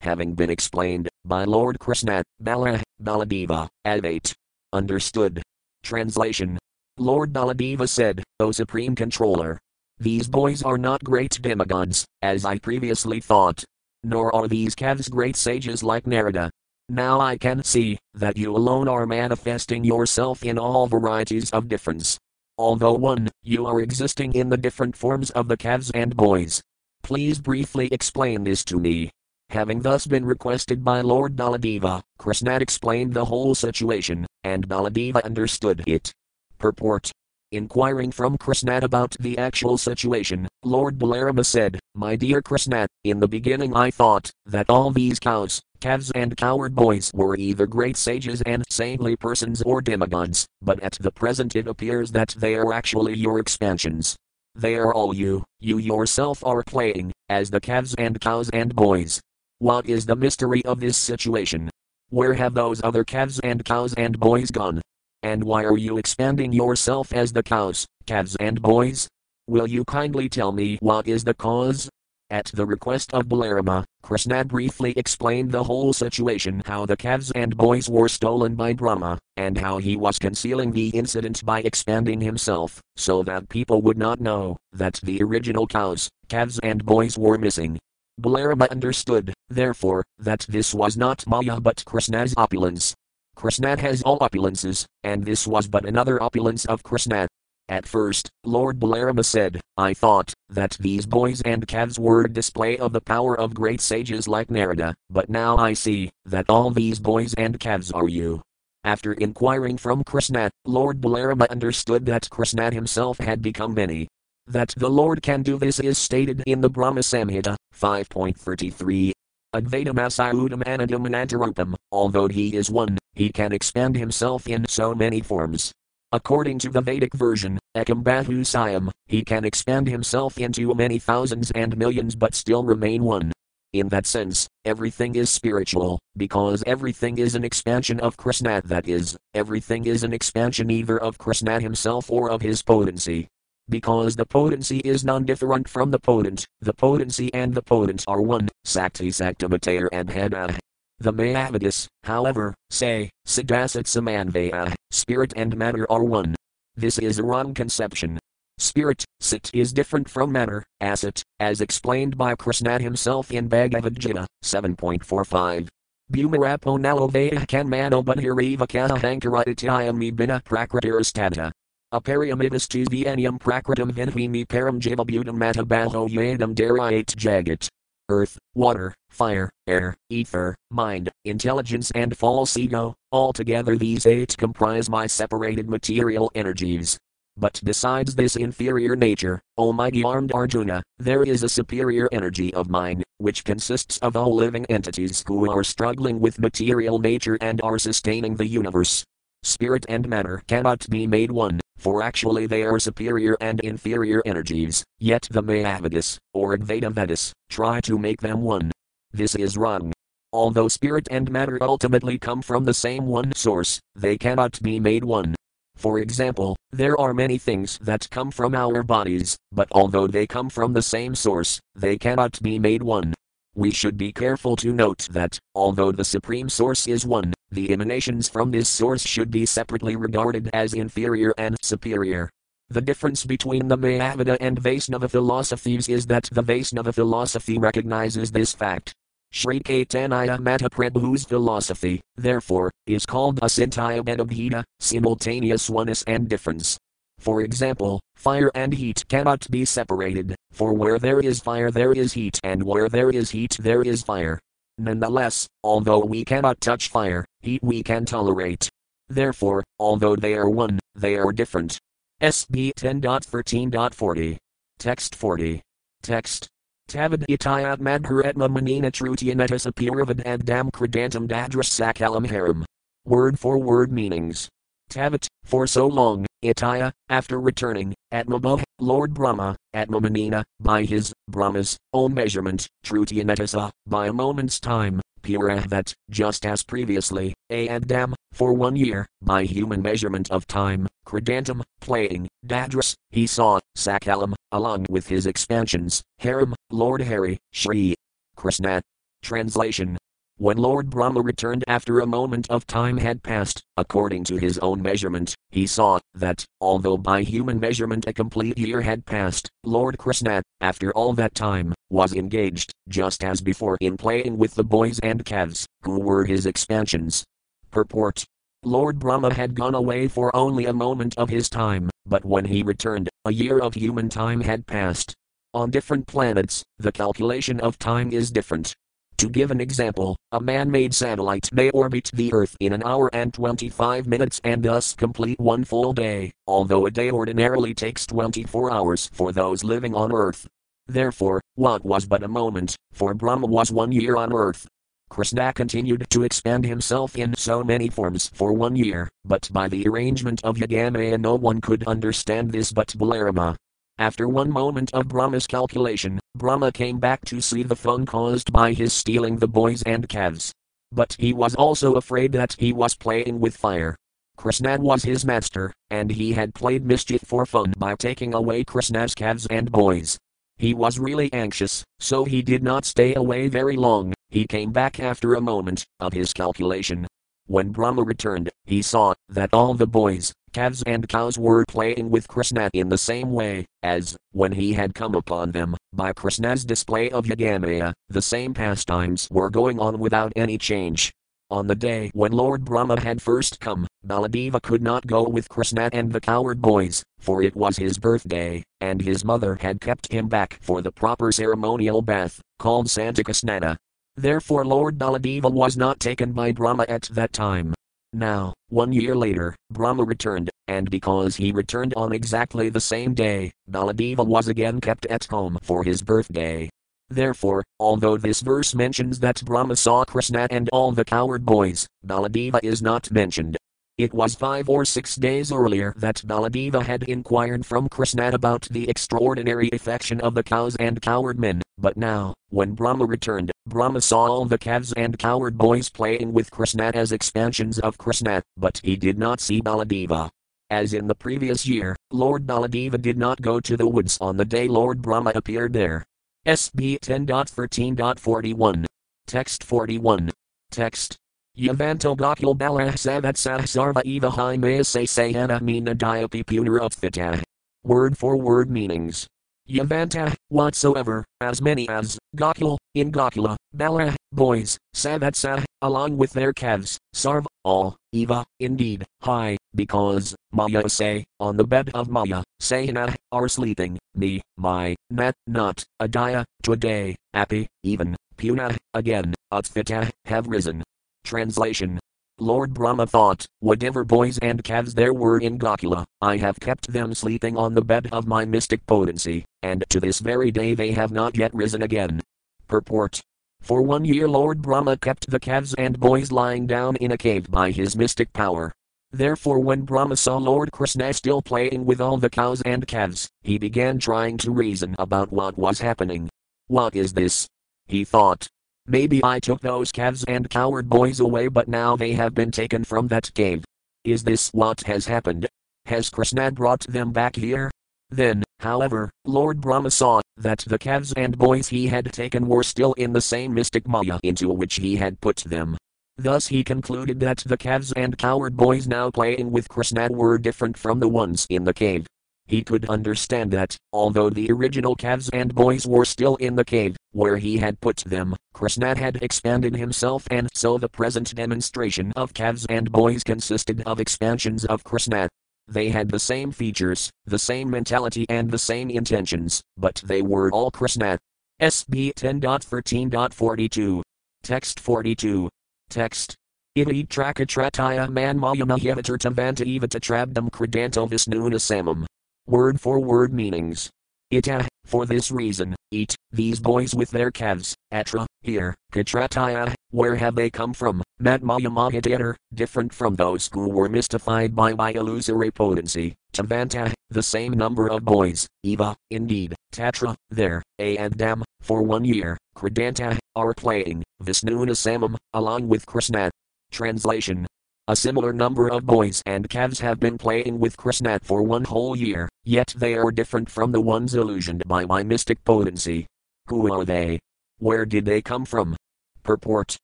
having 0.00 0.34
been 0.34 0.50
explained, 0.50 1.08
by 1.24 1.44
Lord 1.44 1.78
Krishna, 1.78 2.22
Bala, 2.40 2.82
Baladeva, 3.02 3.68
Advait. 3.86 4.32
Understood. 4.72 5.42
Translation 5.82 6.58
Lord 6.98 7.32
Baladeva 7.32 7.88
said, 7.88 8.24
O 8.40 8.50
Supreme 8.50 8.94
Controller, 8.94 9.58
these 10.00 10.28
boys 10.28 10.62
are 10.62 10.78
not 10.78 11.02
great 11.02 11.40
demigods, 11.42 12.06
as 12.22 12.44
I 12.44 12.58
previously 12.58 13.20
thought. 13.20 13.64
Nor 14.04 14.34
are 14.34 14.46
these 14.46 14.74
calves 14.74 15.08
great 15.08 15.34
sages 15.34 15.82
like 15.82 16.06
Narada. 16.06 16.50
Now 16.88 17.20
I 17.20 17.36
can 17.36 17.64
see 17.64 17.98
that 18.14 18.36
you 18.36 18.56
alone 18.56 18.88
are 18.88 19.06
manifesting 19.06 19.84
yourself 19.84 20.44
in 20.44 20.56
all 20.56 20.86
varieties 20.86 21.50
of 21.50 21.68
difference. 21.68 22.16
Although 22.56 22.94
one, 22.94 23.28
you 23.42 23.66
are 23.66 23.80
existing 23.80 24.34
in 24.34 24.48
the 24.48 24.56
different 24.56 24.96
forms 24.96 25.30
of 25.30 25.48
the 25.48 25.56
calves 25.56 25.90
and 25.90 26.16
boys. 26.16 26.62
Please 27.02 27.40
briefly 27.40 27.88
explain 27.92 28.44
this 28.44 28.64
to 28.64 28.78
me. 28.78 29.10
Having 29.50 29.80
thus 29.80 30.06
been 30.06 30.26
requested 30.26 30.84
by 30.84 31.00
Lord 31.00 31.34
Baladeva, 31.34 32.02
Krishna 32.18 32.56
explained 32.56 33.14
the 33.14 33.24
whole 33.24 33.54
situation, 33.54 34.26
and 34.44 34.68
Baladeva 34.68 35.24
understood 35.24 35.82
it. 35.86 36.12
Purport 36.58 37.10
Inquiring 37.50 38.12
from 38.12 38.36
Krishna 38.36 38.76
about 38.82 39.16
the 39.18 39.38
actual 39.38 39.78
situation, 39.78 40.48
Lord 40.64 40.98
Balarama 40.98 41.46
said, 41.46 41.80
My 41.94 42.14
dear 42.14 42.42
Krishna, 42.42 42.86
in 43.04 43.20
the 43.20 43.26
beginning 43.26 43.74
I 43.74 43.90
thought 43.90 44.30
that 44.44 44.68
all 44.68 44.90
these 44.90 45.18
cows, 45.18 45.62
calves, 45.80 46.10
and 46.14 46.36
coward 46.36 46.74
boys 46.74 47.10
were 47.14 47.34
either 47.34 47.66
great 47.66 47.96
sages 47.96 48.42
and 48.42 48.64
saintly 48.68 49.16
persons 49.16 49.62
or 49.62 49.80
demigods, 49.80 50.46
but 50.60 50.78
at 50.82 50.98
the 51.00 51.10
present 51.10 51.56
it 51.56 51.66
appears 51.66 52.12
that 52.12 52.34
they 52.36 52.54
are 52.54 52.74
actually 52.74 53.16
your 53.16 53.38
expansions. 53.38 54.14
They 54.54 54.74
are 54.74 54.92
all 54.92 55.14
you, 55.14 55.44
you 55.58 55.78
yourself 55.78 56.44
are 56.44 56.62
playing, 56.62 57.12
as 57.30 57.48
the 57.48 57.60
calves 57.60 57.94
and 57.94 58.20
cows 58.20 58.50
and 58.50 58.74
boys. 58.76 59.22
What 59.60 59.88
is 59.88 60.06
the 60.06 60.14
mystery 60.14 60.64
of 60.64 60.78
this 60.78 60.96
situation? 60.96 61.68
Where 62.10 62.34
have 62.34 62.54
those 62.54 62.80
other 62.84 63.02
calves 63.02 63.40
and 63.40 63.64
cows 63.64 63.92
and 63.94 64.16
boys 64.16 64.52
gone? 64.52 64.80
And 65.24 65.42
why 65.42 65.64
are 65.64 65.76
you 65.76 65.98
expanding 65.98 66.52
yourself 66.52 67.12
as 67.12 67.32
the 67.32 67.42
cows, 67.42 67.84
calves, 68.06 68.36
and 68.36 68.62
boys? 68.62 69.08
Will 69.48 69.66
you 69.66 69.84
kindly 69.84 70.28
tell 70.28 70.52
me 70.52 70.78
what 70.80 71.08
is 71.08 71.24
the 71.24 71.34
cause? 71.34 71.90
At 72.30 72.52
the 72.54 72.66
request 72.66 73.12
of 73.12 73.24
Balarama, 73.26 73.82
Krishna 74.00 74.44
briefly 74.44 74.92
explained 74.96 75.50
the 75.50 75.64
whole 75.64 75.92
situation 75.92 76.62
how 76.64 76.86
the 76.86 76.96
calves 76.96 77.32
and 77.32 77.56
boys 77.56 77.88
were 77.88 78.08
stolen 78.08 78.54
by 78.54 78.74
Brahma, 78.74 79.18
and 79.36 79.58
how 79.58 79.78
he 79.78 79.96
was 79.96 80.20
concealing 80.20 80.70
the 80.70 80.90
incident 80.90 81.44
by 81.44 81.62
expanding 81.62 82.20
himself, 82.20 82.80
so 82.96 83.24
that 83.24 83.48
people 83.48 83.82
would 83.82 83.98
not 83.98 84.20
know 84.20 84.56
that 84.72 85.00
the 85.02 85.20
original 85.20 85.66
cows, 85.66 86.08
calves, 86.28 86.60
and 86.62 86.84
boys 86.84 87.18
were 87.18 87.38
missing. 87.38 87.76
Balarama 88.20 88.70
understood, 88.70 89.32
therefore, 89.48 90.04
that 90.18 90.46
this 90.48 90.74
was 90.74 90.96
not 90.96 91.26
Maya 91.26 91.60
but 91.60 91.84
Krishna's 91.84 92.34
opulence, 92.36 92.94
Krishna 93.38 93.80
has 93.80 94.02
all 94.02 94.18
opulences, 94.18 94.84
and 95.04 95.24
this 95.24 95.46
was 95.46 95.68
but 95.68 95.84
another 95.84 96.20
opulence 96.20 96.64
of 96.64 96.82
Krishna. 96.82 97.28
At 97.68 97.86
first, 97.86 98.28
Lord 98.42 98.80
Balarama 98.80 99.24
said, 99.24 99.60
I 99.76 99.94
thought 99.94 100.34
that 100.48 100.76
these 100.80 101.06
boys 101.06 101.40
and 101.42 101.68
calves 101.68 102.00
were 102.00 102.24
a 102.24 102.28
display 102.28 102.78
of 102.78 102.92
the 102.92 103.00
power 103.00 103.38
of 103.38 103.54
great 103.54 103.80
sages 103.80 104.26
like 104.26 104.50
Narada, 104.50 104.92
but 105.08 105.30
now 105.30 105.56
I 105.56 105.74
see 105.74 106.10
that 106.24 106.46
all 106.50 106.72
these 106.72 106.98
boys 106.98 107.32
and 107.34 107.60
calves 107.60 107.92
are 107.92 108.08
you. 108.08 108.42
After 108.82 109.12
inquiring 109.12 109.76
from 109.76 110.02
Krishna, 110.02 110.50
Lord 110.64 111.00
Balarama 111.00 111.48
understood 111.48 112.06
that 112.06 112.28
Krishna 112.30 112.72
himself 112.74 113.18
had 113.18 113.40
become 113.40 113.72
many. 113.72 114.08
That 114.48 114.72
the 114.78 114.88
Lord 114.88 115.20
can 115.20 115.42
do 115.42 115.58
this 115.58 115.78
is 115.78 115.98
stated 115.98 116.42
in 116.46 116.62
the 116.62 116.70
Brahma 116.70 117.00
Samhita 117.00 117.54
5.33. 117.78 119.12
Advaitam 119.54 119.96
Asayudam 119.96 120.64
Anadam 120.64 121.06
Anantarupam, 121.06 121.74
although 121.92 122.28
he 122.28 122.56
is 122.56 122.70
one, 122.70 122.96
he 123.12 123.28
can 123.28 123.52
expand 123.52 123.94
himself 123.94 124.46
in 124.46 124.64
so 124.66 124.94
many 124.94 125.20
forms. 125.20 125.70
According 126.12 126.60
to 126.60 126.70
the 126.70 126.80
Vedic 126.80 127.12
version, 127.12 127.58
Ekam 127.76 128.02
Bahu 128.02 128.40
Sayam, 128.40 128.90
he 129.06 129.22
can 129.22 129.44
expand 129.44 129.86
himself 129.86 130.38
into 130.38 130.74
many 130.74 130.98
thousands 130.98 131.50
and 131.50 131.76
millions 131.76 132.16
but 132.16 132.34
still 132.34 132.64
remain 132.64 133.04
one. 133.04 133.32
In 133.74 133.88
that 133.88 134.06
sense, 134.06 134.48
everything 134.64 135.14
is 135.14 135.28
spiritual, 135.28 135.98
because 136.16 136.64
everything 136.66 137.18
is 137.18 137.34
an 137.34 137.44
expansion 137.44 138.00
of 138.00 138.16
Krishna, 138.16 138.62
that 138.64 138.88
is, 138.88 139.14
everything 139.34 139.84
is 139.84 140.04
an 140.04 140.14
expansion 140.14 140.70
either 140.70 140.96
of 140.98 141.18
Krishna 141.18 141.60
himself 141.60 142.10
or 142.10 142.30
of 142.30 142.40
his 142.40 142.62
potency 142.62 143.28
because 143.68 144.16
the 144.16 144.26
potency 144.26 144.78
is 144.78 145.04
non 145.04 145.24
different 145.24 145.68
from 145.68 145.90
the 145.90 145.98
potent, 145.98 146.46
the 146.60 146.72
potency 146.72 147.32
and 147.34 147.54
the 147.54 147.62
potent 147.62 148.04
are 148.06 148.22
one, 148.22 148.48
Sakti 148.64 149.08
Saktimatayar 149.08 149.88
and 149.92 150.08
Heda. 150.08 150.58
The 151.00 151.12
Mayavadis, 151.12 151.86
however, 152.04 152.54
say, 152.70 153.10
Siddhasat 153.26 153.84
Samanvaya, 153.84 154.74
spirit 154.90 155.32
and 155.36 155.56
matter 155.56 155.86
are 155.90 156.02
one. 156.02 156.34
This 156.74 156.98
is 156.98 157.18
a 157.18 157.22
wrong 157.22 157.54
conception. 157.54 158.18
Spirit, 158.58 159.04
Sit, 159.20 159.50
is 159.54 159.72
different 159.72 160.10
from 160.10 160.32
matter, 160.32 160.64
Asat, 160.82 161.22
as 161.38 161.60
explained 161.60 162.18
by 162.18 162.34
Krishna 162.34 162.80
himself 162.80 163.30
in 163.30 163.46
Bhagavad 163.46 163.98
Gita 164.00 164.26
7.45. 164.44 165.68
Bhumarapo 166.10 166.78
nalovaya 166.78 167.46
kanmano 167.46 168.02
budhiriva 168.02 168.66
kahankaratatayami 168.66 170.16
bina 170.16 170.42
prakritirastata. 170.44 171.52
Apariamidas 171.90 172.68
to 172.68 172.84
Viennium 172.84 173.38
prakritam 173.38 173.90
vinhimi 173.90 174.46
param 174.46 174.78
jivabutam 174.78 175.38
matabaho 175.38 176.06
yadam 176.06 176.54
darayat 176.54 177.06
jagat. 177.16 177.66
Earth, 178.10 178.38
water, 178.54 178.94
fire, 179.08 179.48
air, 179.66 179.96
ether, 180.10 180.54
mind, 180.70 181.08
intelligence, 181.24 181.90
and 181.92 182.14
false 182.14 182.58
ego, 182.58 182.94
altogether 183.10 183.78
these 183.78 184.04
eight 184.04 184.36
comprise 184.36 184.90
my 184.90 185.06
separated 185.06 185.70
material 185.70 186.30
energies. 186.34 186.98
But 187.38 187.58
besides 187.64 188.14
this 188.14 188.36
inferior 188.36 188.94
nature, 188.94 189.40
O 189.56 189.72
mighty 189.72 190.04
armed 190.04 190.32
Arjuna, 190.34 190.82
there 190.98 191.22
is 191.22 191.42
a 191.42 191.48
superior 191.48 192.10
energy 192.12 192.52
of 192.52 192.68
mine, 192.68 193.02
which 193.16 193.44
consists 193.44 193.96
of 193.98 194.14
all 194.14 194.34
living 194.34 194.66
entities 194.66 195.24
who 195.26 195.50
are 195.50 195.64
struggling 195.64 196.20
with 196.20 196.38
material 196.38 196.98
nature 196.98 197.38
and 197.40 197.62
are 197.62 197.78
sustaining 197.78 198.36
the 198.36 198.46
universe. 198.46 199.04
Spirit 199.42 199.86
and 199.88 200.06
matter 200.06 200.42
cannot 200.48 200.86
be 200.90 201.06
made 201.06 201.30
one, 201.30 201.60
for 201.78 202.02
actually 202.02 202.46
they 202.46 202.64
are 202.64 202.78
superior 202.78 203.36
and 203.40 203.60
inferior 203.60 204.22
energies, 204.26 204.84
yet 204.98 205.26
the 205.30 205.42
Mayavadis, 205.42 206.18
or 206.34 206.56
Advaita 206.56 207.32
try 207.48 207.80
to 207.80 207.98
make 207.98 208.20
them 208.20 208.42
one. 208.42 208.70
This 209.12 209.34
is 209.34 209.56
wrong. 209.56 209.92
Although 210.32 210.68
spirit 210.68 211.08
and 211.10 211.30
matter 211.30 211.58
ultimately 211.62 212.18
come 212.18 212.42
from 212.42 212.64
the 212.64 212.74
same 212.74 213.06
one 213.06 213.32
source, 213.34 213.80
they 213.94 214.18
cannot 214.18 214.60
be 214.60 214.78
made 214.78 215.04
one. 215.04 215.34
For 215.76 216.00
example, 216.00 216.56
there 216.72 217.00
are 217.00 217.14
many 217.14 217.38
things 217.38 217.78
that 217.78 218.10
come 218.10 218.30
from 218.30 218.54
our 218.54 218.82
bodies, 218.82 219.38
but 219.52 219.68
although 219.70 220.06
they 220.06 220.26
come 220.26 220.50
from 220.50 220.72
the 220.72 220.82
same 220.82 221.14
source, 221.14 221.60
they 221.74 221.96
cannot 221.96 222.42
be 222.42 222.58
made 222.58 222.82
one. 222.82 223.14
We 223.54 223.70
should 223.70 223.96
be 223.96 224.12
careful 224.12 224.56
to 224.56 224.72
note 224.72 225.08
that, 225.12 225.38
although 225.54 225.92
the 225.92 226.04
supreme 226.04 226.48
source 226.48 226.86
is 226.86 227.06
one, 227.06 227.32
the 227.50 227.72
emanations 227.72 228.28
from 228.28 228.50
this 228.50 228.68
source 228.68 229.02
should 229.02 229.30
be 229.30 229.46
separately 229.46 229.96
regarded 229.96 230.50
as 230.52 230.74
inferior 230.74 231.34
and 231.38 231.56
superior. 231.62 232.30
The 232.70 232.82
difference 232.82 233.24
between 233.24 233.68
the 233.68 233.78
Mayavada 233.78 234.36
and 234.40 234.60
Vaisnava 234.60 235.10
philosophies 235.10 235.88
is 235.88 236.06
that 236.06 236.28
the 236.30 236.42
Vaisnava 236.42 236.92
philosophy 236.92 237.56
recognizes 237.56 238.30
this 238.30 238.52
fact. 238.52 238.92
Sri 239.32 239.60
Caitanya 239.60 240.38
Mahaprabhu's 240.38 241.24
philosophy, 241.24 242.00
therefore, 242.16 242.70
is 242.86 243.06
called 243.06 243.40
Acintya 243.40 244.02
Bhedabheda, 244.02 244.64
simultaneous 244.80 245.70
oneness 245.70 246.02
and 246.06 246.28
difference. 246.28 246.78
For 247.18 247.42
example, 247.42 248.00
fire 248.16 248.50
and 248.54 248.72
heat 248.72 249.04
cannot 249.08 249.50
be 249.50 249.64
separated, 249.64 250.34
for 250.52 250.72
where 250.72 250.98
there 250.98 251.20
is 251.20 251.40
fire 251.40 251.70
there 251.70 251.92
is 251.92 252.12
heat, 252.12 252.38
and 252.44 252.62
where 252.62 252.88
there 252.88 253.10
is 253.10 253.30
heat 253.30 253.56
there 253.60 253.82
is 253.82 254.02
fire. 254.02 254.38
Nonetheless, 254.78 255.48
although 255.64 255.98
we 255.98 256.24
cannot 256.24 256.60
touch 256.60 256.88
fire, 256.88 257.24
heat 257.40 257.62
we 257.62 257.82
can 257.82 258.04
tolerate. 258.04 258.68
Therefore, 259.08 259.64
although 259.78 260.14
they 260.14 260.34
are 260.34 260.48
one, 260.48 260.78
they 260.94 261.16
are 261.16 261.32
different. 261.32 261.78
SB 262.22 262.72
10.13.40. 262.74 264.36
Text 264.78 265.14
40. 265.14 265.60
Text. 266.02 266.48
Tavad 266.88 267.26
itayat 267.28 267.78
madharetma 267.78 268.48
manina 268.48 268.90
trutianetas 268.90 269.70
apiravad 269.70 270.24
Ad 270.24 270.46
dam 270.46 270.70
credantum 270.70 271.28
dadras 271.28 271.68
sakalam 271.68 272.26
haram. 272.26 272.64
Word 273.04 273.38
for 273.38 273.58
word 273.58 273.92
meanings. 273.92 274.48
Tavat, 274.88 275.26
for 275.44 275.66
so 275.66 275.86
long, 275.86 276.26
Itaya, 276.42 276.92
after 277.08 277.40
returning, 277.40 277.94
Atmabha, 278.12 278.62
Lord 278.80 279.12
Brahma, 279.12 279.56
Atmamanina, 279.74 280.44
by 280.60 280.84
his, 280.84 281.12
Brahma's, 281.28 281.76
own 281.92 282.14
measurement, 282.14 282.68
Trutyanetasa, 282.86 283.70
by 283.86 284.06
a 284.06 284.12
moment's 284.12 284.60
time, 284.60 285.00
Puravat, 285.22 285.94
just 286.10 286.46
as 286.46 286.62
previously, 286.62 287.34
Adam, 287.50 288.14
for 288.32 288.52
one 288.52 288.76
year, 288.76 289.06
by 289.20 289.44
human 289.44 289.82
measurement 289.82 290.30
of 290.30 290.46
time, 290.46 290.86
Credantum, 291.04 291.62
playing, 291.80 292.28
Dadras, 292.46 292.94
he 293.10 293.26
saw, 293.26 293.58
Sakalam, 293.76 294.34
along 294.52 294.86
with 294.88 295.08
his 295.08 295.26
expansions, 295.26 296.02
Haram, 296.20 296.54
Lord 296.70 297.02
Hari, 297.02 297.38
Shri. 297.52 297.94
Krishna. 298.36 298.80
Translation 299.20 299.97
when 300.38 300.56
Lord 300.56 300.88
Brahma 300.88 301.20
returned 301.20 301.64
after 301.66 301.98
a 301.98 302.06
moment 302.06 302.48
of 302.48 302.64
time 302.64 302.96
had 302.96 303.24
passed, 303.24 303.64
according 303.76 304.22
to 304.24 304.36
his 304.36 304.56
own 304.58 304.80
measurement, 304.80 305.34
he 305.50 305.66
saw 305.66 305.98
that, 306.14 306.44
although 306.60 306.96
by 306.96 307.22
human 307.22 307.58
measurement 307.58 308.06
a 308.06 308.12
complete 308.12 308.56
year 308.56 308.80
had 308.80 309.04
passed, 309.04 309.50
Lord 309.64 309.98
Krishna, 309.98 310.42
after 310.60 310.92
all 310.92 311.12
that 311.14 311.34
time, 311.34 311.74
was 311.90 312.14
engaged, 312.14 312.72
just 312.88 313.24
as 313.24 313.40
before, 313.40 313.76
in 313.80 313.96
playing 313.96 314.38
with 314.38 314.54
the 314.54 314.62
boys 314.62 315.00
and 315.00 315.24
calves, 315.24 315.66
who 315.82 315.98
were 315.98 316.24
his 316.24 316.46
expansions. 316.46 317.24
Purport 317.72 318.24
Lord 318.62 319.00
Brahma 319.00 319.34
had 319.34 319.56
gone 319.56 319.74
away 319.74 320.06
for 320.06 320.34
only 320.36 320.66
a 320.66 320.72
moment 320.72 321.18
of 321.18 321.30
his 321.30 321.48
time, 321.48 321.90
but 322.06 322.24
when 322.24 322.44
he 322.44 322.62
returned, 322.62 323.08
a 323.24 323.32
year 323.32 323.58
of 323.58 323.74
human 323.74 324.08
time 324.08 324.42
had 324.42 324.68
passed. 324.68 325.14
On 325.52 325.70
different 325.70 326.06
planets, 326.06 326.62
the 326.78 326.92
calculation 326.92 327.58
of 327.58 327.78
time 327.78 328.12
is 328.12 328.30
different. 328.30 328.74
To 329.18 329.28
give 329.28 329.50
an 329.50 329.60
example, 329.60 330.16
a 330.30 330.40
man 330.40 330.70
made 330.70 330.94
satellite 330.94 331.52
may 331.52 331.70
orbit 331.70 332.08
the 332.14 332.32
Earth 332.32 332.56
in 332.60 332.72
an 332.72 332.84
hour 332.84 333.10
and 333.12 333.34
25 333.34 334.06
minutes 334.06 334.40
and 334.44 334.62
thus 334.62 334.94
complete 334.94 335.40
one 335.40 335.64
full 335.64 335.92
day, 335.92 336.30
although 336.46 336.86
a 336.86 336.90
day 336.92 337.10
ordinarily 337.10 337.74
takes 337.74 338.06
24 338.06 338.70
hours 338.70 339.10
for 339.12 339.32
those 339.32 339.64
living 339.64 339.92
on 339.92 340.12
Earth. 340.12 340.46
Therefore, 340.86 341.40
what 341.56 341.84
was 341.84 342.06
but 342.06 342.22
a 342.22 342.28
moment, 342.28 342.76
for 342.92 343.12
Brahma 343.12 343.48
was 343.48 343.72
one 343.72 343.90
year 343.90 344.16
on 344.16 344.32
Earth. 344.32 344.68
Krishna 345.10 345.52
continued 345.52 346.06
to 346.10 346.22
expand 346.22 346.64
himself 346.64 347.16
in 347.16 347.34
so 347.34 347.64
many 347.64 347.88
forms 347.88 348.30
for 348.34 348.52
one 348.52 348.76
year, 348.76 349.08
but 349.24 349.48
by 349.52 349.66
the 349.66 349.88
arrangement 349.88 350.40
of 350.44 350.58
Yogamaya 350.58 351.18
no 351.18 351.34
one 351.34 351.60
could 351.60 351.82
understand 351.88 352.52
this 352.52 352.70
but 352.70 352.88
Balarama. 352.96 353.56
After 354.00 354.28
one 354.28 354.48
moment 354.48 354.94
of 354.94 355.08
Brahma's 355.08 355.48
calculation, 355.48 356.20
Brahma 356.36 356.70
came 356.70 357.00
back 357.00 357.24
to 357.24 357.40
see 357.40 357.64
the 357.64 357.74
fun 357.74 358.06
caused 358.06 358.52
by 358.52 358.72
his 358.72 358.92
stealing 358.92 359.38
the 359.38 359.48
boys 359.48 359.82
and 359.82 360.08
calves. 360.08 360.52
But 360.92 361.16
he 361.18 361.32
was 361.32 361.56
also 361.56 361.94
afraid 361.94 362.30
that 362.32 362.54
he 362.60 362.72
was 362.72 362.94
playing 362.94 363.40
with 363.40 363.56
fire. 363.56 363.96
Krishna 364.36 364.78
was 364.78 365.02
his 365.02 365.24
master, 365.24 365.72
and 365.90 366.12
he 366.12 366.32
had 366.32 366.54
played 366.54 366.86
mischief 366.86 367.22
for 367.26 367.44
fun 367.44 367.74
by 367.76 367.96
taking 367.96 368.34
away 368.34 368.62
Krishna's 368.62 369.16
calves 369.16 369.48
and 369.50 369.72
boys. 369.72 370.16
He 370.58 370.74
was 370.74 371.00
really 371.00 371.32
anxious, 371.32 371.82
so 371.98 372.24
he 372.24 372.40
did 372.40 372.62
not 372.62 372.84
stay 372.84 373.16
away 373.16 373.48
very 373.48 373.74
long, 373.74 374.14
he 374.28 374.46
came 374.46 374.70
back 374.70 375.00
after 375.00 375.34
a 375.34 375.40
moment 375.40 375.84
of 375.98 376.12
his 376.12 376.32
calculation. 376.32 377.07
When 377.48 377.70
Brahma 377.70 378.02
returned, 378.02 378.50
he 378.66 378.82
saw 378.82 379.14
that 379.30 379.54
all 379.54 379.72
the 379.72 379.86
boys, 379.86 380.34
calves 380.52 380.82
and 380.82 381.08
cows 381.08 381.38
were 381.38 381.64
playing 381.66 382.10
with 382.10 382.28
Krishna 382.28 382.68
in 382.74 382.90
the 382.90 382.98
same 382.98 383.32
way, 383.32 383.64
as, 383.82 384.18
when 384.32 384.52
he 384.52 384.74
had 384.74 384.94
come 384.94 385.14
upon 385.14 385.52
them, 385.52 385.74
by 385.90 386.12
Krishna's 386.12 386.66
display 386.66 387.10
of 387.10 387.24
Yogamaya, 387.24 387.94
the 388.10 388.20
same 388.20 388.52
pastimes 388.52 389.28
were 389.30 389.48
going 389.48 389.80
on 389.80 389.98
without 389.98 390.30
any 390.36 390.58
change. 390.58 391.10
On 391.48 391.66
the 391.66 391.74
day 391.74 392.10
when 392.12 392.32
Lord 392.32 392.66
Brahma 392.66 393.00
had 393.00 393.22
first 393.22 393.60
come, 393.60 393.86
Baladeva 394.06 394.60
could 394.60 394.82
not 394.82 395.06
go 395.06 395.26
with 395.26 395.48
Krishna 395.48 395.88
and 395.90 396.12
the 396.12 396.20
coward 396.20 396.60
boys, 396.60 397.02
for 397.18 397.42
it 397.42 397.56
was 397.56 397.78
his 397.78 397.96
birthday, 397.96 398.62
and 398.82 399.00
his 399.00 399.24
mother 399.24 399.56
had 399.62 399.80
kept 399.80 400.12
him 400.12 400.28
back 400.28 400.58
for 400.60 400.82
the 400.82 400.92
proper 400.92 401.32
ceremonial 401.32 402.02
bath, 402.02 402.42
called 402.58 402.88
Santika 402.88 403.32
Snana. 403.32 403.78
Therefore 404.18 404.64
Lord 404.64 404.98
Baladeva 404.98 405.48
was 405.48 405.76
not 405.76 406.00
taken 406.00 406.32
by 406.32 406.50
Brahma 406.50 406.84
at 406.88 407.02
that 407.12 407.32
time. 407.32 407.72
Now, 408.12 408.52
one 408.68 408.90
year 408.90 409.14
later, 409.14 409.54
Brahma 409.70 410.02
returned, 410.02 410.50
and 410.66 410.90
because 410.90 411.36
he 411.36 411.52
returned 411.52 411.94
on 411.94 412.12
exactly 412.12 412.68
the 412.68 412.80
same 412.80 413.14
day, 413.14 413.52
Baladeva 413.70 414.26
was 414.26 414.48
again 414.48 414.80
kept 414.80 415.06
at 415.06 415.26
home 415.26 415.56
for 415.62 415.84
his 415.84 416.02
birthday. 416.02 416.68
Therefore, 417.08 417.62
although 417.78 418.16
this 418.16 418.40
verse 418.40 418.74
mentions 418.74 419.20
that 419.20 419.44
Brahma 419.44 419.76
saw 419.76 420.04
Krishna 420.04 420.48
and 420.50 420.68
all 420.72 420.90
the 420.90 421.04
coward 421.04 421.46
boys, 421.46 421.86
Baladeva 422.04 422.58
is 422.64 422.82
not 422.82 423.12
mentioned. 423.12 423.56
It 423.98 424.14
was 424.14 424.36
five 424.36 424.68
or 424.68 424.84
six 424.84 425.16
days 425.16 425.50
earlier 425.50 425.92
that 425.96 426.22
Baladeva 426.24 426.84
had 426.84 427.02
inquired 427.02 427.66
from 427.66 427.88
Krishna 427.88 428.28
about 428.28 428.68
the 428.70 428.88
extraordinary 428.88 429.70
affection 429.72 430.20
of 430.20 430.34
the 430.34 430.44
cows 430.44 430.76
and 430.76 431.02
coward 431.02 431.36
men, 431.36 431.62
but 431.76 431.96
now, 431.96 432.34
when 432.50 432.74
Brahma 432.74 433.06
returned, 433.06 433.50
Brahma 433.66 434.00
saw 434.00 434.26
all 434.26 434.44
the 434.44 434.56
calves 434.56 434.92
and 434.92 435.18
coward 435.18 435.58
boys 435.58 435.90
playing 435.90 436.32
with 436.32 436.52
Krishna 436.52 436.92
as 436.94 437.10
expansions 437.10 437.80
of 437.80 437.98
Krishna, 437.98 438.40
but 438.56 438.80
he 438.84 438.94
did 438.94 439.18
not 439.18 439.40
see 439.40 439.60
Baladeva. 439.60 440.30
As 440.70 440.94
in 440.94 441.08
the 441.08 441.16
previous 441.16 441.66
year, 441.66 441.96
Lord 442.12 442.46
Baladeva 442.46 443.02
did 443.02 443.18
not 443.18 443.42
go 443.42 443.58
to 443.58 443.76
the 443.76 443.88
woods 443.88 444.16
on 444.20 444.36
the 444.36 444.44
day 444.44 444.68
Lord 444.68 445.02
Brahma 445.02 445.32
appeared 445.34 445.72
there. 445.72 446.04
SB 446.46 447.00
10.13.41. 447.00 448.84
Text 449.26 449.64
41. 449.64 450.30
Text. 450.70 451.18
Yavanto 451.58 452.16
Gokul 452.16 452.56
Balah 452.56 452.92
Savatsah 452.92 453.62
Sarva 453.62 454.00
Eva 454.04 454.30
Hi 454.30 454.56
Mayase 454.56 455.02
Sayana 455.02 455.60
Mina 455.60 455.92
Diapi 455.92 456.44
Punarupthita. 456.44 457.42
Word 457.82 458.16
for 458.16 458.36
word 458.36 458.70
meanings. 458.70 459.26
Yavanta, 459.68 460.34
whatsoever, 460.50 461.24
as 461.40 461.60
many 461.60 461.88
as, 461.88 462.16
Gokul, 462.36 462.78
in 462.94 463.10
Gokula, 463.10 463.56
Bala, 463.74 464.14
boys, 464.32 464.78
Savatsa, 464.94 465.64
along 465.82 466.16
with 466.16 466.32
their 466.32 466.52
calves, 466.52 466.96
Sarv, 467.12 467.44
all, 467.64 467.96
Eva, 468.12 468.46
indeed, 468.60 469.04
high, 469.20 469.58
because, 469.74 470.36
Maya 470.52 470.88
say, 470.88 471.26
on 471.40 471.56
the 471.56 471.64
bed 471.64 471.90
of 471.92 472.08
Maya, 472.08 472.44
Sayana, 472.62 473.14
are 473.32 473.48
sleeping, 473.48 473.98
me, 474.14 474.40
my, 474.56 474.94
nat, 475.10 475.34
not, 475.46 475.84
Adaya, 476.00 476.44
today, 476.62 477.16
Api, 477.34 477.66
even, 477.82 478.16
Puna, 478.36 478.74
again, 478.94 479.34
Utthita, 479.52 480.08
have 480.24 480.46
risen. 480.46 480.82
Translation 481.28 482.00
Lord 482.38 482.72
Brahma 482.72 483.06
thought, 483.06 483.44
whatever 483.60 484.02
boys 484.02 484.38
and 484.38 484.64
calves 484.64 484.94
there 484.94 485.12
were 485.12 485.38
in 485.38 485.58
Gokula, 485.58 486.06
I 486.22 486.38
have 486.38 486.58
kept 486.58 486.90
them 486.90 487.12
sleeping 487.12 487.54
on 487.54 487.74
the 487.74 487.84
bed 487.84 488.08
of 488.12 488.26
my 488.26 488.46
mystic 488.46 488.86
potency, 488.86 489.44
and 489.62 489.84
to 489.90 490.00
this 490.00 490.20
very 490.20 490.50
day 490.50 490.72
they 490.72 490.92
have 490.92 491.12
not 491.12 491.36
yet 491.36 491.52
risen 491.52 491.82
again. 491.82 492.22
Purport 492.66 493.20
For 493.60 493.82
one 493.82 494.06
year 494.06 494.26
Lord 494.26 494.62
Brahma 494.62 494.96
kept 494.96 495.30
the 495.30 495.38
calves 495.38 495.74
and 495.74 496.00
boys 496.00 496.32
lying 496.32 496.66
down 496.66 496.96
in 496.96 497.12
a 497.12 497.18
cave 497.18 497.50
by 497.50 497.72
his 497.72 497.94
mystic 497.94 498.32
power. 498.32 498.72
Therefore, 499.12 499.58
when 499.58 499.82
Brahma 499.82 500.16
saw 500.16 500.38
Lord 500.38 500.72
Krishna 500.72 501.12
still 501.12 501.42
playing 501.42 501.84
with 501.84 502.00
all 502.00 502.16
the 502.16 502.30
cows 502.30 502.62
and 502.62 502.86
calves, 502.86 503.28
he 503.42 503.58
began 503.58 503.98
trying 503.98 504.38
to 504.38 504.50
reason 504.50 504.96
about 504.98 505.30
what 505.30 505.58
was 505.58 505.80
happening. 505.80 506.30
What 506.68 506.96
is 506.96 507.12
this? 507.12 507.46
He 507.86 508.06
thought, 508.06 508.48
Maybe 508.90 509.22
I 509.22 509.38
took 509.38 509.60
those 509.60 509.92
calves 509.92 510.24
and 510.24 510.48
coward 510.48 510.88
boys 510.88 511.20
away, 511.20 511.48
but 511.48 511.68
now 511.68 511.94
they 511.94 512.12
have 512.14 512.34
been 512.34 512.50
taken 512.50 512.84
from 512.84 513.08
that 513.08 513.30
cave. 513.34 513.62
Is 514.02 514.24
this 514.24 514.48
what 514.54 514.80
has 514.84 515.06
happened? 515.06 515.46
Has 515.84 516.08
Krishna 516.08 516.50
brought 516.50 516.86
them 516.88 517.12
back 517.12 517.36
here? 517.36 517.70
Then, 518.08 518.42
however, 518.60 519.10
Lord 519.26 519.60
Brahma 519.60 519.90
saw 519.90 520.22
that 520.38 520.64
the 520.66 520.78
calves 520.78 521.12
and 521.18 521.36
boys 521.36 521.68
he 521.68 521.88
had 521.88 522.10
taken 522.14 522.48
were 522.48 522.62
still 522.62 522.94
in 522.94 523.12
the 523.12 523.20
same 523.20 523.52
mystic 523.52 523.86
maya 523.86 524.20
into 524.22 524.48
which 524.48 524.76
he 524.76 524.96
had 524.96 525.20
put 525.20 525.36
them. 525.36 525.76
Thus 526.16 526.46
he 526.46 526.64
concluded 526.64 527.20
that 527.20 527.42
the 527.44 527.58
calves 527.58 527.92
and 527.92 528.16
coward 528.16 528.56
boys 528.56 528.88
now 528.88 529.10
playing 529.10 529.50
with 529.52 529.68
Krishna 529.68 530.08
were 530.10 530.38
different 530.38 530.78
from 530.78 530.98
the 530.98 531.08
ones 531.08 531.46
in 531.50 531.64
the 531.64 531.74
cave. 531.74 532.06
He 532.48 532.64
could 532.64 532.86
understand 532.88 533.50
that, 533.50 533.76
although 533.92 534.30
the 534.30 534.50
original 534.50 534.96
calves 534.96 535.28
and 535.34 535.54
boys 535.54 535.86
were 535.86 536.06
still 536.06 536.36
in 536.36 536.56
the 536.56 536.64
cave, 536.64 536.96
where 537.12 537.36
he 537.36 537.58
had 537.58 537.78
put 537.80 537.98
them, 537.98 538.34
Krishna 538.54 538.98
had 538.98 539.22
expanded 539.22 539.76
himself 539.76 540.26
and 540.30 540.48
so 540.54 540.78
the 540.78 540.88
present 540.88 541.34
demonstration 541.34 542.10
of 542.16 542.32
calves 542.32 542.64
and 542.70 542.90
boys 542.90 543.22
consisted 543.22 543.82
of 543.84 544.00
expansions 544.00 544.64
of 544.64 544.82
Krishna. 544.82 545.28
They 545.68 545.90
had 545.90 546.10
the 546.10 546.18
same 546.18 546.50
features, 546.50 547.10
the 547.26 547.38
same 547.38 547.68
mentality 547.68 548.24
and 548.30 548.50
the 548.50 548.58
same 548.58 548.88
intentions, 548.88 549.60
but 549.76 550.02
they 550.06 550.22
were 550.22 550.50
all 550.50 550.70
Krishna. 550.70 551.18
SB 551.60 552.14
10.13.42. 552.14 554.00
Text 554.42 554.80
42. 554.80 555.50
Text. 555.90 556.34
Iti 556.74 557.04
trakatrataya 557.04 558.08
man 558.08 558.38
mayamahyavatartavanta 558.40 559.66
evata 559.66 560.00
trabdam 560.00 560.48
credanto 560.50 561.06
visnuna 561.06 561.60
samam. 561.60 562.06
Word 562.48 562.80
for 562.80 562.98
word 562.98 563.34
meanings. 563.34 563.90
Ita, 564.32 564.66
for 564.86 565.04
this 565.04 565.30
reason, 565.30 565.76
eat, 565.90 566.16
these 566.32 566.58
boys 566.58 566.94
with 566.94 567.10
their 567.10 567.30
calves, 567.30 567.74
atra, 567.90 568.26
here, 568.40 568.74
katrataya, 568.90 569.74
where 569.90 570.16
have 570.16 570.34
they 570.34 570.48
come 570.48 570.72
from, 570.72 571.02
matmaya 571.20 571.68
mahitatar, 571.68 572.36
different 572.54 572.94
from 572.94 573.16
those 573.16 573.50
who 573.52 573.68
were 573.68 573.90
mystified 573.90 574.56
by 574.56 574.72
my 574.72 574.92
illusory 574.92 575.50
potency, 575.50 576.14
tavanta, 576.32 576.94
the 577.10 577.22
same 577.22 577.52
number 577.52 577.86
of 577.86 578.06
boys, 578.06 578.46
eva, 578.62 578.96
indeed, 579.10 579.54
tatra, 579.70 580.14
there, 580.30 580.62
a 580.78 580.96
and 580.96 581.18
dam, 581.18 581.44
for 581.60 581.82
one 581.82 582.06
year, 582.06 582.38
kradanta, 582.56 583.18
are 583.36 583.52
playing, 583.52 584.02
visnuna 584.22 584.72
samam, 584.72 585.16
along 585.34 585.68
with 585.68 585.84
Krishna. 585.84 586.30
Translation 586.70 587.46
a 587.88 587.96
similar 587.96 588.34
number 588.34 588.68
of 588.68 588.84
boys 588.84 589.22
and 589.24 589.48
calves 589.48 589.80
have 589.80 589.98
been 589.98 590.18
playing 590.18 590.60
with 590.60 590.76
Krishna 590.76 591.18
for 591.22 591.42
one 591.42 591.64
whole 591.64 591.96
year, 591.96 592.28
yet 592.44 592.74
they 592.76 592.94
are 592.94 593.10
different 593.10 593.50
from 593.50 593.72
the 593.72 593.80
ones 593.80 594.14
illusioned 594.14 594.62
by 594.66 594.84
my 594.84 595.02
mystic 595.02 595.42
potency. 595.42 596.06
Who 596.48 596.70
are 596.70 596.84
they? 596.84 597.18
Where 597.56 597.86
did 597.86 598.04
they 598.04 598.20
come 598.20 598.44
from? 598.44 598.76
Purport. 599.22 599.78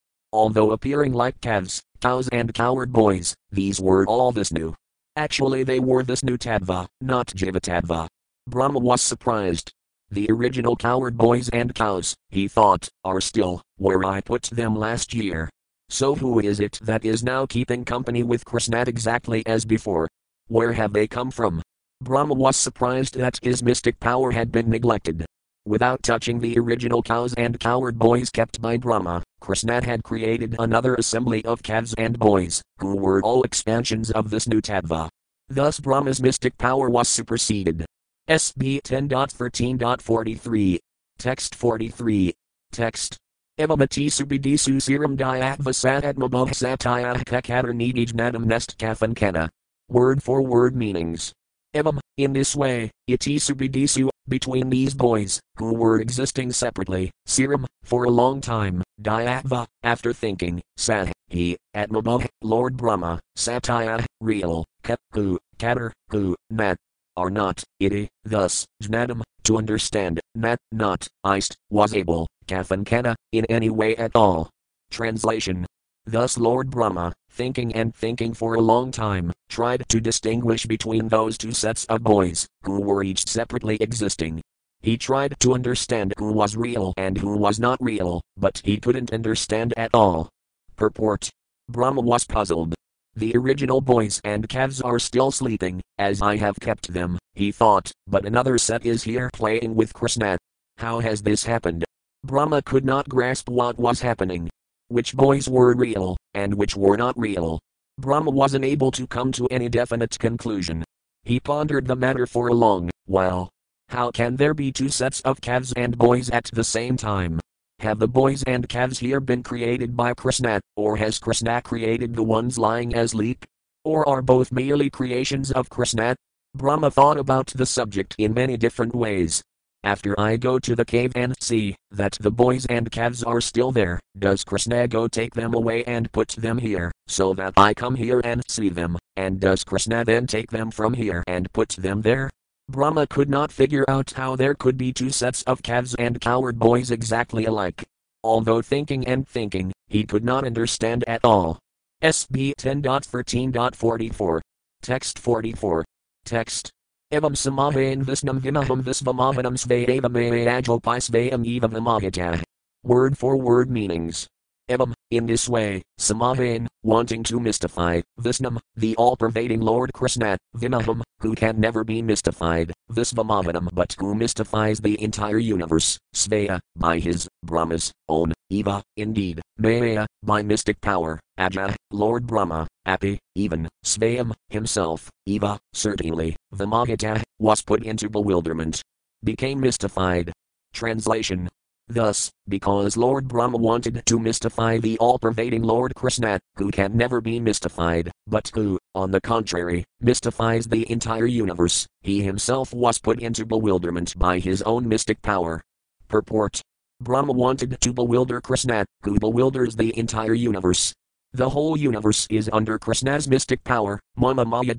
Although 0.34 0.72
appearing 0.72 1.14
like 1.14 1.40
calves, 1.40 1.80
cows, 2.02 2.28
and 2.28 2.52
coward 2.52 2.92
boys, 2.92 3.34
these 3.50 3.80
were 3.80 4.04
all 4.04 4.32
Vishnu. 4.32 4.74
Actually, 5.16 5.62
they 5.62 5.80
were 5.80 6.02
Vishnu 6.02 6.36
Tattva, 6.36 6.86
not 7.00 7.28
Jivatattva. 7.28 8.06
Brahma 8.46 8.80
was 8.80 9.00
surprised. 9.00 9.72
The 10.10 10.26
original 10.28 10.76
coward 10.76 11.16
boys 11.16 11.48
and 11.48 11.74
cows, 11.74 12.14
he 12.28 12.48
thought, 12.48 12.86
are 13.02 13.22
still 13.22 13.62
where 13.78 14.04
I 14.04 14.20
put 14.20 14.42
them 14.42 14.76
last 14.76 15.14
year, 15.14 15.48
so 15.94 16.16
who 16.16 16.40
is 16.40 16.58
it 16.58 16.80
that 16.82 17.04
is 17.04 17.22
now 17.22 17.46
keeping 17.46 17.84
company 17.84 18.24
with 18.24 18.44
Krishna 18.44 18.82
exactly 18.86 19.46
as 19.46 19.64
before? 19.64 20.08
Where 20.48 20.72
have 20.72 20.92
they 20.92 21.06
come 21.06 21.30
from? 21.30 21.62
Brahma 22.02 22.34
was 22.34 22.56
surprised 22.56 23.16
that 23.16 23.38
his 23.42 23.62
mystic 23.62 24.00
power 24.00 24.32
had 24.32 24.50
been 24.50 24.68
neglected. 24.68 25.24
Without 25.64 26.02
touching 26.02 26.40
the 26.40 26.58
original 26.58 27.00
cows 27.00 27.32
and 27.34 27.60
coward 27.60 27.96
boys 27.96 28.28
kept 28.28 28.60
by 28.60 28.76
Brahma, 28.76 29.22
Krishna 29.40 29.84
had 29.84 30.02
created 30.02 30.56
another 30.58 30.96
assembly 30.96 31.44
of 31.44 31.62
calves 31.62 31.94
and 31.96 32.18
boys, 32.18 32.60
who 32.80 32.96
were 32.96 33.22
all 33.22 33.44
expansions 33.44 34.10
of 34.10 34.30
this 34.30 34.48
new 34.48 34.60
tattva. 34.60 35.08
Thus 35.48 35.78
Brahma's 35.78 36.20
mystic 36.20 36.58
power 36.58 36.90
was 36.90 37.08
superseded. 37.08 37.86
SB 38.28 38.82
10.13.43. 38.82 40.78
Text 41.18 41.54
43. 41.54 42.34
Text. 42.72 43.16
Evamati 43.56 44.10
subidisu 44.10 44.82
serum 44.82 45.16
diatvasatadmabov 45.16 46.52
satya 46.52 47.14
kakadar 47.22 47.70
nidijnadam 47.70 48.46
nest 48.46 48.76
kafankana. 48.78 49.48
Word 49.88 50.24
for 50.24 50.42
word 50.42 50.74
meanings. 50.74 51.32
Evam, 51.72 52.00
in 52.16 52.32
this 52.32 52.56
way, 52.56 52.90
iti 53.06 53.36
subidisu, 53.36 54.08
between 54.26 54.70
these 54.70 54.92
boys, 54.92 55.38
who 55.56 55.72
were 55.72 56.00
existing 56.00 56.50
separately, 56.50 57.12
serum, 57.26 57.64
for 57.84 58.04
a 58.04 58.10
long 58.10 58.40
time, 58.40 58.82
diatva, 59.00 59.66
after 59.84 60.12
thinking, 60.12 60.60
sah, 60.76 61.06
he, 61.28 61.56
atmabov, 61.76 62.26
Lord 62.42 62.76
Brahma, 62.76 63.20
satya, 63.36 64.04
real, 64.20 64.64
kat, 64.82 64.98
who, 65.12 65.38
katar, 65.58 65.92
who, 66.10 66.34
nat, 66.50 66.76
are 67.16 67.30
not, 67.30 67.62
iti, 67.80 68.08
thus, 68.24 68.66
jnadam, 68.82 69.22
to 69.44 69.58
understand, 69.58 70.20
nat, 70.34 70.58
not, 70.72 71.06
iced, 71.22 71.56
was 71.70 71.94
able, 71.94 72.26
kafankana, 72.46 73.14
in 73.32 73.44
any 73.46 73.70
way 73.70 73.96
at 73.96 74.14
all. 74.14 74.50
Translation 74.90 75.66
Thus 76.06 76.36
Lord 76.36 76.70
Brahma, 76.70 77.14
thinking 77.30 77.74
and 77.74 77.94
thinking 77.94 78.34
for 78.34 78.54
a 78.54 78.60
long 78.60 78.90
time, 78.90 79.32
tried 79.48 79.88
to 79.88 80.00
distinguish 80.00 80.66
between 80.66 81.08
those 81.08 81.38
two 81.38 81.52
sets 81.52 81.86
of 81.86 82.02
boys, 82.02 82.46
who 82.62 82.80
were 82.80 83.02
each 83.02 83.26
separately 83.26 83.78
existing. 83.80 84.42
He 84.82 84.98
tried 84.98 85.34
to 85.40 85.54
understand 85.54 86.12
who 86.18 86.30
was 86.32 86.56
real 86.56 86.92
and 86.98 87.16
who 87.16 87.38
was 87.38 87.58
not 87.58 87.82
real, 87.82 88.20
but 88.36 88.60
he 88.64 88.78
couldn't 88.78 89.14
understand 89.14 89.72
at 89.78 89.94
all. 89.94 90.28
Purport 90.76 91.30
Brahma 91.70 92.02
was 92.02 92.26
puzzled. 92.26 92.74
The 93.16 93.36
original 93.36 93.80
boys 93.80 94.20
and 94.24 94.48
calves 94.48 94.80
are 94.80 94.98
still 94.98 95.30
sleeping, 95.30 95.80
as 95.98 96.20
I 96.20 96.36
have 96.36 96.56
kept 96.60 96.92
them, 96.92 97.16
he 97.34 97.52
thought, 97.52 97.92
but 98.08 98.26
another 98.26 98.58
set 98.58 98.84
is 98.84 99.04
here 99.04 99.30
playing 99.32 99.76
with 99.76 99.94
Krishna. 99.94 100.36
How 100.78 100.98
has 100.98 101.22
this 101.22 101.44
happened? 101.44 101.84
Brahma 102.24 102.62
could 102.62 102.84
not 102.84 103.08
grasp 103.08 103.48
what 103.48 103.78
was 103.78 104.00
happening. 104.00 104.50
Which 104.88 105.14
boys 105.14 105.48
were 105.48 105.74
real, 105.76 106.16
and 106.34 106.54
which 106.54 106.76
were 106.76 106.96
not 106.96 107.16
real. 107.16 107.60
Brahma 107.98 108.32
wasn't 108.32 108.64
able 108.64 108.90
to 108.90 109.06
come 109.06 109.30
to 109.32 109.46
any 109.46 109.68
definite 109.68 110.18
conclusion. 110.18 110.82
He 111.22 111.38
pondered 111.38 111.86
the 111.86 111.94
matter 111.94 112.26
for 112.26 112.48
a 112.48 112.54
long 112.54 112.90
while. 113.06 113.48
How 113.90 114.10
can 114.10 114.34
there 114.34 114.54
be 114.54 114.72
two 114.72 114.88
sets 114.88 115.20
of 115.20 115.40
calves 115.40 115.72
and 115.76 115.96
boys 115.96 116.30
at 116.30 116.46
the 116.52 116.64
same 116.64 116.96
time? 116.96 117.38
Have 117.80 117.98
the 117.98 118.08
boys 118.08 118.42
and 118.44 118.68
calves 118.68 118.98
here 118.98 119.20
been 119.20 119.42
created 119.42 119.94
by 119.94 120.14
Krishna, 120.14 120.60
or 120.74 120.96
has 120.96 121.18
Krishna 121.18 121.60
created 121.60 122.14
the 122.14 122.22
ones 122.22 122.58
lying 122.58 122.96
asleep? 122.96 123.44
Or 123.84 124.08
are 124.08 124.22
both 124.22 124.50
merely 124.50 124.88
creations 124.88 125.52
of 125.52 125.68
Krishna? 125.68 126.16
Brahma 126.54 126.90
thought 126.90 127.18
about 127.18 127.48
the 127.48 127.66
subject 127.66 128.14
in 128.16 128.32
many 128.32 128.56
different 128.56 128.94
ways. 128.94 129.42
After 129.82 130.18
I 130.18 130.38
go 130.38 130.58
to 130.58 130.74
the 130.74 130.86
cave 130.86 131.12
and 131.14 131.34
see 131.42 131.76
that 131.90 132.16
the 132.18 132.30
boys 132.30 132.64
and 132.66 132.90
calves 132.90 133.22
are 133.22 133.42
still 133.42 133.70
there, 133.70 134.00
does 134.18 134.44
Krishna 134.44 134.88
go 134.88 135.06
take 135.06 135.34
them 135.34 135.52
away 135.52 135.84
and 135.84 136.10
put 136.10 136.28
them 136.28 136.56
here, 136.56 136.90
so 137.06 137.34
that 137.34 137.52
I 137.58 137.74
come 137.74 137.96
here 137.96 138.22
and 138.24 138.42
see 138.48 138.70
them, 138.70 138.96
and 139.14 139.38
does 139.38 139.62
Krishna 139.62 140.02
then 140.06 140.26
take 140.26 140.50
them 140.50 140.70
from 140.70 140.94
here 140.94 141.22
and 141.26 141.52
put 141.52 141.68
them 141.70 142.00
there? 142.00 142.30
Brahma 142.68 143.06
could 143.06 143.28
not 143.28 143.52
figure 143.52 143.84
out 143.88 144.12
how 144.12 144.36
there 144.36 144.54
could 144.54 144.78
be 144.78 144.90
two 144.90 145.10
sets 145.10 145.42
of 145.42 145.62
calves 145.62 145.94
and 145.96 146.18
coward 146.20 146.58
boys 146.58 146.90
exactly 146.90 147.44
alike. 147.44 147.84
Although 148.22 148.62
thinking 148.62 149.06
and 149.06 149.28
thinking, 149.28 149.70
he 149.86 150.04
could 150.04 150.24
not 150.24 150.46
understand 150.46 151.04
at 151.06 151.22
all. 151.24 151.58
SB 152.02 152.54
10.13.44. 152.56 154.40
Text 154.80 155.18
44. 155.18 155.84
Text. 156.24 156.70
Evam 157.12 157.36
samahain 157.36 158.02
visnam 158.02 158.40
vimaham 158.40 158.82
visvamavanam 158.82 159.56
svayavame 159.60 160.46
ajopai 160.48 161.00
svayam 161.04 161.44
eva 161.44 161.68
vimahita. 161.68 162.42
Word 162.82 163.18
for 163.18 163.36
word 163.36 163.70
meanings. 163.70 164.26
Evam, 164.70 164.93
in 165.10 165.26
this 165.26 165.48
way, 165.48 165.82
Samahain, 165.98 166.66
wanting 166.82 167.22
to 167.24 167.38
mystify, 167.40 168.00
Visnam, 168.20 168.58
the 168.76 168.96
all 168.96 169.16
pervading 169.16 169.60
Lord 169.60 169.92
Krishna, 169.92 170.36
Vimaham, 170.56 171.02
who 171.20 171.34
can 171.34 171.60
never 171.60 171.84
be 171.84 172.02
mystified, 172.02 172.72
Visvamavanam, 172.90 173.68
but 173.72 173.94
who 173.98 174.14
mystifies 174.14 174.80
the 174.80 175.00
entire 175.02 175.38
universe, 175.38 175.98
Svaya, 176.14 176.60
by 176.76 176.98
his, 176.98 177.28
Brahma's, 177.42 177.92
own, 178.08 178.32
Eva, 178.50 178.82
indeed, 178.96 179.40
Maya, 179.58 180.06
by 180.22 180.42
mystic 180.42 180.80
power, 180.80 181.20
Aja, 181.38 181.74
Lord 181.90 182.26
Brahma, 182.26 182.66
Api, 182.86 183.18
even, 183.34 183.68
Svayam, 183.84 184.32
himself, 184.48 185.10
Eva, 185.26 185.58
certainly, 185.72 186.36
Vimahita, 186.54 187.22
was 187.38 187.62
put 187.62 187.82
into 187.84 188.08
bewilderment. 188.08 188.82
Became 189.22 189.60
mystified. 189.60 190.32
Translation 190.72 191.48
Thus, 191.88 192.30
because 192.48 192.96
Lord 192.96 193.28
Brahma 193.28 193.58
wanted 193.58 194.06
to 194.06 194.18
mystify 194.18 194.78
the 194.78 194.96
all 194.98 195.18
pervading 195.18 195.62
Lord 195.62 195.94
Krishna, 195.94 196.40
who 196.56 196.70
can 196.70 196.96
never 196.96 197.20
be 197.20 197.38
mystified, 197.38 198.10
but 198.26 198.50
who, 198.54 198.78
on 198.94 199.10
the 199.10 199.20
contrary, 199.20 199.84
mystifies 200.00 200.66
the 200.66 200.90
entire 200.90 201.26
universe, 201.26 201.86
he 202.00 202.22
himself 202.22 202.72
was 202.72 202.98
put 202.98 203.20
into 203.20 203.44
bewilderment 203.44 204.18
by 204.18 204.38
his 204.38 204.62
own 204.62 204.88
mystic 204.88 205.20
power. 205.20 205.60
Purport 206.08 206.62
Brahma 207.00 207.32
wanted 207.32 207.78
to 207.78 207.92
bewilder 207.92 208.40
Krishna, 208.40 208.86
who 209.02 209.18
bewilders 209.18 209.76
the 209.76 209.96
entire 209.98 210.34
universe. 210.34 210.94
The 211.34 211.50
whole 211.50 211.76
universe 211.76 212.26
is 212.30 212.48
under 212.52 212.78
Krishna's 212.78 213.28
mystic 213.28 213.62
power. 213.64 214.00
Mama 214.16 214.44
Maya 214.44 214.74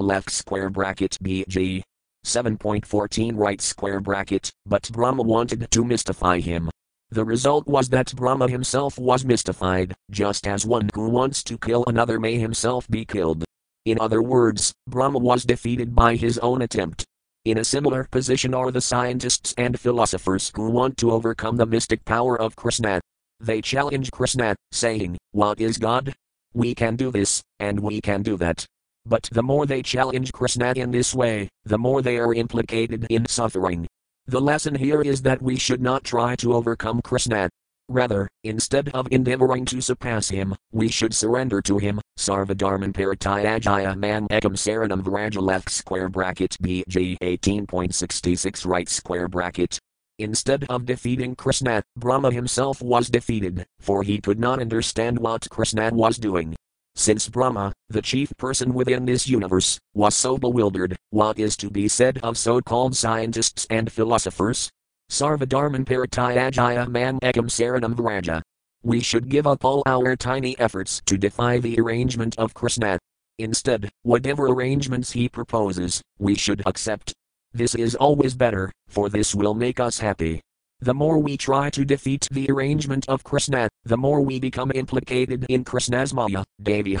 left 0.00 0.30
square 0.30 0.70
bracket 0.70 1.18
BG. 1.22 1.82
7.14 2.24 3.32
right 3.36 3.60
square 3.60 4.00
bracket, 4.00 4.50
but 4.66 4.90
Brahma 4.92 5.22
wanted 5.22 5.70
to 5.70 5.84
mystify 5.84 6.40
him. 6.40 6.70
The 7.10 7.24
result 7.24 7.66
was 7.66 7.88
that 7.90 8.14
Brahma 8.16 8.48
himself 8.48 8.98
was 8.98 9.24
mystified, 9.24 9.94
just 10.10 10.46
as 10.46 10.64
one 10.64 10.88
who 10.94 11.10
wants 11.10 11.42
to 11.44 11.58
kill 11.58 11.84
another 11.86 12.18
may 12.18 12.38
himself 12.38 12.88
be 12.88 13.04
killed. 13.04 13.44
In 13.84 14.00
other 14.00 14.22
words, 14.22 14.72
Brahma 14.86 15.18
was 15.18 15.44
defeated 15.44 15.94
by 15.94 16.16
his 16.16 16.38
own 16.38 16.62
attempt. 16.62 17.04
In 17.44 17.58
a 17.58 17.64
similar 17.64 18.04
position 18.04 18.54
are 18.54 18.70
the 18.70 18.80
scientists 18.80 19.52
and 19.58 19.78
philosophers 19.78 20.52
who 20.54 20.70
want 20.70 20.96
to 20.98 21.10
overcome 21.10 21.56
the 21.56 21.66
mystic 21.66 22.04
power 22.04 22.40
of 22.40 22.54
Krishna. 22.54 23.00
They 23.40 23.60
challenge 23.60 24.12
Krishna, 24.12 24.54
saying, 24.70 25.18
What 25.32 25.60
is 25.60 25.76
God? 25.76 26.14
We 26.54 26.74
can 26.74 26.94
do 26.94 27.10
this, 27.10 27.42
and 27.58 27.80
we 27.80 28.00
can 28.00 28.22
do 28.22 28.36
that. 28.36 28.64
But 29.04 29.28
the 29.32 29.42
more 29.42 29.66
they 29.66 29.82
challenge 29.82 30.32
Krishna 30.32 30.72
in 30.76 30.90
this 30.90 31.14
way, 31.14 31.48
the 31.64 31.78
more 31.78 32.02
they 32.02 32.18
are 32.18 32.34
implicated 32.34 33.06
in 33.10 33.26
suffering. 33.26 33.86
The 34.26 34.40
lesson 34.40 34.76
here 34.76 35.02
is 35.02 35.22
that 35.22 35.42
we 35.42 35.56
should 35.56 35.80
not 35.80 36.04
try 36.04 36.36
to 36.36 36.54
overcome 36.54 37.02
Krishna. 37.02 37.50
Rather, 37.88 38.28
instead 38.44 38.88
of 38.90 39.08
endeavoring 39.10 39.64
to 39.66 39.82
surpass 39.82 40.28
him, 40.28 40.54
we 40.70 40.88
should 40.88 41.12
surrender 41.12 41.60
to 41.62 41.78
him. 41.78 42.00
Sarvadharman 42.18 42.92
Paratayajaya 42.92 43.96
Man 43.98 44.28
Ekam 44.28 44.56
Saranam 44.56 45.02
Vraja 45.02 45.42
left 45.42 45.68
square 45.70 46.08
bracket 46.08 46.56
BG 46.62 47.18
18.66 47.18 48.64
right 48.64 48.88
square 48.88 49.28
bracket. 49.28 49.78
Instead 50.18 50.64
of 50.68 50.86
defeating 50.86 51.34
Krishna, 51.34 51.82
Brahma 51.96 52.30
himself 52.30 52.80
was 52.80 53.10
defeated, 53.10 53.66
for 53.80 54.04
he 54.04 54.20
could 54.20 54.38
not 54.38 54.60
understand 54.60 55.18
what 55.18 55.50
Krishna 55.50 55.90
was 55.92 56.16
doing. 56.16 56.54
Since 56.94 57.28
Brahma, 57.30 57.72
the 57.88 58.02
chief 58.02 58.32
person 58.36 58.74
within 58.74 59.06
this 59.06 59.26
universe, 59.26 59.78
was 59.94 60.14
so 60.14 60.36
bewildered, 60.36 60.96
what 61.10 61.38
is 61.38 61.56
to 61.56 61.70
be 61.70 61.88
said 61.88 62.18
of 62.22 62.36
so 62.36 62.60
called 62.60 62.94
scientists 62.94 63.66
and 63.70 63.90
philosophers? 63.90 64.70
Sarvadharman 65.10 65.84
Paratayajaya 65.84 66.88
Man 66.88 67.18
Ekam 67.20 67.48
Saranam 67.48 67.94
Vraja. 67.94 68.42
We 68.82 69.00
should 69.00 69.28
give 69.28 69.46
up 69.46 69.64
all 69.64 69.82
our 69.86 70.16
tiny 70.16 70.58
efforts 70.58 71.00
to 71.06 71.16
defy 71.16 71.58
the 71.58 71.78
arrangement 71.78 72.38
of 72.38 72.52
Krishna. 72.52 72.98
Instead, 73.38 73.90
whatever 74.02 74.46
arrangements 74.48 75.12
he 75.12 75.28
proposes, 75.28 76.02
we 76.18 76.34
should 76.34 76.62
accept. 76.66 77.14
This 77.54 77.74
is 77.74 77.94
always 77.94 78.34
better, 78.34 78.70
for 78.88 79.08
this 79.08 79.34
will 79.34 79.54
make 79.54 79.80
us 79.80 79.98
happy. 79.98 80.40
The 80.82 80.92
more 80.92 81.20
we 81.20 81.36
try 81.36 81.70
to 81.70 81.84
defeat 81.84 82.26
the 82.32 82.50
arrangement 82.50 83.08
of 83.08 83.22
Krishna, 83.22 83.68
the 83.84 83.96
more 83.96 84.20
we 84.20 84.40
become 84.40 84.72
implicated 84.74 85.46
in 85.48 85.62
Krishna's 85.62 86.12
Maya, 86.12 86.42
Devi. 86.60 86.96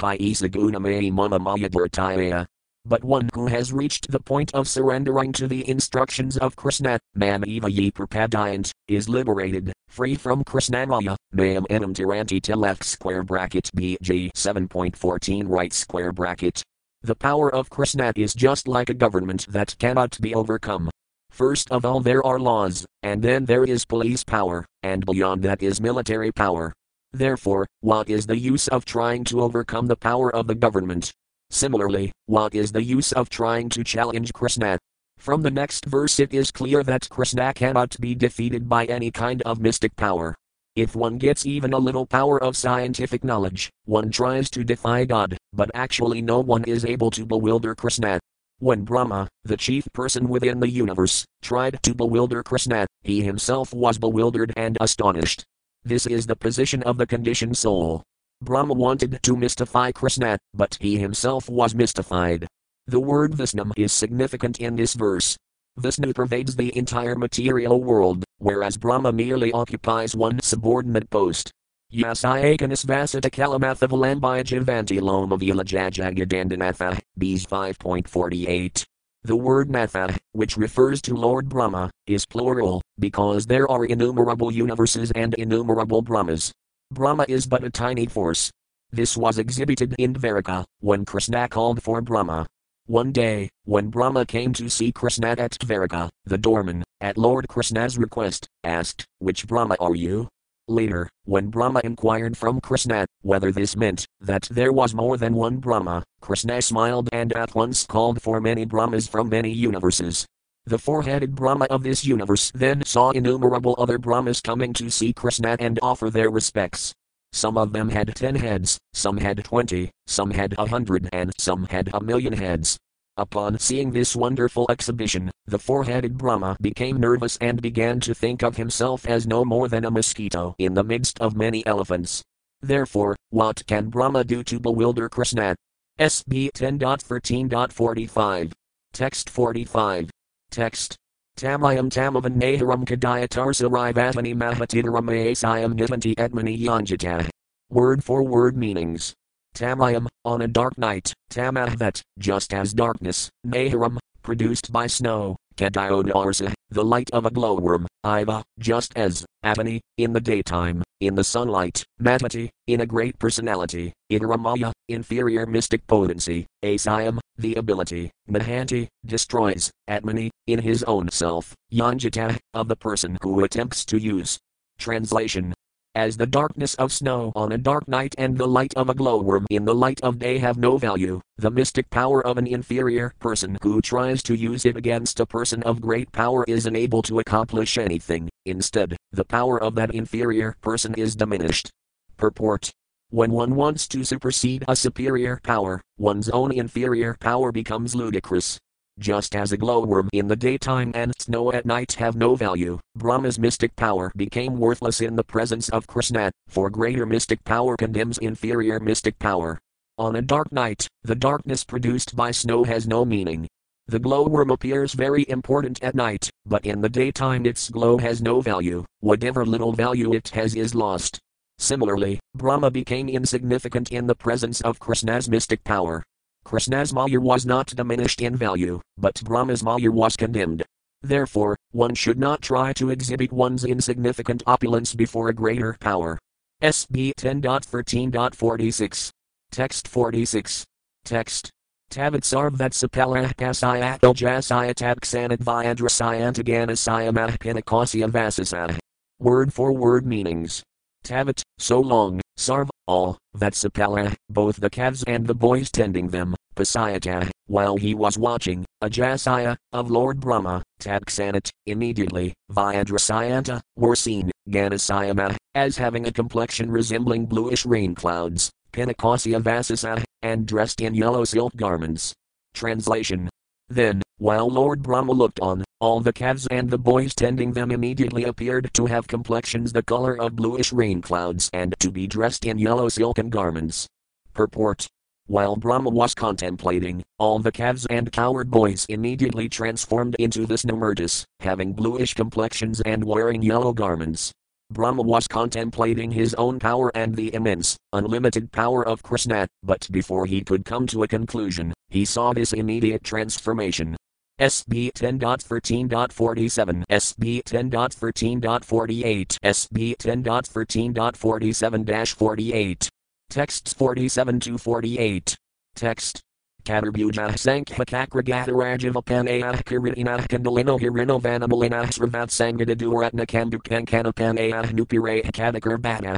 But 2.84 3.02
one 3.02 3.28
who 3.34 3.46
has 3.48 3.72
reached 3.72 4.12
the 4.12 4.20
point 4.20 4.54
of 4.54 4.68
surrendering 4.68 5.32
to 5.32 5.48
the 5.48 5.68
instructions 5.68 6.38
of 6.38 6.54
Krishna, 6.54 7.00
Mam 7.16 7.42
Eva 7.44 7.68
Ye 7.68 7.90
Prapadayant, 7.90 8.70
is 8.86 9.08
liberated, 9.08 9.72
free 9.88 10.14
from 10.14 10.44
Krishna 10.44 10.86
Maya, 10.86 11.16
Mam 11.32 11.64
Enam 11.64 11.92
Tiranti 11.92 12.84
square 12.84 13.24
bracket 13.24 13.68
BG 13.76 14.30
7.14 14.36 15.48
right 15.48 15.72
square 15.72 16.12
bracket. 16.12 16.62
The 17.02 17.16
power 17.16 17.52
of 17.52 17.68
Krishna 17.68 18.12
is 18.14 18.32
just 18.32 18.68
like 18.68 18.90
a 18.90 18.94
government 18.94 19.48
that 19.48 19.74
cannot 19.80 20.20
be 20.20 20.36
overcome. 20.36 20.88
First 21.32 21.72
of 21.72 21.86
all, 21.86 22.00
there 22.00 22.24
are 22.26 22.38
laws, 22.38 22.84
and 23.02 23.22
then 23.22 23.46
there 23.46 23.64
is 23.64 23.86
police 23.86 24.22
power, 24.22 24.66
and 24.82 25.06
beyond 25.06 25.42
that 25.42 25.62
is 25.62 25.80
military 25.80 26.30
power. 26.30 26.74
Therefore, 27.10 27.66
what 27.80 28.10
is 28.10 28.26
the 28.26 28.36
use 28.36 28.68
of 28.68 28.84
trying 28.84 29.24
to 29.24 29.40
overcome 29.40 29.86
the 29.86 29.96
power 29.96 30.32
of 30.34 30.46
the 30.46 30.54
government? 30.54 31.10
Similarly, 31.48 32.12
what 32.26 32.54
is 32.54 32.70
the 32.70 32.82
use 32.82 33.12
of 33.12 33.30
trying 33.30 33.70
to 33.70 33.82
challenge 33.82 34.34
Krishna? 34.34 34.78
From 35.16 35.40
the 35.40 35.50
next 35.50 35.86
verse, 35.86 36.20
it 36.20 36.34
is 36.34 36.50
clear 36.50 36.82
that 36.82 37.08
Krishna 37.08 37.54
cannot 37.54 37.98
be 37.98 38.14
defeated 38.14 38.68
by 38.68 38.84
any 38.84 39.10
kind 39.10 39.40
of 39.42 39.58
mystic 39.58 39.96
power. 39.96 40.34
If 40.76 40.94
one 40.94 41.16
gets 41.16 41.46
even 41.46 41.72
a 41.72 41.78
little 41.78 42.06
power 42.06 42.42
of 42.42 42.58
scientific 42.58 43.24
knowledge, 43.24 43.70
one 43.86 44.10
tries 44.10 44.50
to 44.50 44.64
defy 44.64 45.06
God, 45.06 45.38
but 45.54 45.70
actually 45.72 46.20
no 46.20 46.40
one 46.40 46.64
is 46.64 46.84
able 46.84 47.10
to 47.12 47.24
bewilder 47.24 47.74
Krishna. 47.74 48.20
When 48.62 48.84
Brahma, 48.84 49.26
the 49.42 49.56
chief 49.56 49.88
person 49.92 50.28
within 50.28 50.60
the 50.60 50.70
universe, 50.70 51.24
tried 51.42 51.82
to 51.82 51.96
bewilder 51.96 52.44
Krishna, 52.44 52.86
he 53.02 53.20
himself 53.20 53.74
was 53.74 53.98
bewildered 53.98 54.52
and 54.56 54.78
astonished. 54.80 55.42
This 55.82 56.06
is 56.06 56.28
the 56.28 56.36
position 56.36 56.80
of 56.84 56.96
the 56.96 57.04
conditioned 57.04 57.56
soul. 57.56 58.04
Brahma 58.40 58.74
wanted 58.74 59.18
to 59.20 59.36
mystify 59.36 59.90
Krishna, 59.90 60.38
but 60.54 60.78
he 60.80 60.96
himself 60.96 61.48
was 61.48 61.74
mystified. 61.74 62.46
The 62.86 63.00
word 63.00 63.34
Vishnu 63.34 63.72
is 63.76 63.92
significant 63.92 64.60
in 64.60 64.76
this 64.76 64.94
verse. 64.94 65.36
Vishnu 65.76 66.12
pervades 66.12 66.54
the 66.54 66.70
entire 66.78 67.16
material 67.16 67.82
world, 67.82 68.22
whereas 68.38 68.76
Brahma 68.76 69.10
merely 69.10 69.50
occupies 69.50 70.14
one 70.14 70.38
subordinate 70.40 71.10
post. 71.10 71.50
Yasayakanis 71.92 72.86
Vasita 72.86 73.30
Kalamatha 73.30 73.86
Valambaya 73.86 74.42
Jivanti 74.42 74.98
Loma 74.98 75.36
Vila 75.36 75.62
Jajagadandanath, 75.62 76.98
Bs 77.20 77.46
5.48. 77.46 78.86
The 79.24 79.36
word 79.36 79.68
Natha, 79.70 80.16
which 80.32 80.56
refers 80.56 81.02
to 81.02 81.14
Lord 81.14 81.50
Brahma, 81.50 81.90
is 82.06 82.24
plural, 82.24 82.80
because 82.98 83.44
there 83.44 83.70
are 83.70 83.84
innumerable 83.84 84.50
universes 84.50 85.10
and 85.10 85.34
innumerable 85.34 86.00
Brahmas. 86.00 86.50
Brahma 86.90 87.26
is 87.28 87.46
but 87.46 87.62
a 87.62 87.68
tiny 87.68 88.06
force. 88.06 88.50
This 88.90 89.14
was 89.14 89.36
exhibited 89.36 89.94
in 89.98 90.14
Dvaraka, 90.14 90.64
when 90.80 91.04
Krishna 91.04 91.46
called 91.46 91.82
for 91.82 92.00
Brahma. 92.00 92.46
One 92.86 93.12
day, 93.12 93.50
when 93.64 93.88
Brahma 93.88 94.24
came 94.24 94.54
to 94.54 94.70
see 94.70 94.92
Krishna 94.92 95.32
at 95.32 95.58
Dvaraka, 95.58 96.08
the 96.24 96.38
doorman, 96.38 96.84
at 97.02 97.18
Lord 97.18 97.48
Krishna's 97.48 97.98
request, 97.98 98.48
asked, 98.64 99.04
Which 99.18 99.46
Brahma 99.46 99.76
are 99.78 99.94
you? 99.94 100.28
Later, 100.72 101.06
when 101.26 101.48
Brahma 101.48 101.82
inquired 101.84 102.34
from 102.34 102.58
Krishna 102.58 103.04
whether 103.20 103.52
this 103.52 103.76
meant 103.76 104.06
that 104.22 104.48
there 104.50 104.72
was 104.72 104.94
more 104.94 105.18
than 105.18 105.34
one 105.34 105.58
Brahma, 105.58 106.02
Krishna 106.22 106.62
smiled 106.62 107.10
and 107.12 107.30
at 107.34 107.54
once 107.54 107.84
called 107.84 108.22
for 108.22 108.40
many 108.40 108.64
Brahmas 108.64 109.06
from 109.06 109.28
many 109.28 109.50
universes. 109.50 110.24
The 110.64 110.78
four 110.78 111.02
headed 111.02 111.34
Brahma 111.34 111.66
of 111.66 111.82
this 111.82 112.06
universe 112.06 112.50
then 112.54 112.86
saw 112.86 113.10
innumerable 113.10 113.74
other 113.76 113.98
Brahmas 113.98 114.40
coming 114.40 114.72
to 114.72 114.90
see 114.90 115.12
Krishna 115.12 115.58
and 115.60 115.78
offer 115.82 116.08
their 116.08 116.30
respects. 116.30 116.94
Some 117.34 117.58
of 117.58 117.74
them 117.74 117.90
had 117.90 118.16
ten 118.16 118.36
heads, 118.36 118.78
some 118.94 119.18
had 119.18 119.44
twenty, 119.44 119.90
some 120.06 120.30
had 120.30 120.54
a 120.56 120.64
hundred, 120.68 121.06
and 121.12 121.32
some 121.38 121.66
had 121.66 121.90
a 121.92 122.02
million 122.02 122.32
heads. 122.32 122.78
Upon 123.18 123.58
seeing 123.58 123.90
this 123.90 124.16
wonderful 124.16 124.64
exhibition, 124.70 125.30
the 125.44 125.58
four 125.58 125.84
headed 125.84 126.16
Brahma 126.16 126.56
became 126.62 126.98
nervous 126.98 127.36
and 127.42 127.60
began 127.60 128.00
to 128.00 128.14
think 128.14 128.42
of 128.42 128.56
himself 128.56 129.06
as 129.06 129.26
no 129.26 129.44
more 129.44 129.68
than 129.68 129.84
a 129.84 129.90
mosquito 129.90 130.54
in 130.58 130.72
the 130.72 130.82
midst 130.82 131.20
of 131.20 131.36
many 131.36 131.64
elephants. 131.66 132.22
Therefore, 132.62 133.14
what 133.28 133.62
can 133.66 133.90
Brahma 133.90 134.24
do 134.24 134.42
to 134.44 134.58
bewilder 134.58 135.10
Krishna? 135.10 135.54
SB 136.00 136.52
10.13.45. 136.52 138.52
Text 138.94 139.28
45. 139.28 140.10
Text. 140.50 140.96
Tamayam 141.36 141.90
tamavan 141.90 142.40
naharam 142.40 142.86
kadayatarsa 142.86 143.68
rivatani 143.68 144.34
mahatidaram 144.34 145.32
asayam 145.32 145.74
nitanti 145.74 146.14
etmani 146.14 146.58
yanjata. 146.58 147.28
Word 147.68 148.02
for 148.02 148.22
word 148.22 148.56
meanings. 148.56 149.12
Tamayam, 149.54 150.06
on 150.24 150.42
a 150.42 150.48
dark 150.48 150.78
night, 150.78 151.12
tamah 151.30 152.02
just 152.18 152.54
as 152.54 152.72
darkness, 152.72 153.28
naharam, 153.46 153.98
produced 154.22 154.72
by 154.72 154.86
snow, 154.86 155.36
kadayodarsa, 155.56 156.52
the 156.70 156.84
light 156.84 157.10
of 157.12 157.26
a 157.26 157.30
glowworm, 157.30 157.86
iva, 158.04 158.42
just 158.58 158.96
as, 158.96 159.26
avani, 159.44 159.80
in 159.98 160.12
the 160.12 160.20
daytime, 160.20 160.82
in 161.00 161.14
the 161.14 161.24
sunlight, 161.24 161.84
matati, 162.00 162.48
in 162.66 162.80
a 162.80 162.86
great 162.86 163.18
personality, 163.18 163.92
idaramaya, 164.10 164.72
inferior 164.88 165.44
mystic 165.44 165.86
potency, 165.86 166.46
asayam, 166.64 167.18
the 167.36 167.54
ability, 167.56 168.10
mahanti, 168.30 168.88
destroys, 169.04 169.70
atmani, 169.88 170.30
in 170.46 170.60
his 170.60 170.82
own 170.84 171.10
self, 171.10 171.54
yanjata, 171.72 172.38
of 172.54 172.68
the 172.68 172.76
person 172.76 173.18
who 173.22 173.44
attempts 173.44 173.84
to 173.84 173.98
use. 173.98 174.38
Translation 174.78 175.52
as 175.94 176.16
the 176.16 176.26
darkness 176.26 176.74
of 176.74 176.90
snow 176.90 177.32
on 177.36 177.52
a 177.52 177.58
dark 177.58 177.86
night 177.86 178.14
and 178.16 178.38
the 178.38 178.46
light 178.46 178.72
of 178.74 178.88
a 178.88 178.94
glowworm 178.94 179.46
in 179.50 179.64
the 179.64 179.74
light 179.74 180.00
of 180.02 180.18
day 180.18 180.38
have 180.38 180.56
no 180.56 180.78
value, 180.78 181.20
the 181.36 181.50
mystic 181.50 181.88
power 181.90 182.24
of 182.26 182.38
an 182.38 182.46
inferior 182.46 183.12
person 183.18 183.58
who 183.62 183.80
tries 183.80 184.22
to 184.22 184.34
use 184.34 184.64
it 184.64 184.76
against 184.76 185.20
a 185.20 185.26
person 185.26 185.62
of 185.64 185.80
great 185.80 186.10
power 186.12 186.44
is 186.48 186.66
unable 186.66 187.02
to 187.02 187.18
accomplish 187.18 187.76
anything, 187.76 188.28
instead, 188.46 188.96
the 189.12 189.24
power 189.24 189.62
of 189.62 189.74
that 189.74 189.94
inferior 189.94 190.56
person 190.62 190.94
is 190.94 191.14
diminished. 191.14 191.70
Purport. 192.16 192.70
When 193.10 193.30
one 193.30 193.54
wants 193.54 193.86
to 193.88 194.04
supersede 194.04 194.64
a 194.66 194.74
superior 194.74 195.38
power, 195.42 195.82
one's 195.98 196.30
own 196.30 196.52
inferior 196.52 197.16
power 197.20 197.52
becomes 197.52 197.94
ludicrous, 197.94 198.58
just 198.98 199.34
as 199.34 199.52
a 199.52 199.56
glowworm 199.56 200.08
in 200.12 200.28
the 200.28 200.36
daytime 200.36 200.92
and 200.94 201.12
snow 201.18 201.52
at 201.52 201.66
night 201.66 201.92
have 201.92 202.16
no 202.16 202.34
value, 202.34 202.78
Brahma's 202.96 203.38
mystic 203.38 203.74
power 203.76 204.12
became 204.16 204.58
worthless 204.58 205.00
in 205.00 205.16
the 205.16 205.24
presence 205.24 205.68
of 205.70 205.86
Krishna, 205.86 206.30
for 206.48 206.70
greater 206.70 207.06
mystic 207.06 207.42
power 207.44 207.76
condemns 207.76 208.18
inferior 208.18 208.78
mystic 208.78 209.18
power. 209.18 209.58
On 209.98 210.16
a 210.16 210.22
dark 210.22 210.52
night, 210.52 210.86
the 211.02 211.14
darkness 211.14 211.64
produced 211.64 212.16
by 212.16 212.30
snow 212.30 212.64
has 212.64 212.86
no 212.86 213.04
meaning. 213.04 213.46
The 213.88 213.98
glowworm 213.98 214.50
appears 214.50 214.92
very 214.92 215.28
important 215.28 215.82
at 215.82 215.94
night, 215.94 216.30
but 216.46 216.64
in 216.64 216.80
the 216.80 216.88
daytime 216.88 217.44
its 217.44 217.68
glow 217.68 217.98
has 217.98 218.22
no 218.22 218.40
value, 218.40 218.84
whatever 219.00 219.44
little 219.44 219.72
value 219.72 220.14
it 220.14 220.28
has 220.28 220.54
is 220.54 220.74
lost. 220.74 221.18
Similarly, 221.58 222.18
Brahma 222.34 222.70
became 222.70 223.08
insignificant 223.08 223.90
in 223.90 224.06
the 224.06 224.14
presence 224.14 224.60
of 224.60 224.78
Krishna's 224.78 225.28
mystic 225.28 225.62
power. 225.64 226.02
Krishna's 226.44 226.92
Maya 226.92 227.20
was 227.20 227.46
not 227.46 227.68
diminished 227.68 228.20
in 228.20 228.36
value, 228.36 228.80
but 228.98 229.22
Brahma's 229.24 229.62
Maya 229.62 229.90
was 229.90 230.16
condemned. 230.16 230.62
Therefore, 231.02 231.56
one 231.72 231.94
should 231.94 232.18
not 232.18 232.42
try 232.42 232.72
to 232.74 232.90
exhibit 232.90 233.32
one's 233.32 233.64
insignificant 233.64 234.42
opulence 234.46 234.94
before 234.94 235.28
a 235.28 235.34
greater 235.34 235.76
power. 235.80 236.18
SB 236.62 237.12
10.13.46. 237.18 239.10
Text 239.50 239.88
46. 239.88 240.64
Text. 241.04 241.50
Tavatsarv 241.90 242.56
Vatsapala 242.56 243.34
Kasayakal 243.34 244.14
Jasaya 244.14 244.72
Tabksanat 244.72 245.38
Vyadrasayantagana 245.38 247.12
Mahpinakasya 247.12 248.10
Vasasa. 248.10 248.78
Word 249.18 249.52
for 249.52 249.72
word 249.72 250.06
meanings. 250.06 250.62
Tavat, 251.04 251.42
so 251.58 251.80
long, 251.80 252.21
Sarv, 252.42 252.68
all, 252.88 253.18
Vatsapala, 253.36 254.16
both 254.28 254.56
the 254.56 254.68
calves 254.68 255.04
and 255.06 255.24
the 255.24 255.34
boys 255.34 255.70
tending 255.70 256.08
them, 256.08 256.34
Pasayata, 256.56 257.30
while 257.46 257.76
he 257.76 257.94
was 257.94 258.18
watching, 258.18 258.64
Ajasaya, 258.82 259.56
of 259.72 259.92
Lord 259.92 260.18
Brahma, 260.18 260.60
Tabksanat, 260.80 261.50
immediately, 261.66 262.34
Vyadrasayanta, 262.50 263.60
were 263.76 263.94
seen, 263.94 264.32
Ganasayama, 264.48 265.36
as 265.54 265.76
having 265.76 266.08
a 266.08 266.12
complexion 266.12 266.68
resembling 266.68 267.26
bluish 267.26 267.64
rain 267.64 267.94
clouds, 267.94 268.50
Pinakasya 268.72 269.40
Vasasa, 269.40 269.98
uh, 269.98 270.02
and 270.22 270.44
dressed 270.44 270.80
in 270.80 270.96
yellow 270.96 271.22
silk 271.24 271.54
garments. 271.54 272.12
Translation 272.54 273.30
Then, 273.68 274.02
while 274.18 274.48
Lord 274.48 274.82
Brahma 274.82 275.12
looked 275.12 275.38
on, 275.38 275.62
all 275.82 275.98
the 275.98 276.12
calves 276.12 276.46
and 276.46 276.70
the 276.70 276.78
boys 276.78 277.12
tending 277.12 277.52
them 277.52 277.72
immediately 277.72 278.22
appeared 278.22 278.72
to 278.72 278.86
have 278.86 279.08
complexions 279.08 279.72
the 279.72 279.82
color 279.82 280.16
of 280.22 280.36
bluish 280.36 280.72
rain 280.72 281.02
clouds 281.02 281.50
and 281.52 281.74
to 281.80 281.90
be 281.90 282.06
dressed 282.06 282.46
in 282.46 282.56
yellow 282.56 282.88
silken 282.88 283.28
garments. 283.28 283.88
Purport 284.32 284.86
While 285.26 285.56
Brahma 285.56 285.90
was 285.90 286.14
contemplating, 286.14 287.02
all 287.18 287.40
the 287.40 287.50
calves 287.50 287.84
and 287.86 288.12
coward 288.12 288.48
boys 288.48 288.86
immediately 288.88 289.48
transformed 289.48 290.14
into 290.20 290.46
this 290.46 290.64
Namurtis, 290.64 291.24
having 291.40 291.72
bluish 291.72 292.14
complexions 292.14 292.80
and 292.82 293.02
wearing 293.02 293.42
yellow 293.42 293.72
garments. 293.72 294.30
Brahma 294.70 295.02
was 295.02 295.26
contemplating 295.26 296.12
his 296.12 296.32
own 296.34 296.60
power 296.60 296.92
and 296.94 297.16
the 297.16 297.34
immense, 297.34 297.76
unlimited 297.92 298.52
power 298.52 298.86
of 298.86 299.02
Krishna, 299.02 299.48
but 299.64 299.88
before 299.90 300.26
he 300.26 300.42
could 300.42 300.64
come 300.64 300.86
to 300.86 301.02
a 301.02 301.08
conclusion, 301.08 301.74
he 301.88 302.04
saw 302.04 302.32
this 302.32 302.52
immediate 302.52 303.02
transformation. 303.02 303.96
SB 304.42 304.92
10.13.47, 304.92 306.82
SB 306.90 307.42
10.13.48, 307.44 309.38
SB 309.44 309.96
10.13.47 309.96 312.16
48. 312.16 312.88
Texts 313.30 313.72
47 313.72 314.40
to 314.40 314.58
48. 314.58 315.36
Text. 315.74 316.20
Katarbuja 316.64 317.36
Sankhakakragatarajavapanaya 317.36 319.64
Kiritina 319.64 320.18
Kandalino 320.28 320.78
Hirino 320.78 321.20
Vanamalina 321.20 321.84
Sravat 321.90 322.30
Sangada 322.30 322.76
Duratna 322.76 323.26
Kambukankanapana 323.26 324.70
Nupire 324.72 325.22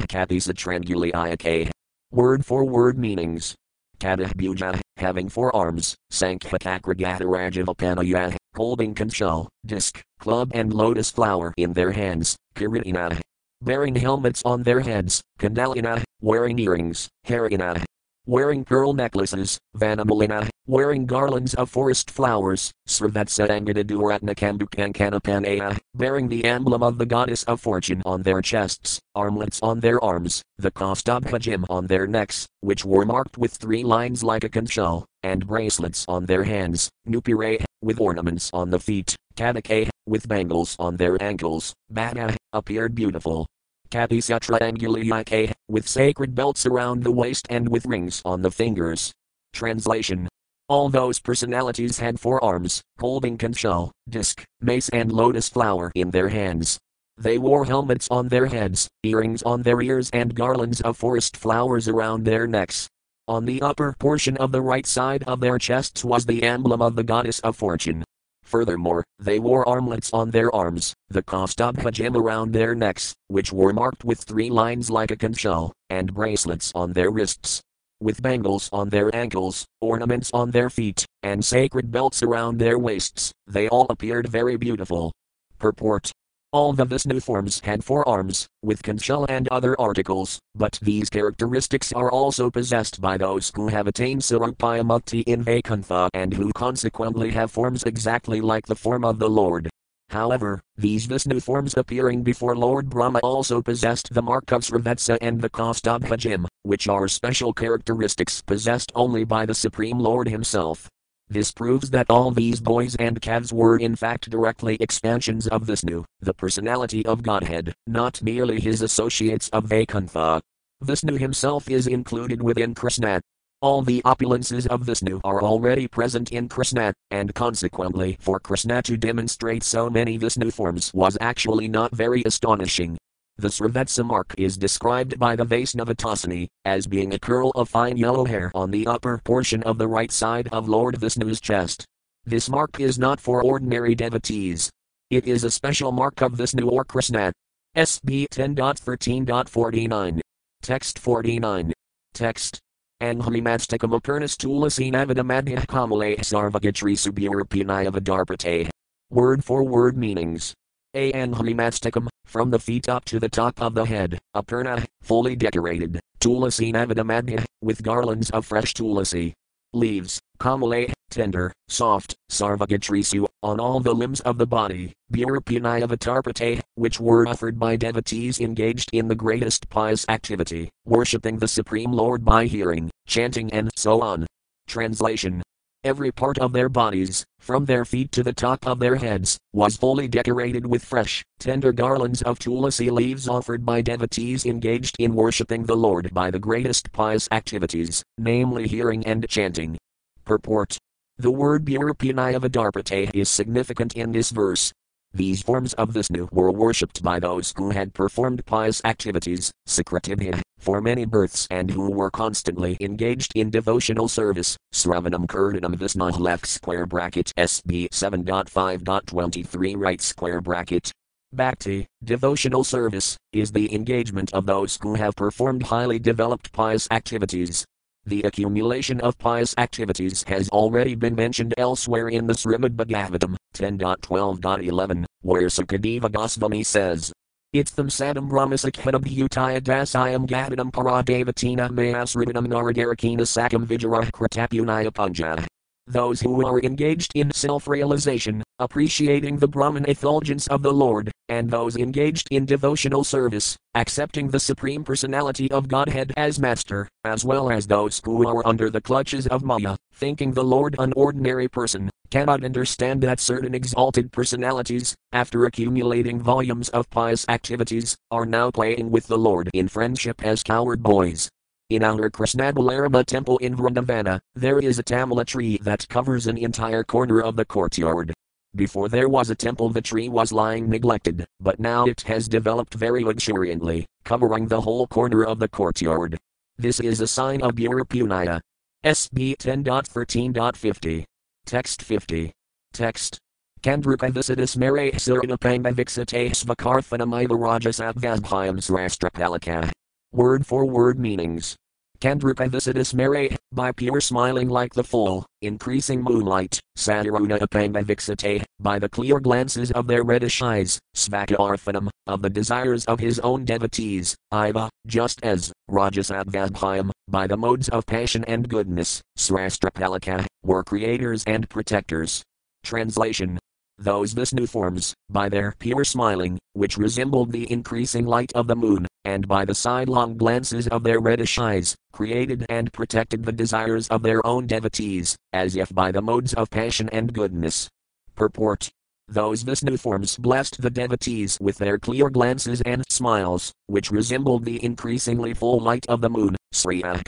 Kathisa. 0.09 1.71
Word 2.11 2.45
for 2.45 2.65
word 2.65 2.99
meanings. 2.99 3.55
Kadahbuja, 3.99 4.81
having 4.97 5.29
four 5.29 5.55
arms, 5.55 5.95
Sankhakakragatarajavapanaya, 6.13 8.37
holding 8.55 8.95
conchal, 8.95 9.49
disc, 9.67 10.01
club 10.21 10.53
and 10.55 10.73
lotus 10.73 11.11
flower 11.11 11.53
in 11.57 11.73
their 11.73 11.91
hands, 11.93 12.37
Kiritina. 12.55 13.21
Bearing 13.63 13.97
helmets 13.97 14.43
on 14.45 14.63
their 14.63 14.81
heads, 14.81 15.23
Kandalina, 15.39 16.03
wearing 16.21 16.59
earrings, 16.59 17.09
Harina, 17.27 17.83
wearing 18.27 18.65
pearl 18.65 18.95
necklaces, 18.95 19.59
Vanamalina, 19.77 20.49
wearing 20.67 21.07
garlands 21.07 21.55
of 21.55 21.71
forest 21.71 22.11
flowers, 22.11 22.73
Sravatsaangadaduratnakambukankanapanaya, 22.89 25.79
bearing 25.95 26.29
the 26.29 26.45
emblem 26.45 26.83
of 26.83 26.99
the 26.99 27.07
goddess 27.07 27.45
of 27.45 27.61
fortune 27.61 28.03
on 28.07 28.23
their 28.23 28.41
chests, 28.41 28.99
armlets 29.15 29.61
on 29.63 29.81
their 29.81 30.03
arms, 30.03 30.43
the 30.59 30.71
Kaustubha 30.71 31.39
gem 31.39 31.67
on 31.69 31.87
their 31.87 32.07
necks, 32.07 32.47
which 32.61 32.83
were 32.85 33.05
marked 33.05 33.37
with 33.37 33.53
three 33.53 33.85
lines 33.85 34.25
like 34.25 34.45
a 34.45 34.49
conchal, 34.49 35.05
and 35.23 35.47
bracelets 35.47 36.07
on 36.09 36.25
their 36.27 36.45
hands, 36.45 36.89
Nupire, 37.07 37.63
with 37.83 38.01
ornaments 38.01 38.51
on 38.53 38.71
the 38.71 38.81
feet, 38.81 39.17
Kadake, 39.37 39.91
with 40.07 40.29
bangles 40.29 40.77
on 40.79 40.97
their 40.97 41.23
ankles, 41.23 41.75
Bada, 41.93 42.37
appeared 42.53 42.95
beautiful. 42.95 43.47
Kapisya 43.95 45.53
with 45.69 45.89
sacred 45.89 46.35
belts 46.35 46.67
around 46.67 47.05
the 47.05 47.13
waist 47.13 47.47
and 47.49 47.69
with 47.69 47.87
rings 47.87 48.21
on 48.25 48.43
the 48.43 48.51
fingers. 48.51 49.13
Translation 49.53 50.29
all 50.67 50.89
those 50.89 51.21
personalities 51.21 51.99
had 51.99 52.19
four 52.19 52.43
arms, 52.43 52.81
holding 52.99 53.37
conchal, 53.37 53.93
disc, 54.09 54.43
mace, 54.63 54.89
and 54.89 55.13
lotus 55.13 55.47
flower 55.47 55.93
in 55.95 56.11
their 56.11 56.31
hands. 56.31 56.79
They 57.19 57.37
wore 57.37 57.67
helmets 57.67 58.09
on 58.11 58.29
their 58.29 58.47
heads, 58.47 58.89
earrings 59.03 59.43
on 59.43 59.63
their 59.63 59.83
ears, 59.83 60.09
and 60.15 60.35
garlands 60.35 60.81
of 60.81 60.97
forest 60.97 61.37
flowers 61.37 61.87
around 61.87 62.25
their 62.25 62.47
necks. 62.47 62.89
On 63.29 63.45
the 63.45 63.61
upper 63.61 63.95
portion 63.99 64.39
of 64.39 64.53
the 64.53 64.63
right 64.63 64.87
side 64.87 65.23
of 65.25 65.41
their 65.41 65.59
chests 65.59 66.03
was 66.03 66.25
the 66.25 66.43
emblem 66.43 66.81
of 66.81 66.97
the 66.97 67.05
goddess 67.05 67.41
of 67.41 67.57
fortune. 67.57 68.03
Furthermore, 68.45 69.03
they 69.19 69.39
wore 69.39 69.69
armlets 69.69 70.13
on 70.13 70.31
their 70.31 70.55
arms, 70.55 70.95
the 71.09 71.23
Kaustubha 71.23 71.91
gem 71.91 72.17
around 72.17 72.53
their 72.53 72.75
necks, 72.75 73.15
which 73.29 73.53
were 73.53 73.73
marked 73.73 74.05
with 74.05 74.21
three 74.21 74.51
lines 74.51 74.91
like 74.91 75.11
a 75.11 75.17
conchal, 75.17 75.73
and 75.91 76.15
bracelets 76.15 76.71
on 76.75 76.93
their 76.93 77.11
wrists. 77.11 77.63
With 78.01 78.23
bangles 78.23 78.69
on 78.73 78.91
their 78.91 79.15
ankles, 79.15 79.65
ornaments 79.81 80.31
on 80.35 80.51
their 80.51 80.69
feet, 80.69 81.07
and 81.23 81.45
sacred 81.45 81.91
belts 81.91 82.23
around 82.23 82.59
their 82.59 82.79
waists, 82.79 83.33
they 83.47 83.69
all 83.69 83.87
appeared 83.89 84.29
very 84.29 84.57
beautiful. 84.57 85.13
Purport 85.59 86.13
all 86.55 86.73
the 86.73 86.85
Vishnu 86.85 87.19
forms 87.19 87.61
had 87.65 87.83
four 87.83 88.09
arms, 88.09 88.47
with 88.63 88.81
conchal 88.81 89.27
and 89.29 89.49
other 89.49 89.75
articles, 89.81 90.39
but 90.55 90.79
these 90.81 91.11
characteristics 91.11 91.93
are 91.93 92.13
also 92.13 92.49
possessed 92.49 93.01
by 93.01 93.17
those 93.17 93.51
who 93.57 93.67
have 93.67 93.89
attained 93.89 94.21
Sarupayamukti 94.21 95.25
in 95.25 95.43
Vaikuntha 95.43 96.09
and 96.15 96.33
who 96.33 96.53
consequently 96.53 97.33
have 97.33 97.51
forms 97.51 97.83
exactly 97.83 98.41
like 98.41 98.67
the 98.67 98.77
form 98.77 99.05
of 99.05 99.19
the 99.19 99.29
Lord. 99.29 99.69
However, 100.11 100.61
these 100.77 101.07
Vishnu 101.07 101.41
forms 101.41 101.77
appearing 101.77 102.23
before 102.23 102.57
Lord 102.57 102.89
Brahma 102.89 103.19
also 103.25 103.61
possessed 103.61 104.15
the 104.15 104.23
mark 104.23 104.53
of 104.53 104.63
Srivatsa 104.63 105.19
and 105.21 105.41
the 105.41 105.51
Kaustubha 105.51 106.17
gem, 106.17 106.47
which 106.63 106.87
are 106.87 107.09
special 107.09 107.53
characteristics 107.53 108.43
possessed 108.43 108.93
only 108.95 109.25
by 109.25 109.45
the 109.45 109.55
Supreme 109.55 109.99
Lord 109.99 110.29
Himself. 110.29 110.89
This 111.29 111.53
proves 111.53 111.91
that 111.91 112.11
all 112.11 112.31
these 112.31 112.61
boys 112.61 112.97
and 112.97 113.21
calves 113.21 113.53
were 113.53 113.79
in 113.79 113.97
fact 113.97 114.29
directly 114.29 114.77
expansions 114.81 115.47
of 115.49 115.63
Vishnu, 115.63 116.05
the 116.21 116.35
personality 116.35 117.05
of 117.07 117.23
Godhead, 117.23 117.75
not 117.87 118.23
merely 118.23 118.61
his 118.61 118.83
associates 118.83 119.49
of 119.49 119.65
Vaikuntha. 119.65 120.43
Vishnu 120.83 121.17
himself 121.17 121.71
is 121.71 121.87
included 121.87 122.43
within 122.43 122.75
Krishna. 122.75 123.23
All 123.63 123.81
the 123.81 124.03
opulences 124.03 124.67
of 124.67 124.83
Vishnu 124.83 125.23
are 125.25 125.43
already 125.43 125.89
present 125.89 126.31
in 126.31 126.49
Krishna, 126.49 126.93
and 127.11 127.35
consequently, 127.35 128.19
for 128.21 128.39
Krishna 128.39 128.83
to 128.83 128.99
demonstrate 128.99 129.63
so 129.63 129.89
many 129.89 130.19
Vishnu 130.19 130.51
forms 130.51 130.93
was 130.93 131.17
actually 131.23 131.69
not 131.69 131.91
very 131.93 132.23
astonishing. 132.27 132.99
The 133.37 133.49
Srivatsa 133.49 134.07
mark 134.07 134.33
is 134.39 134.57
described 134.57 135.19
by 135.19 135.35
the 135.35 135.45
Vaisnavatasani 135.45 136.47
as 136.65 136.87
being 136.87 137.13
a 137.13 137.19
curl 137.19 137.51
of 137.57 137.69
fine 137.69 137.97
yellow 137.97 138.25
hair 138.25 138.53
on 138.55 138.71
the 138.71 138.87
upper 138.87 139.21
portion 139.25 139.61
of 139.65 139.77
the 139.77 139.89
right 139.89 140.13
side 140.13 140.49
of 140.53 140.69
Lord 140.69 141.01
Vishnu's 141.01 141.41
chest. 141.41 141.85
This 142.25 142.49
mark 142.49 142.79
is 142.79 142.97
not 142.97 143.21
for 143.21 143.43
ordinary 143.43 143.97
devotees. 143.97 144.71
It 145.11 145.27
is 145.27 145.43
a 145.43 145.51
special 145.51 145.91
mark 145.91 146.23
of 146.23 146.35
Vishnu 146.35 146.69
or 146.69 146.85
Krishna. 146.85 147.33
SB 147.77 148.29
10.13.49. 148.29 150.21
Text 150.63 151.01
49. 151.01 151.73
Text. 152.15 152.61
Tulasinavadamadhyah 153.03 155.67
kamale 155.67 156.21
sarvagatri 156.21 156.97
subhurapinayavadarpate. 156.97 158.71
Word 159.11 159.45
for 159.45 159.65
word 159.65 159.99
meanings. 159.99 160.55
A 160.97 161.13
anhamimastakam, 161.13 162.09
from 162.25 162.51
the 162.51 162.59
feet 162.61 162.89
up 162.89 163.05
to 163.07 163.19
the 163.19 163.29
top 163.29 163.61
of 163.61 163.75
the 163.75 163.85
head, 163.85 164.21
apurna, 164.35 164.87
fully 165.03 165.35
decorated, 165.35 165.99
tulasi 166.21 166.73
navadamadhya, 166.73 167.45
with 167.61 167.83
garlands 167.83 168.31
of 168.31 168.47
fresh 168.47 168.75
tulasi 168.75 169.33
leaves, 169.73 170.21
kamale, 170.39 170.93
tender, 171.11 171.53
soft, 171.69 172.15
sarvagatrisu, 172.31 173.27
on 173.43 173.59
all 173.59 173.81
the 173.81 173.93
limbs 173.93 174.21
of 174.21 174.39
the 174.39 174.47
body, 174.47 174.93
burapinayavatarpate, 175.13 176.61
which 176.77 177.01
were 177.01 177.27
offered 177.27 177.59
by 177.59 177.75
devotees 177.75 178.41
engaged 178.41 178.89
in 178.93 179.09
the 179.09 179.17
greatest 179.17 179.69
pious 179.69 180.07
activity, 180.09 180.71
worshipping 180.85 181.39
the 181.39 181.49
Supreme 181.49 181.91
Lord 181.91 182.25
by 182.25 182.47
hearing, 182.47 182.89
chanting 183.07 183.53
and 183.53 183.69
so 183.75 184.01
on. 184.01 184.27
Translation 184.69 185.43
Every 185.85 186.11
part 186.11 186.39
of 186.39 186.55
their 186.55 186.71
bodies, 186.71 187.27
from 187.41 187.67
their 187.67 187.85
feet 187.85 188.11
to 188.13 188.23
the 188.23 188.33
top 188.33 188.67
of 188.67 188.79
their 188.79 188.97
heads, 188.97 189.37
was 189.53 189.77
fully 189.77 190.09
decorated 190.09 190.65
with 190.65 190.83
fresh, 190.83 191.23
tender 191.39 191.73
garlands 191.73 192.23
of 192.23 192.39
tulasi 192.39 192.91
leaves 192.91 193.29
offered 193.29 193.67
by 193.67 193.83
devotees 193.83 194.47
engaged 194.47 194.97
in 194.99 195.15
worshipping 195.15 195.65
the 195.65 195.77
Lord 195.77 196.15
by 196.15 196.31
the 196.31 196.39
greatest 196.39 196.91
pious 196.93 197.29
activities, 197.33 198.03
namely 198.17 198.67
hearing 198.67 199.05
and 199.05 199.29
chanting. 199.29 199.77
Purport 200.25 200.79
The 201.19 201.31
word 201.31 201.67
Burapinayavadarpate 201.67 203.15
is 203.15 203.29
significant 203.29 203.93
in 203.95 204.13
this 204.13 204.31
verse, 204.31 204.73
these 205.15 205.41
forms 205.43 205.73
of 205.75 205.91
Vishnu 205.91 206.29
were 206.33 206.51
worshipped 206.51 207.03
by 207.03 207.21
those 207.21 207.55
who 207.57 207.71
had 207.71 207.95
performed 207.95 208.45
pious 208.45 208.83
activities, 208.85 209.53
Sakratibhya, 209.69 210.43
for 210.59 210.81
many 210.81 211.05
births 211.05 211.47
and 211.51 211.71
who 211.71 211.91
were 211.91 212.11
constantly 212.11 212.77
engaged 212.81 213.33
in 213.35 213.49
devotional 213.51 214.09
service. 214.09 214.57
Sravanam 214.75 215.27
Kirtanam 215.27 215.77
Vishnu 215.77 216.11
left 216.11 216.47
square 216.47 216.85
bracket 216.85 217.33
SB 217.39 217.89
7.5.23 217.91 219.75
right 219.77 220.01
square 220.01 220.41
bracket. 220.41 220.91
Bhakti, 221.33 221.87
devotional 222.03 222.63
service, 222.63 223.17
is 223.33 223.53
the 223.53 223.75
engagement 223.75 224.33
of 224.33 224.47
those 224.47 224.79
who 224.83 224.95
have 224.95 225.17
performed 225.17 225.65
highly 225.65 225.99
developed 225.99 226.53
pious 226.53 226.87
activities, 226.93 227.65
the 228.07 228.23
accumulation 228.23 229.01
of 229.01 229.17
pious 229.19 229.55
activities 229.59 230.25
has 230.27 230.49
already 230.51 230.95
been 230.95 231.15
mentioned 231.15 231.55
elsewhere 231.57 232.09
in 232.09 232.27
the 232.27 232.35
Srimad 232.35 232.77
Bhagavatam 232.77 233.37
10.12.11, 233.55 235.05
where 235.23 235.43
Sukadeva 235.43 236.11
Goswami 236.11 236.63
says, 236.63 237.13
Itham 237.55 237.87
sadam 237.87 238.29
brahmasakhitabhyutaya 238.29 239.61
dasayam 239.61 240.27
gadadam 240.27 240.73
paradavatina 240.73 241.71
mayasridanam 241.71 242.49
naragarakina 242.49 243.21
sakam 243.21 243.65
vijarah 243.65 244.11
kratapunaya 244.11 244.91
punja. 244.91 245.47
Those 245.87 246.23
who 246.23 246.47
are 246.47 246.61
engaged 246.61 247.13
in 247.15 247.31
self 247.31 247.69
realization, 247.69 248.43
appreciating 248.59 249.37
the 249.37 249.49
Brahman 249.49 249.85
effulgence 249.85 250.47
of 250.47 250.63
the 250.63 250.73
Lord, 250.73 251.13
and 251.29 251.51
those 251.51 251.77
engaged 251.77 252.27
in 252.31 252.47
devotional 252.47 253.05
service, 253.05 253.55
accepting 253.75 254.29
the 254.29 254.41
Supreme 254.41 254.83
Personality 254.83 255.51
of 255.51 255.69
Godhead 255.69 256.15
as 256.17 256.39
Master, 256.39 256.89
as 257.05 257.23
well 257.23 257.51
as 257.51 257.67
those 257.67 258.01
who 258.03 258.27
are 258.27 258.47
under 258.47 258.71
the 258.71 258.81
clutches 258.81 259.27
of 259.27 259.45
Maya, 259.45 259.77
thinking 259.95 260.33
the 260.33 260.43
Lord 260.43 260.75
an 260.79 260.95
ordinary 260.97 261.49
person, 261.49 261.91
cannot 262.11 262.45
understand 262.45 263.03
that 263.03 263.21
certain 263.21 263.55
exalted 263.55 264.11
personalities, 264.11 264.95
after 265.13 265.45
accumulating 265.45 266.19
volumes 266.19 266.71
of 266.71 266.89
pious 266.89 267.27
activities, 267.29 267.95
are 268.11 268.25
now 268.25 268.51
playing 268.51 268.91
with 268.91 269.07
the 269.07 269.19
Lord 269.19 269.51
in 269.53 269.69
friendship 269.69 270.25
as 270.25 270.43
coward 270.43 270.83
boys. 270.83 271.29
In 271.71 271.83
our 271.83 272.11
Krishnabalarama 272.11 273.07
temple 273.07 273.39
in 273.39 273.57
Vrindavana, 273.57 274.21
there 274.35 274.59
is 274.59 274.79
a 274.79 274.83
tamala 274.83 275.25
tree 275.25 275.57
that 275.63 275.89
covers 275.89 276.27
an 276.27 276.37
entire 276.37 276.85
corner 276.85 277.23
of 277.23 277.37
the 277.37 277.45
courtyard. 277.47 278.13
Before 278.55 278.91
there 278.91 279.09
was 279.09 279.31
a 279.31 279.35
temple, 279.35 279.71
the 279.71 279.81
tree 279.81 280.11
was 280.11 280.31
lying 280.31 280.69
neglected, 280.69 281.25
but 281.41 281.59
now 281.59 281.87
it 281.87 282.03
has 282.03 282.29
developed 282.29 282.75
very 282.75 283.03
luxuriantly, 283.03 283.87
covering 284.05 284.47
the 284.47 284.61
whole 284.61 284.87
corner 284.87 285.25
of 285.25 285.39
the 285.39 285.49
courtyard. 285.49 286.19
This 286.59 286.81
is 286.81 287.01
a 287.01 287.07
sign 287.07 287.41
of 287.41 287.57
Pura 287.57 287.83
SB 287.87 289.37
10.13.50. 289.39 291.05
Text 291.47 291.83
50. 291.83 292.31
Text. 292.75 293.19
Kandrupa 293.63 294.13
visitus 294.13 294.59
mere 294.59 294.93
sirinapanga 294.93 295.73
vixite 295.73 296.31
svakarthanamida 296.33 297.29
rajasabvabhyams 297.29 298.71
rastrapalaka. 298.71 299.73
Word 300.15 300.47
for 300.47 300.65
word 300.65 300.97
meanings. 300.97 301.57
Kandrupa 302.01 302.49
visitus 302.49 302.95
mere, 302.95 303.37
by 303.51 303.73
pure 303.73 304.01
smiling 304.01 304.49
like 304.49 304.73
the 304.73 304.85
full, 304.85 305.27
increasing 305.43 306.05
moonlight, 306.05 306.61
Satiruna 306.79 307.41
apanga 307.41 307.83
vixite, 307.83 308.45
by 308.61 308.79
the 308.79 308.89
clear 308.89 309.19
glances 309.19 309.73
of 309.73 309.89
their 309.89 310.05
reddish 310.05 310.41
eyes, 310.41 310.79
Svaka 310.95 311.89
of 312.07 312.23
the 312.23 312.31
desires 312.31 312.85
of 312.85 313.01
his 313.01 313.19
own 313.19 313.45
devotees, 313.45 314.15
Iva, 314.33 314.71
just 314.87 315.21
as, 315.25 315.53
Rajasabvabhyam, 315.69 316.93
by 317.09 317.27
the 317.27 317.37
modes 317.37 317.69
of 317.71 317.85
passion 317.85 318.23
and 318.29 318.49
goodness, 318.49 319.03
Srastrapalaka, 319.19 320.27
were 320.45 320.63
creators 320.63 321.25
and 321.27 321.51
protectors. 321.51 322.23
Translation 322.63 323.41
those 323.79 324.13
Vishnu 324.13 324.47
forms, 324.47 324.95
by 325.11 325.29
their 325.29 325.55
pure 325.59 325.85
smiling, 325.85 326.39
which 326.53 326.79
resembled 326.79 327.33
the 327.33 327.51
increasing 327.51 328.07
light 328.07 328.33
of 328.35 328.47
the 328.47 328.57
moon, 328.57 328.87
and 329.05 329.27
by 329.27 329.45
the 329.45 329.55
sidelong 329.55 330.17
glances 330.17 330.69
of 330.69 330.83
their 330.83 331.01
reddish 331.01 331.39
eyes, 331.39 331.75
created 331.93 332.47
and 332.49 332.73
protected 332.73 333.25
the 333.25 333.33
desires 333.33 333.89
of 333.89 334.03
their 334.03 334.25
own 334.27 334.47
devotees, 334.47 335.17
as 335.33 335.57
if 335.57 335.75
by 335.75 335.91
the 335.91 336.03
modes 336.03 336.35
of 336.35 336.51
passion 336.51 336.89
and 336.91 337.13
goodness. 337.13 337.69
Purport 338.15 338.71
those 339.09 339.43
Vishnu 339.43 339.77
forms 339.77 340.17
blessed 340.17 340.63
the 340.63 340.71
devotees 340.71 341.39
with 341.41 341.59
their 341.59 341.79
clear 341.79 342.09
glances 342.09 342.63
and 342.63 342.83
smiles, 342.89 343.53
which 343.67 343.91
resembled 343.91 344.45
the 344.45 344.65
increasingly 344.65 345.35
full 345.35 345.61
light 345.61 345.85
of 345.89 346.01
the 346.01 346.09
moon. 346.09 346.37
Sriya. 346.55 347.03